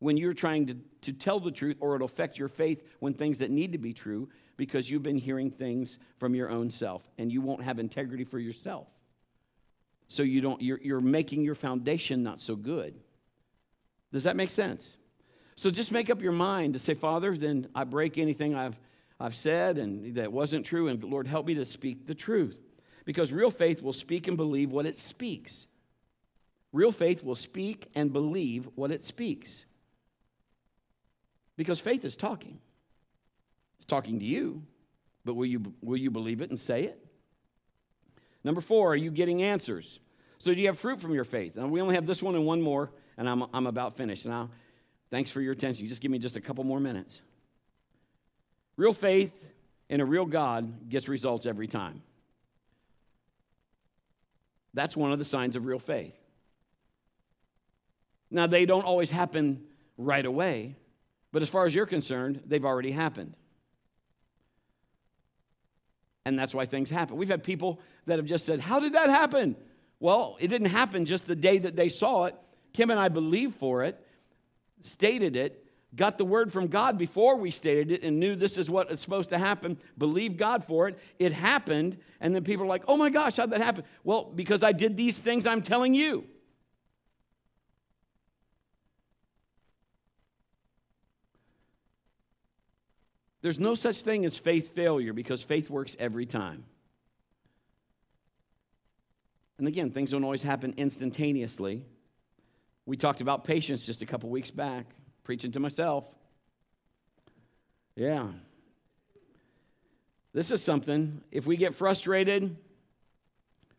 when 0.00 0.16
you're 0.16 0.34
trying 0.34 0.66
to, 0.66 0.76
to 1.02 1.12
tell 1.12 1.38
the 1.38 1.52
truth, 1.52 1.76
or 1.78 1.94
it'll 1.94 2.06
affect 2.06 2.36
your 2.36 2.48
faith 2.48 2.82
when 2.98 3.14
things 3.14 3.38
that 3.38 3.50
need 3.50 3.72
to 3.72 3.78
be 3.78 3.92
true 3.92 4.28
because 4.56 4.90
you've 4.90 5.04
been 5.04 5.18
hearing 5.18 5.50
things 5.52 6.00
from 6.18 6.34
your 6.34 6.50
own 6.50 6.68
self 6.68 7.08
and 7.18 7.30
you 7.30 7.40
won't 7.40 7.62
have 7.62 7.78
integrity 7.78 8.24
for 8.24 8.40
yourself 8.40 8.88
so 10.12 10.22
you 10.22 10.40
don't 10.40 10.60
you're, 10.60 10.80
you're 10.82 11.00
making 11.00 11.42
your 11.42 11.54
foundation 11.54 12.22
not 12.22 12.40
so 12.40 12.56
good. 12.56 12.94
Does 14.12 14.24
that 14.24 14.36
make 14.36 14.50
sense? 14.50 14.96
So 15.56 15.70
just 15.70 15.92
make 15.92 16.10
up 16.10 16.20
your 16.22 16.32
mind 16.32 16.74
to 16.74 16.78
say 16.78 16.94
father 16.94 17.36
then 17.36 17.68
i 17.74 17.84
break 17.84 18.18
anything 18.18 18.54
i've 18.54 18.78
i've 19.20 19.34
said 19.34 19.78
and 19.78 20.14
that 20.16 20.32
wasn't 20.32 20.64
true 20.64 20.88
and 20.88 21.02
lord 21.04 21.26
help 21.26 21.46
me 21.46 21.54
to 21.54 21.64
speak 21.64 22.06
the 22.06 22.14
truth. 22.14 22.58
Because 23.04 23.32
real 23.32 23.50
faith 23.50 23.82
will 23.82 23.92
speak 23.92 24.28
and 24.28 24.36
believe 24.36 24.70
what 24.70 24.86
it 24.86 24.96
speaks. 24.96 25.66
Real 26.72 26.92
faith 26.92 27.24
will 27.24 27.36
speak 27.36 27.90
and 27.94 28.12
believe 28.12 28.68
what 28.76 28.92
it 28.92 29.02
speaks. 29.02 29.64
Because 31.56 31.80
faith 31.80 32.04
is 32.04 32.16
talking. 32.16 32.58
It's 33.76 33.84
talking 33.84 34.20
to 34.20 34.24
you 34.24 34.62
but 35.24 35.34
will 35.34 35.46
you 35.46 35.72
will 35.82 35.96
you 35.96 36.10
believe 36.10 36.40
it 36.40 36.50
and 36.50 36.58
say 36.58 36.84
it? 36.84 36.98
Number 38.44 38.60
four, 38.60 38.92
are 38.92 38.96
you 38.96 39.10
getting 39.10 39.42
answers? 39.42 40.00
So, 40.42 40.52
do 40.52 40.60
you 40.60 40.66
have 40.66 40.76
fruit 40.76 41.00
from 41.00 41.14
your 41.14 41.22
faith? 41.22 41.56
And 41.56 41.70
we 41.70 41.80
only 41.80 41.94
have 41.94 42.04
this 42.04 42.20
one 42.20 42.34
and 42.34 42.44
one 42.44 42.60
more, 42.60 42.90
and 43.16 43.28
I'm, 43.28 43.44
I'm 43.54 43.68
about 43.68 43.96
finished. 43.96 44.26
Now, 44.26 44.50
thanks 45.08 45.30
for 45.30 45.40
your 45.40 45.52
attention. 45.52 45.86
Just 45.86 46.00
give 46.00 46.10
me 46.10 46.18
just 46.18 46.34
a 46.34 46.40
couple 46.40 46.64
more 46.64 46.80
minutes. 46.80 47.20
Real 48.76 48.92
faith 48.92 49.32
in 49.88 50.00
a 50.00 50.04
real 50.04 50.26
God 50.26 50.88
gets 50.88 51.06
results 51.08 51.46
every 51.46 51.68
time. 51.68 52.02
That's 54.74 54.96
one 54.96 55.12
of 55.12 55.20
the 55.20 55.24
signs 55.24 55.54
of 55.54 55.64
real 55.64 55.78
faith. 55.78 56.18
Now, 58.28 58.48
they 58.48 58.66
don't 58.66 58.84
always 58.84 59.12
happen 59.12 59.62
right 59.96 60.26
away, 60.26 60.74
but 61.30 61.42
as 61.42 61.48
far 61.48 61.66
as 61.66 61.72
you're 61.72 61.86
concerned, 61.86 62.42
they've 62.46 62.64
already 62.64 62.90
happened. 62.90 63.36
And 66.24 66.36
that's 66.36 66.52
why 66.52 66.66
things 66.66 66.90
happen. 66.90 67.16
We've 67.16 67.28
had 67.28 67.44
people 67.44 67.80
that 68.06 68.18
have 68.18 68.26
just 68.26 68.44
said, 68.44 68.58
How 68.58 68.80
did 68.80 68.94
that 68.94 69.08
happen? 69.08 69.54
Well, 70.02 70.36
it 70.40 70.48
didn't 70.48 70.66
happen 70.66 71.04
just 71.04 71.28
the 71.28 71.36
day 71.36 71.58
that 71.58 71.76
they 71.76 71.88
saw 71.88 72.24
it. 72.24 72.34
Kim 72.72 72.90
and 72.90 72.98
I 72.98 73.08
believed 73.08 73.54
for 73.54 73.84
it, 73.84 74.04
stated 74.80 75.36
it, 75.36 75.64
got 75.94 76.18
the 76.18 76.24
word 76.24 76.52
from 76.52 76.66
God 76.66 76.98
before 76.98 77.36
we 77.36 77.52
stated 77.52 77.92
it, 77.92 78.02
and 78.02 78.18
knew 78.18 78.34
this 78.34 78.58
is 78.58 78.68
what 78.68 78.90
is 78.90 78.98
supposed 78.98 79.30
to 79.30 79.38
happen, 79.38 79.78
believed 79.98 80.38
God 80.38 80.64
for 80.64 80.88
it. 80.88 80.98
It 81.20 81.32
happened, 81.32 81.98
and 82.20 82.34
then 82.34 82.42
people 82.42 82.64
are 82.64 82.68
like, 82.68 82.82
Oh 82.88 82.96
my 82.96 83.10
gosh, 83.10 83.36
how'd 83.36 83.50
that 83.50 83.60
happen? 83.60 83.84
Well, 84.02 84.24
because 84.24 84.64
I 84.64 84.72
did 84.72 84.96
these 84.96 85.20
things 85.20 85.46
I'm 85.46 85.62
telling 85.62 85.94
you. 85.94 86.24
There's 93.40 93.60
no 93.60 93.76
such 93.76 94.02
thing 94.02 94.24
as 94.24 94.36
faith 94.36 94.74
failure 94.74 95.12
because 95.12 95.44
faith 95.44 95.70
works 95.70 95.94
every 96.00 96.26
time. 96.26 96.64
And 99.58 99.68
again, 99.68 99.90
things 99.90 100.10
don't 100.10 100.24
always 100.24 100.42
happen 100.42 100.74
instantaneously. 100.76 101.84
We 102.86 102.96
talked 102.96 103.20
about 103.20 103.44
patience 103.44 103.86
just 103.86 104.02
a 104.02 104.06
couple 104.06 104.28
weeks 104.28 104.50
back, 104.50 104.86
preaching 105.24 105.52
to 105.52 105.60
myself. 105.60 106.04
Yeah. 107.94 108.28
This 110.32 110.50
is 110.50 110.62
something, 110.62 111.22
if 111.30 111.46
we 111.46 111.56
get 111.56 111.74
frustrated 111.74 112.56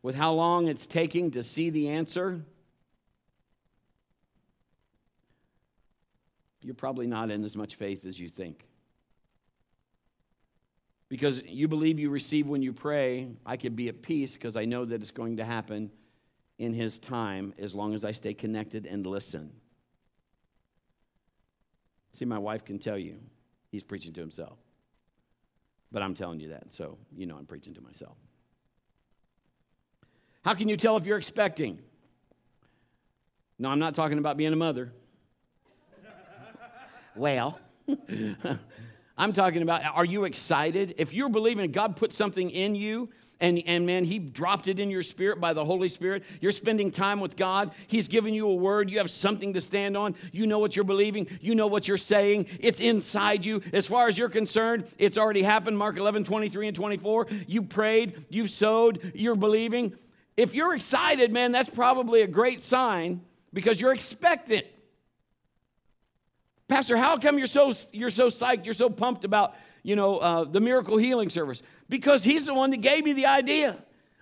with 0.03 0.15
how 0.15 0.34
long 0.34 0.67
it's 0.67 0.86
taking 0.86 1.32
to 1.32 1.43
see 1.43 1.69
the 1.69 1.89
answer, 1.89 2.41
you're 6.61 6.76
probably 6.76 7.07
not 7.07 7.32
in 7.32 7.43
as 7.43 7.55
much 7.55 7.76
faith 7.76 8.05
as 8.05 8.19
you 8.19 8.30
think 8.30 8.65
because 11.14 11.43
you 11.45 11.68
believe 11.68 11.99
you 11.99 12.09
receive 12.09 12.47
when 12.47 12.64
you 12.64 12.74
pray, 12.74 13.28
I 13.45 13.55
can 13.55 13.76
be 13.76 13.88
at 13.88 14.01
peace 14.01 14.34
because 14.34 14.57
I 14.57 14.66
know 14.66 14.84
that 14.84 14.99
it's 14.99 15.11
going 15.11 15.38
to 15.38 15.45
happen 15.45 15.91
in 16.57 16.74
His 16.74 16.97
time 16.97 17.53
as 17.59 17.76
long 17.76 17.93
as 17.93 18.03
I 18.03 18.11
stay 18.11 18.34
connected 18.34 18.88
and 18.88 19.05
listen. 19.05 19.51
See, 22.14 22.26
my 22.26 22.39
wife 22.39 22.66
can 22.66 22.80
tell 22.80 22.97
you 22.97 23.20
he's 23.72 23.84
preaching 23.84 24.11
to 24.14 24.22
himself. 24.22 24.57
But 25.91 26.01
I'm 26.01 26.16
telling 26.16 26.39
you 26.39 26.49
that, 26.49 26.74
so 26.74 26.97
you 27.16 27.28
know 27.28 27.38
I'm 27.38 27.45
preaching 27.45 27.76
to 27.76 27.82
myself. 27.82 28.18
How 30.43 30.55
can 30.55 30.68
you 30.68 30.78
tell 30.78 30.97
if 30.97 31.05
you're 31.05 31.20
expecting? 31.20 31.80
No, 33.59 33.70
I'm 33.70 33.78
not 33.78 33.93
talking 33.93 34.18
about 34.18 34.36
being 34.36 34.51
a 34.51 34.55
mother. 34.55 34.91
well, 37.16 37.59
I'm 39.18 39.34
talking 39.34 39.61
about 39.61 39.84
are 39.95 40.05
you 40.05 40.26
excited? 40.26 40.95
If 40.97 41.14
you're 41.14 41.30
believing 41.30 41.72
God 41.72 41.95
put 41.95 42.14
something 42.14 42.49
in 42.49 42.76
you 42.76 43.09
and, 43.39 43.61
and 43.66 43.86
man, 43.86 44.05
He 44.05 44.20
dropped 44.20 44.68
it 44.68 44.80
in 44.80 44.89
your 44.89 45.03
spirit 45.03 45.39
by 45.39 45.53
the 45.53 45.64
Holy 45.64 45.89
Spirit, 45.89 46.24
you're 46.41 46.51
spending 46.51 46.89
time 46.89 47.20
with 47.20 47.36
God, 47.36 47.72
He's 47.88 48.07
given 48.07 48.34
you 48.34 48.47
a 48.47 48.55
word, 48.55 48.89
you 48.89 48.97
have 48.97 49.09
something 49.09 49.53
to 49.53 49.61
stand 49.61 49.95
on, 49.95 50.16
you 50.32 50.47
know 50.47 50.59
what 50.59 50.76
you're 50.76 50.86
believing, 50.86 51.28
you 51.41 51.53
know 51.53 51.68
what 51.68 51.88
you're 51.88 51.97
saying, 51.97 52.47
it's 52.59 52.80
inside 52.80 53.45
you. 53.45 53.61
As 53.72 53.86
far 53.86 54.07
as 54.07 54.18
you're 54.18 54.30
concerned, 54.30 54.88
it's 54.97 55.18
already 55.18 55.43
happened. 55.43 55.78
Mark 55.78 55.97
11, 55.97 56.24
23 56.24 56.68
and 56.68 56.76
24. 56.76 57.28
You 57.47 57.61
prayed, 57.61 58.26
you 58.30 58.47
sowed, 58.47 59.11
you're 59.14 59.36
believing. 59.36 59.93
If 60.38 60.55
you're 60.55 60.74
excited, 60.74 61.32
man, 61.32 61.51
that's 61.51 61.70
probably 61.70 62.24
a 62.24 62.28
great 62.28 62.61
sign 62.61 63.22
because 63.53 63.80
you're 63.80 63.93
expectant. 63.93 64.66
Pastor, 66.68 66.97
how 66.97 67.18
come 67.18 67.38
you're 67.38 67.47
so, 67.47 67.74
you're 67.91 68.09
so 68.09 68.28
psyched, 68.28 68.66
you're 68.66 68.74
so 68.74 68.89
pumped 68.89 69.26
about, 69.26 69.55
you 69.84 69.95
know, 69.95 70.18
uh, 70.18 70.43
the 70.45 70.61
miracle 70.61 70.97
healing 70.97 71.30
service? 71.30 71.61
Because 71.89 72.24
he's 72.24 72.45
the 72.45 72.53
one 72.53 72.70
that 72.72 72.82
gave 72.82 73.03
me 73.03 73.14
the 73.14 73.26
idea. 73.26 73.78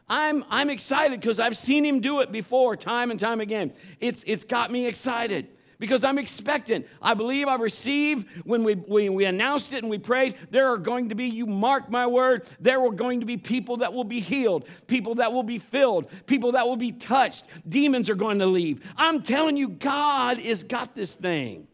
I'm, 0.10 0.44
I'm 0.50 0.70
excited 0.70 1.22
because 1.22 1.40
I've 1.40 1.56
seen 1.56 1.86
him 1.86 2.02
do 2.02 2.20
it 2.20 2.32
before, 2.32 2.76
time 2.76 3.12
and 3.12 3.20
time 3.20 3.40
again. 3.40 3.72
It's, 4.00 4.24
it's 4.28 4.44
got 4.44 4.70
me 4.70 4.88
excited 4.88 5.48
because 5.80 6.04
I'm 6.04 6.18
expectant. 6.18 6.86
I 7.02 7.14
believe 7.14 7.48
I 7.48 7.56
receive 7.56 8.30
when 8.44 8.64
we, 8.64 8.76
we 8.76 9.26
announced 9.26 9.74
it 9.74 9.78
and 9.78 9.90
we 9.90 9.98
prayed, 9.98 10.36
there 10.50 10.68
are 10.72 10.78
going 10.78 11.10
to 11.10 11.16
be, 11.16 11.26
you 11.26 11.46
mark 11.46 11.90
my 11.90 12.06
word, 12.06 12.50
there 12.60 12.82
are 12.82 12.92
going 12.92 13.22
to 13.22 13.26
be 13.26 13.38
people 13.38 13.78
that 13.78 13.94
will 13.94 14.04
be 14.04 14.20
healed, 14.20 14.68
people 14.88 15.16
that 15.16 15.32
will 15.32 15.44
be 15.44 15.60
filled, 15.60 16.08
people 16.26 16.52
that 16.52 16.68
will 16.68 16.76
be 16.76 16.92
touched. 16.92 17.48
Demons 17.70 18.10
are 18.10 18.16
going 18.16 18.40
to 18.40 18.46
leave. 18.46 18.82
I'm 18.98 19.24
telling 19.24 19.56
you, 19.56 19.70
God 19.70 20.40
has 20.40 20.64
got 20.64 20.94
this 20.94 21.16
thing. 21.16 21.68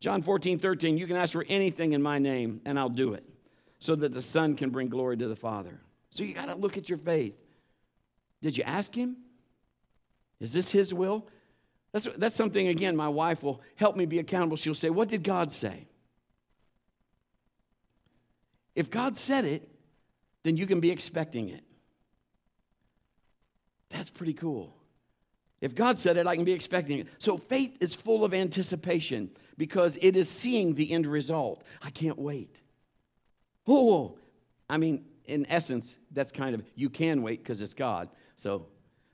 John 0.00 0.22
14, 0.22 0.58
13, 0.58 0.98
you 0.98 1.06
can 1.06 1.16
ask 1.16 1.32
for 1.32 1.44
anything 1.48 1.92
in 1.92 2.02
my 2.02 2.18
name, 2.18 2.60
and 2.64 2.78
I'll 2.78 2.88
do 2.88 3.14
it, 3.14 3.24
so 3.78 3.94
that 3.94 4.12
the 4.12 4.22
Son 4.22 4.54
can 4.54 4.70
bring 4.70 4.88
glory 4.88 5.16
to 5.16 5.28
the 5.28 5.36
Father. 5.36 5.80
So 6.10 6.22
you 6.22 6.34
got 6.34 6.46
to 6.46 6.54
look 6.54 6.76
at 6.76 6.88
your 6.88 6.98
faith. 6.98 7.34
Did 8.42 8.56
you 8.56 8.64
ask 8.64 8.94
Him? 8.94 9.16
Is 10.40 10.52
this 10.52 10.70
His 10.70 10.92
will? 10.92 11.26
That's, 11.92 12.08
that's 12.18 12.34
something, 12.34 12.68
again, 12.68 12.94
my 12.94 13.08
wife 13.08 13.42
will 13.42 13.62
help 13.76 13.96
me 13.96 14.04
be 14.04 14.18
accountable. 14.18 14.56
She'll 14.56 14.74
say, 14.74 14.90
What 14.90 15.08
did 15.08 15.22
God 15.22 15.50
say? 15.50 15.86
If 18.74 18.90
God 18.90 19.16
said 19.16 19.46
it, 19.46 19.66
then 20.42 20.58
you 20.58 20.66
can 20.66 20.80
be 20.80 20.90
expecting 20.90 21.48
it. 21.48 21.64
That's 23.88 24.10
pretty 24.10 24.34
cool. 24.34 24.75
If 25.60 25.74
God 25.74 25.96
said 25.96 26.16
it, 26.16 26.26
I 26.26 26.36
can 26.36 26.44
be 26.44 26.52
expecting 26.52 26.98
it. 26.98 27.08
So 27.18 27.36
faith 27.36 27.78
is 27.80 27.94
full 27.94 28.24
of 28.24 28.34
anticipation 28.34 29.30
because 29.56 29.98
it 30.02 30.16
is 30.16 30.28
seeing 30.28 30.74
the 30.74 30.92
end 30.92 31.06
result. 31.06 31.64
I 31.82 31.90
can't 31.90 32.18
wait. 32.18 32.60
Oh, 33.66 34.18
I 34.68 34.76
mean, 34.76 35.04
in 35.24 35.46
essence, 35.48 35.98
that's 36.12 36.30
kind 36.30 36.54
of, 36.54 36.62
you 36.74 36.90
can 36.90 37.22
wait 37.22 37.42
because 37.42 37.60
it's 37.60 37.74
God. 37.74 38.08
So 38.36 38.66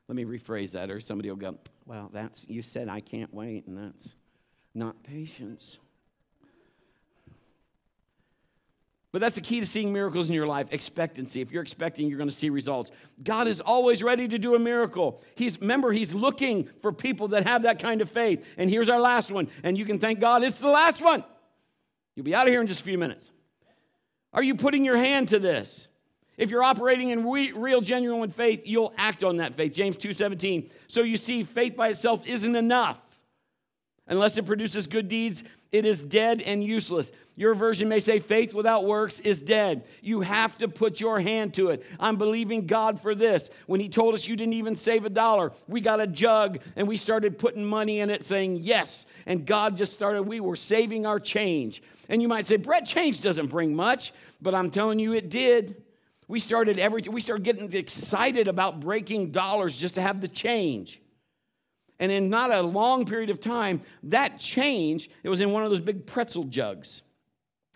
let 0.09 0.17
me 0.17 0.25
rephrase 0.25 0.73
that, 0.73 0.91
or 0.91 1.01
somebody 1.01 1.31
will 1.31 1.37
go, 1.37 1.57
well, 1.87 2.11
that's, 2.13 2.45
you 2.49 2.63
said 2.63 2.89
I 2.89 3.01
can't 3.01 3.33
wait, 3.33 3.67
and 3.67 3.79
that's 3.79 4.09
not 4.75 5.03
patience. 5.05 5.79
But 9.13 9.21
that's 9.21 9.35
the 9.35 9.43
key 9.43 9.61
to 9.61 9.67
seeing 9.67 9.93
miracles 9.93 10.29
in 10.29 10.35
your 10.35 10.47
life 10.47 10.69
expectancy. 10.71 11.43
If 11.43 11.53
you're 11.53 11.63
expecting, 11.63 12.09
you're 12.09 12.17
going 12.17 12.31
to 12.31 12.35
see 12.35 12.49
results. 12.49 12.91
God 13.23 13.47
is 13.47 13.61
always 13.61 14.03
ready 14.03 14.27
to 14.27 14.39
do 14.39 14.55
a 14.55 14.59
miracle. 14.59 15.23
He's 15.35 15.61
remember 15.61 15.93
he's 15.93 16.15
looking 16.15 16.67
for 16.81 16.93
people 16.93 17.29
that 17.29 17.47
have 17.47 17.63
that 17.63 17.79
kind 17.79 18.01
of 18.01 18.11
faith. 18.11 18.47
And 18.57 18.71
here's 18.71 18.89
our 18.89 18.99
last 18.99 19.31
one, 19.31 19.49
and 19.63 19.77
you 19.77 19.85
can 19.85 19.99
thank 19.99 20.19
God 20.19 20.43
it's 20.43 20.61
the 20.61 20.69
last 20.69 21.03
one. 21.03 21.23
You'll 22.17 22.25
be 22.25 22.35
out 22.35 22.47
of 22.47 22.53
here 22.53 22.63
in 22.63 22.67
just 22.67 22.81
a 22.81 22.85
few 22.85 22.97
minutes. 22.97 23.31
Are 24.33 24.43
you 24.43 24.55
putting 24.55 24.83
your 24.83 24.97
hand 24.97 25.29
to 25.29 25.39
this? 25.39 25.89
If 26.39 26.49
you're 26.49 26.63
operating 26.63 27.11
in 27.11 27.23
real 27.29 27.83
genuine 27.83 28.31
faith, 28.31 28.63
you'll 28.65 28.95
act 28.97 29.23
on 29.23 29.37
that 29.37 29.55
faith. 29.55 29.75
James 29.75 29.97
2:17. 29.97 30.71
So 30.89 31.03
you 31.03 31.19
see 31.19 31.43
faith 31.43 31.77
by 31.77 31.89
itself 31.89 32.27
isn't 32.27 32.57
enough. 32.57 32.99
Unless 34.07 34.39
it 34.39 34.47
produces 34.47 34.87
good 34.87 35.09
deeds, 35.09 35.45
it 35.73 35.87
is 35.87 36.05
dead 36.05 36.43
and 36.43 36.63
useless. 36.63 37.11
Your 37.35 37.55
version 37.55 37.89
may 37.89 37.99
say, 37.99 38.19
faith 38.19 38.53
without 38.53 38.85
works 38.85 39.19
is 39.21 39.43
dead. 39.43 39.85
You 40.03 40.21
have 40.21 40.59
to 40.59 40.69
put 40.69 41.01
your 41.01 41.19
hand 41.19 41.55
to 41.55 41.71
it. 41.71 41.85
I'm 41.99 42.17
believing 42.17 42.67
God 42.67 43.01
for 43.01 43.15
this. 43.15 43.49
When 43.67 43.81
He 43.81 43.89
told 43.89 44.15
us 44.15 44.29
you 44.29 44.37
didn't 44.37 44.53
even 44.53 44.77
save 44.77 45.07
a 45.07 45.11
dollar, 45.11 45.53
we 45.67 45.81
got 45.81 46.01
a 46.01 46.07
jug 46.07 46.61
and 46.77 46.87
we 46.87 46.99
started 46.99 47.39
putting 47.39 47.65
money 47.65 48.01
in 48.01 48.11
it 48.11 48.25
saying 48.25 48.59
yes. 48.61 49.07
And 49.25 49.47
God 49.47 49.79
just 49.79 49.95
started, 49.95 50.23
we 50.25 50.41
were 50.41 50.57
saving 50.57 51.07
our 51.07 51.19
change. 51.19 51.83
And 52.11 52.21
you 52.21 52.29
might 52.29 52.45
say, 52.45 52.57
Brett, 52.57 52.85
change 52.85 53.23
doesn't 53.23 53.47
bring 53.47 53.75
much, 53.75 54.13
but 54.43 54.55
I'm 54.55 54.71
telling 54.71 54.99
you 54.99 55.15
it 55.15 55.31
did. 55.31 55.83
We 56.29 56.39
started 56.39 56.79
every, 56.79 57.03
we 57.03 57.21
started 57.21 57.45
getting 57.45 57.73
excited 57.73 58.47
about 58.47 58.81
breaking 58.81 59.33
dollars 59.33 59.77
just 59.77 59.95
to 59.95 60.03
have 60.03 60.21
the 60.21 60.29
change. 60.29 61.02
And 62.03 62.11
in 62.11 62.29
not 62.29 62.51
a 62.51 62.61
long 62.61 63.07
period 63.07 63.31
of 63.31 63.39
time, 63.39 63.81
that 64.03 64.37
change, 64.37 65.09
it 65.23 65.29
was 65.29 65.41
in 65.41 65.53
one 65.53 65.63
of 65.63 65.71
those 65.71 65.81
big 65.81 66.05
pretzel 66.05 66.43
jugs. 66.43 67.03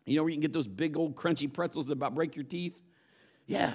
You 0.05 0.17
know 0.17 0.25
where 0.25 0.31
you 0.31 0.35
can 0.35 0.41
get 0.41 0.53
those 0.53 0.67
big 0.67 0.97
old 0.97 1.15
crunchy 1.15 1.51
pretzels 1.51 1.87
that 1.87 1.93
about 1.93 2.17
break 2.17 2.35
your 2.35 2.45
teeth? 2.45 2.83
Yeah. 3.47 3.75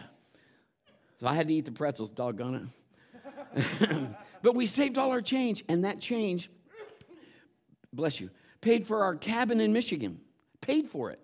So 1.22 1.28
I 1.28 1.36
had 1.36 1.48
to 1.48 1.54
eat 1.54 1.64
the 1.64 1.72
pretzels, 1.72 2.12
doggone 2.12 2.70
it. 3.56 4.08
but 4.42 4.54
we 4.54 4.66
saved 4.66 4.98
all 4.98 5.12
our 5.12 5.22
change, 5.22 5.64
and 5.70 5.86
that 5.86 6.02
change, 6.02 6.50
bless 7.94 8.20
you, 8.20 8.30
paid 8.60 8.86
for 8.86 9.06
our 9.06 9.16
cabin 9.16 9.62
in 9.62 9.72
Michigan. 9.72 10.20
Paid 10.60 10.90
for 10.90 11.12
it. 11.12 11.22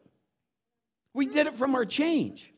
We 1.13 1.25
did 1.25 1.47
it 1.47 1.57
from 1.57 1.75
our 1.75 1.83
change. 1.83 2.53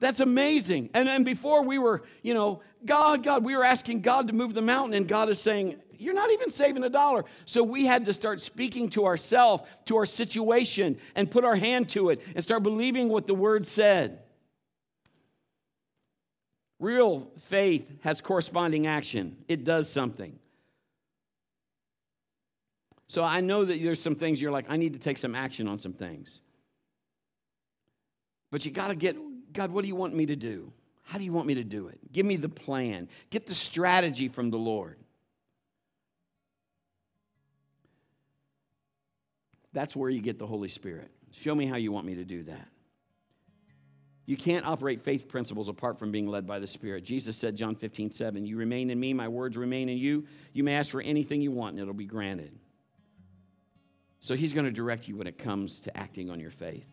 That's 0.00 0.20
amazing. 0.20 0.90
And, 0.94 1.08
and 1.08 1.24
before 1.24 1.62
we 1.62 1.78
were, 1.78 2.02
you 2.22 2.32
know, 2.32 2.62
God, 2.86 3.22
God, 3.22 3.44
we 3.44 3.54
were 3.54 3.64
asking 3.64 4.00
God 4.00 4.26
to 4.28 4.32
move 4.32 4.54
the 4.54 4.62
mountain, 4.62 4.94
and 4.94 5.06
God 5.06 5.28
is 5.28 5.40
saying, 5.40 5.76
You're 5.98 6.14
not 6.14 6.30
even 6.30 6.50
saving 6.50 6.82
a 6.84 6.88
dollar. 6.88 7.26
So 7.44 7.62
we 7.62 7.84
had 7.84 8.06
to 8.06 8.14
start 8.14 8.40
speaking 8.40 8.88
to 8.90 9.04
ourselves, 9.04 9.64
to 9.84 9.98
our 9.98 10.06
situation, 10.06 10.98
and 11.14 11.30
put 11.30 11.44
our 11.44 11.54
hand 11.54 11.90
to 11.90 12.08
it 12.08 12.22
and 12.34 12.42
start 12.42 12.62
believing 12.62 13.10
what 13.10 13.26
the 13.26 13.34
word 13.34 13.66
said. 13.66 14.20
Real 16.78 17.30
faith 17.40 17.92
has 18.00 18.22
corresponding 18.22 18.86
action, 18.86 19.36
it 19.48 19.64
does 19.64 19.88
something. 19.90 20.38
So 23.06 23.24
I 23.24 23.40
know 23.40 23.64
that 23.64 23.82
there's 23.82 24.00
some 24.00 24.14
things 24.14 24.40
you're 24.40 24.52
like, 24.52 24.66
I 24.68 24.76
need 24.76 24.92
to 24.92 24.98
take 25.00 25.18
some 25.18 25.34
action 25.34 25.66
on 25.66 25.78
some 25.78 25.92
things. 25.92 26.40
But 28.52 28.64
you 28.64 28.70
got 28.70 28.88
to 28.88 28.94
get, 28.94 29.16
God, 29.52 29.70
what 29.70 29.82
do 29.82 29.88
you 29.88 29.96
want 29.96 30.14
me 30.14 30.26
to 30.26 30.36
do? 30.36 30.72
How 31.02 31.18
do 31.18 31.24
you 31.24 31.32
want 31.32 31.46
me 31.46 31.54
to 31.54 31.64
do 31.64 31.88
it? 31.88 31.98
Give 32.12 32.24
me 32.24 32.36
the 32.36 32.48
plan. 32.48 33.08
Get 33.30 33.46
the 33.46 33.54
strategy 33.54 34.28
from 34.28 34.50
the 34.50 34.58
Lord. 34.58 34.96
That's 39.72 39.94
where 39.94 40.10
you 40.10 40.20
get 40.20 40.38
the 40.38 40.46
Holy 40.46 40.68
Spirit. 40.68 41.10
Show 41.32 41.54
me 41.54 41.66
how 41.66 41.76
you 41.76 41.92
want 41.92 42.06
me 42.06 42.16
to 42.16 42.24
do 42.24 42.42
that. 42.44 42.68
You 44.26 44.36
can't 44.36 44.64
operate 44.64 45.02
faith 45.02 45.26
principles 45.26 45.66
apart 45.66 45.98
from 45.98 46.12
being 46.12 46.28
led 46.28 46.46
by 46.46 46.60
the 46.60 46.66
Spirit. 46.66 47.02
Jesus 47.04 47.36
said, 47.36 47.56
John 47.56 47.74
15, 47.74 48.12
7, 48.12 48.46
You 48.46 48.56
remain 48.56 48.90
in 48.90 49.00
me, 49.00 49.12
my 49.12 49.26
words 49.26 49.56
remain 49.56 49.88
in 49.88 49.98
you. 49.98 50.24
You 50.52 50.62
may 50.62 50.74
ask 50.74 50.90
for 50.90 51.00
anything 51.00 51.42
you 51.42 51.50
want, 51.50 51.72
and 51.72 51.80
it'll 51.80 51.94
be 51.94 52.04
granted. 52.04 52.56
So 54.20 54.36
he's 54.36 54.52
going 54.52 54.66
to 54.66 54.70
direct 54.70 55.08
you 55.08 55.16
when 55.16 55.26
it 55.26 55.38
comes 55.38 55.80
to 55.80 55.96
acting 55.96 56.30
on 56.30 56.38
your 56.38 56.50
faith. 56.50 56.86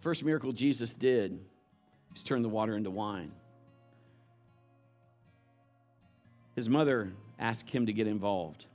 First 0.00 0.24
miracle 0.24 0.52
Jesus 0.52 0.94
did 0.94 1.38
is 2.14 2.22
turn 2.22 2.42
the 2.42 2.48
water 2.48 2.76
into 2.76 2.90
wine. 2.90 3.32
His 6.54 6.68
mother 6.68 7.12
asked 7.38 7.70
him 7.70 7.86
to 7.86 7.92
get 7.92 8.06
involved. 8.06 8.66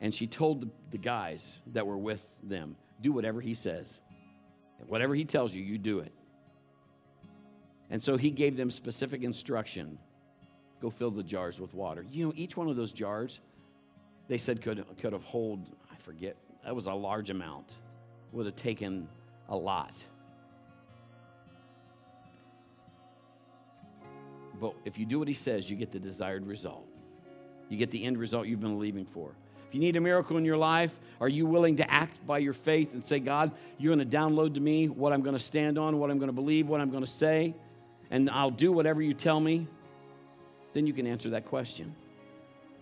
And 0.00 0.14
she 0.14 0.26
told 0.26 0.70
the 0.90 0.98
guys 0.98 1.58
that 1.72 1.86
were 1.86 1.96
with 1.96 2.24
them, 2.42 2.76
do 3.00 3.12
whatever 3.12 3.40
he 3.40 3.54
says. 3.54 4.00
Whatever 4.86 5.14
he 5.14 5.24
tells 5.24 5.54
you, 5.54 5.62
you 5.62 5.78
do 5.78 6.00
it. 6.00 6.12
And 7.90 8.02
so 8.02 8.16
he 8.16 8.30
gave 8.30 8.56
them 8.56 8.70
specific 8.70 9.22
instruction 9.22 9.98
go 10.80 10.90
fill 10.90 11.10
the 11.10 11.22
jars 11.22 11.60
with 11.60 11.72
water. 11.72 12.04
You 12.10 12.26
know, 12.26 12.32
each 12.36 12.56
one 12.56 12.68
of 12.68 12.76
those 12.76 12.92
jars, 12.92 13.40
they 14.28 14.36
said 14.36 14.60
could, 14.60 14.84
could 15.00 15.12
have 15.12 15.22
hold, 15.22 15.64
I 15.90 15.96
forget, 15.96 16.36
that 16.64 16.74
was 16.74 16.86
a 16.86 16.92
large 16.92 17.30
amount, 17.30 17.76
would 18.32 18.44
have 18.44 18.56
taken 18.56 19.08
a 19.48 19.56
lot. 19.56 20.04
But 24.60 24.74
if 24.84 24.98
you 24.98 25.06
do 25.06 25.18
what 25.18 25.28
he 25.28 25.34
says, 25.34 25.68
you 25.68 25.76
get 25.76 25.92
the 25.92 25.98
desired 25.98 26.46
result. 26.46 26.86
You 27.68 27.76
get 27.76 27.90
the 27.90 28.04
end 28.04 28.18
result 28.18 28.46
you've 28.46 28.60
been 28.60 28.74
believing 28.74 29.04
for. 29.04 29.32
If 29.68 29.74
you 29.74 29.80
need 29.80 29.96
a 29.96 30.00
miracle 30.00 30.36
in 30.36 30.44
your 30.44 30.56
life, 30.56 30.92
are 31.20 31.28
you 31.28 31.46
willing 31.46 31.76
to 31.76 31.90
act 31.90 32.24
by 32.26 32.38
your 32.38 32.52
faith 32.52 32.94
and 32.94 33.04
say, 33.04 33.18
God, 33.18 33.50
you're 33.78 33.94
going 33.94 34.08
to 34.08 34.16
download 34.16 34.54
to 34.54 34.60
me 34.60 34.88
what 34.88 35.12
I'm 35.12 35.22
going 35.22 35.36
to 35.36 35.42
stand 35.42 35.78
on, 35.78 35.98
what 35.98 36.10
I'm 36.10 36.18
going 36.18 36.28
to 36.28 36.34
believe, 36.34 36.68
what 36.68 36.80
I'm 36.80 36.90
going 36.90 37.04
to 37.04 37.10
say, 37.10 37.54
and 38.10 38.30
I'll 38.30 38.50
do 38.50 38.70
whatever 38.70 39.02
you 39.02 39.14
tell 39.14 39.40
me? 39.40 39.66
Then 40.72 40.86
you 40.86 40.92
can 40.92 41.06
answer 41.06 41.30
that 41.30 41.46
question. 41.46 41.94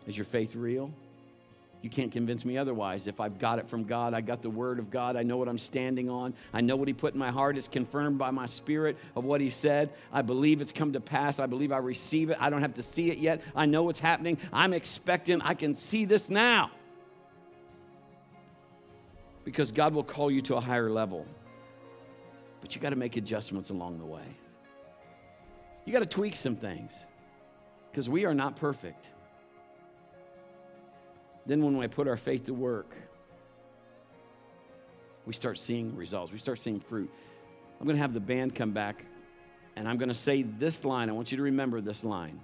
Is 0.06 0.16
your 0.16 0.24
faith 0.24 0.54
real? 0.54 0.92
You 1.83 1.91
can't 1.91 2.12
convince 2.12 2.45
me 2.45 2.57
otherwise. 2.57 3.09
If 3.09 3.20
I've 3.20 3.41
got 3.41 3.59
it 3.59 3.68
from 3.68 3.85
God, 3.85 4.14
I 4.14 4.20
got 4.20 4.41
the 4.41 4.49
word 4.49 4.78
of 4.78 4.89
God, 4.89 5.16
I 5.16 5.24
know 5.24 5.37
what 5.37 5.49
I'm 5.49 5.59
standing 5.59 6.09
on, 6.09 6.33
I 6.55 6.61
know 6.61 6.76
what 6.76 6.87
He 6.87 6.95
put 6.95 7.12
in 7.12 7.18
my 7.18 7.33
heart, 7.33 7.59
it's 7.59 7.66
confirmed 7.66 8.18
by 8.18 8.30
my 8.30 8.47
spirit 8.47 8.97
of 9.16 9.24
what 9.24 9.41
He 9.41 9.51
said. 9.51 9.91
I 10.12 10.22
believe 10.22 10.61
it's 10.61 10.70
come 10.70 10.93
to 10.93 11.01
pass. 11.01 11.41
I 11.41 11.47
believe 11.47 11.72
I 11.72 11.78
receive 11.78 12.30
it. 12.30 12.37
I 12.41 12.51
don't 12.51 12.62
have 12.62 12.74
to 12.74 12.83
see 12.83 13.11
it 13.11 13.18
yet. 13.18 13.43
I 13.57 13.66
know 13.66 13.83
what's 13.83 13.99
happening. 13.99 14.39
I'm 14.53 14.72
expecting. 14.72 15.43
I 15.43 15.55
can 15.55 15.74
see 15.74 16.05
this 16.05 16.30
now. 16.30 16.70
Because 19.45 19.72
God 19.72 19.93
will 19.93 20.05
call 20.05 20.30
you 20.30 20.41
to 20.43 20.55
a 20.55 20.61
higher 20.61 20.89
level. 20.89 21.26
But 22.61 22.76
you 22.76 22.80
got 22.80 22.91
to 22.91 22.97
make 22.97 23.16
adjustments 23.16 23.70
along 23.70 23.99
the 23.99 24.05
way. 24.07 24.22
You 25.85 25.93
got 25.93 25.99
to 25.99 26.07
tweak 26.07 26.37
some 26.37 26.55
things 26.55 27.07
because 27.91 28.09
we 28.09 28.24
are 28.24 28.35
not 28.35 28.55
perfect. 28.55 29.09
Then, 31.47 31.62
when 31.64 31.76
we 31.76 31.88
put 31.88 32.07
our 32.09 32.16
faith 32.16 32.45
to 32.47 32.55
work, 32.55 32.95
we 35.26 35.32
start 35.32 35.59
seeing 35.59 35.97
results. 35.97 36.32
We 36.32 36.38
start 36.38 36.59
seeing 36.59 36.80
fruit. 36.80 37.11
I'm 37.80 37.86
going 37.86 37.97
to 37.97 38.03
have 38.03 38.14
the 38.14 38.20
band 38.20 38.55
come 38.55 38.72
back, 38.72 39.05
and 39.76 39.88
I'm 39.88 39.99
going 39.99 40.09
to 40.09 40.14
say 40.14 40.43
this 40.43 40.84
line. 40.84 41.09
I 41.09 41.12
want 41.12 41.30
you 41.30 41.36
to 41.36 41.43
remember 41.43 41.80
this 41.80 42.05
line 42.05 42.40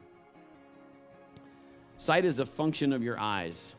Sight 1.98 2.24
is 2.24 2.38
a 2.38 2.46
function 2.46 2.92
of 2.92 3.02
your 3.02 3.18
eyes, 3.18 3.74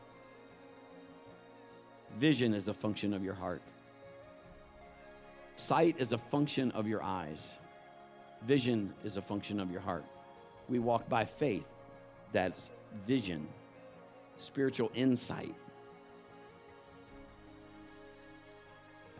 vision 2.17 2.53
is 2.53 2.67
a 2.67 2.74
function 2.74 3.13
of 3.13 3.24
your 3.24 3.34
heart. 3.34 3.61
Sight 5.55 5.95
is 5.99 6.13
a 6.13 6.17
function 6.17 6.72
of 6.72 6.88
your 6.88 7.01
eyes, 7.01 7.55
vision 8.45 8.93
is 9.05 9.15
a 9.15 9.22
function 9.22 9.59
of 9.59 9.72
your 9.72 9.82
heart. 9.82 10.05
We 10.67 10.80
walk 10.80 11.07
by 11.07 11.26
faith, 11.26 11.65
that's 12.34 12.70
vision 13.07 13.47
spiritual 14.39 14.91
insight. 14.95 15.53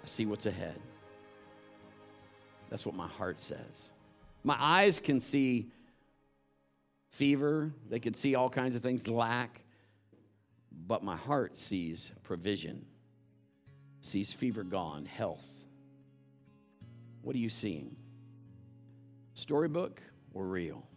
I 0.04 0.08
see 0.08 0.26
what's 0.26 0.46
ahead. 0.46 0.80
That's 2.70 2.86
what 2.86 2.96
my 2.96 3.08
heart 3.08 3.40
says. 3.40 3.90
My 4.44 4.56
eyes 4.58 5.00
can 5.00 5.20
see 5.20 5.72
fever, 7.10 7.74
they 7.90 8.00
can 8.00 8.14
see 8.14 8.36
all 8.36 8.50
kinds 8.50 8.76
of 8.76 8.82
things, 8.82 9.08
lack, 9.08 9.62
but 10.88 11.04
my 11.04 11.18
heart 11.18 11.58
sees 11.58 12.12
provision, 12.24 12.86
sees 14.02 14.32
fever 14.32 14.64
gone, 14.64 15.06
health. 15.06 15.46
What 17.22 17.36
are 17.36 17.40
you 17.40 17.50
seeing? 17.50 17.96
Storybook 19.34 20.02
or 20.34 20.46
real? 20.46 20.89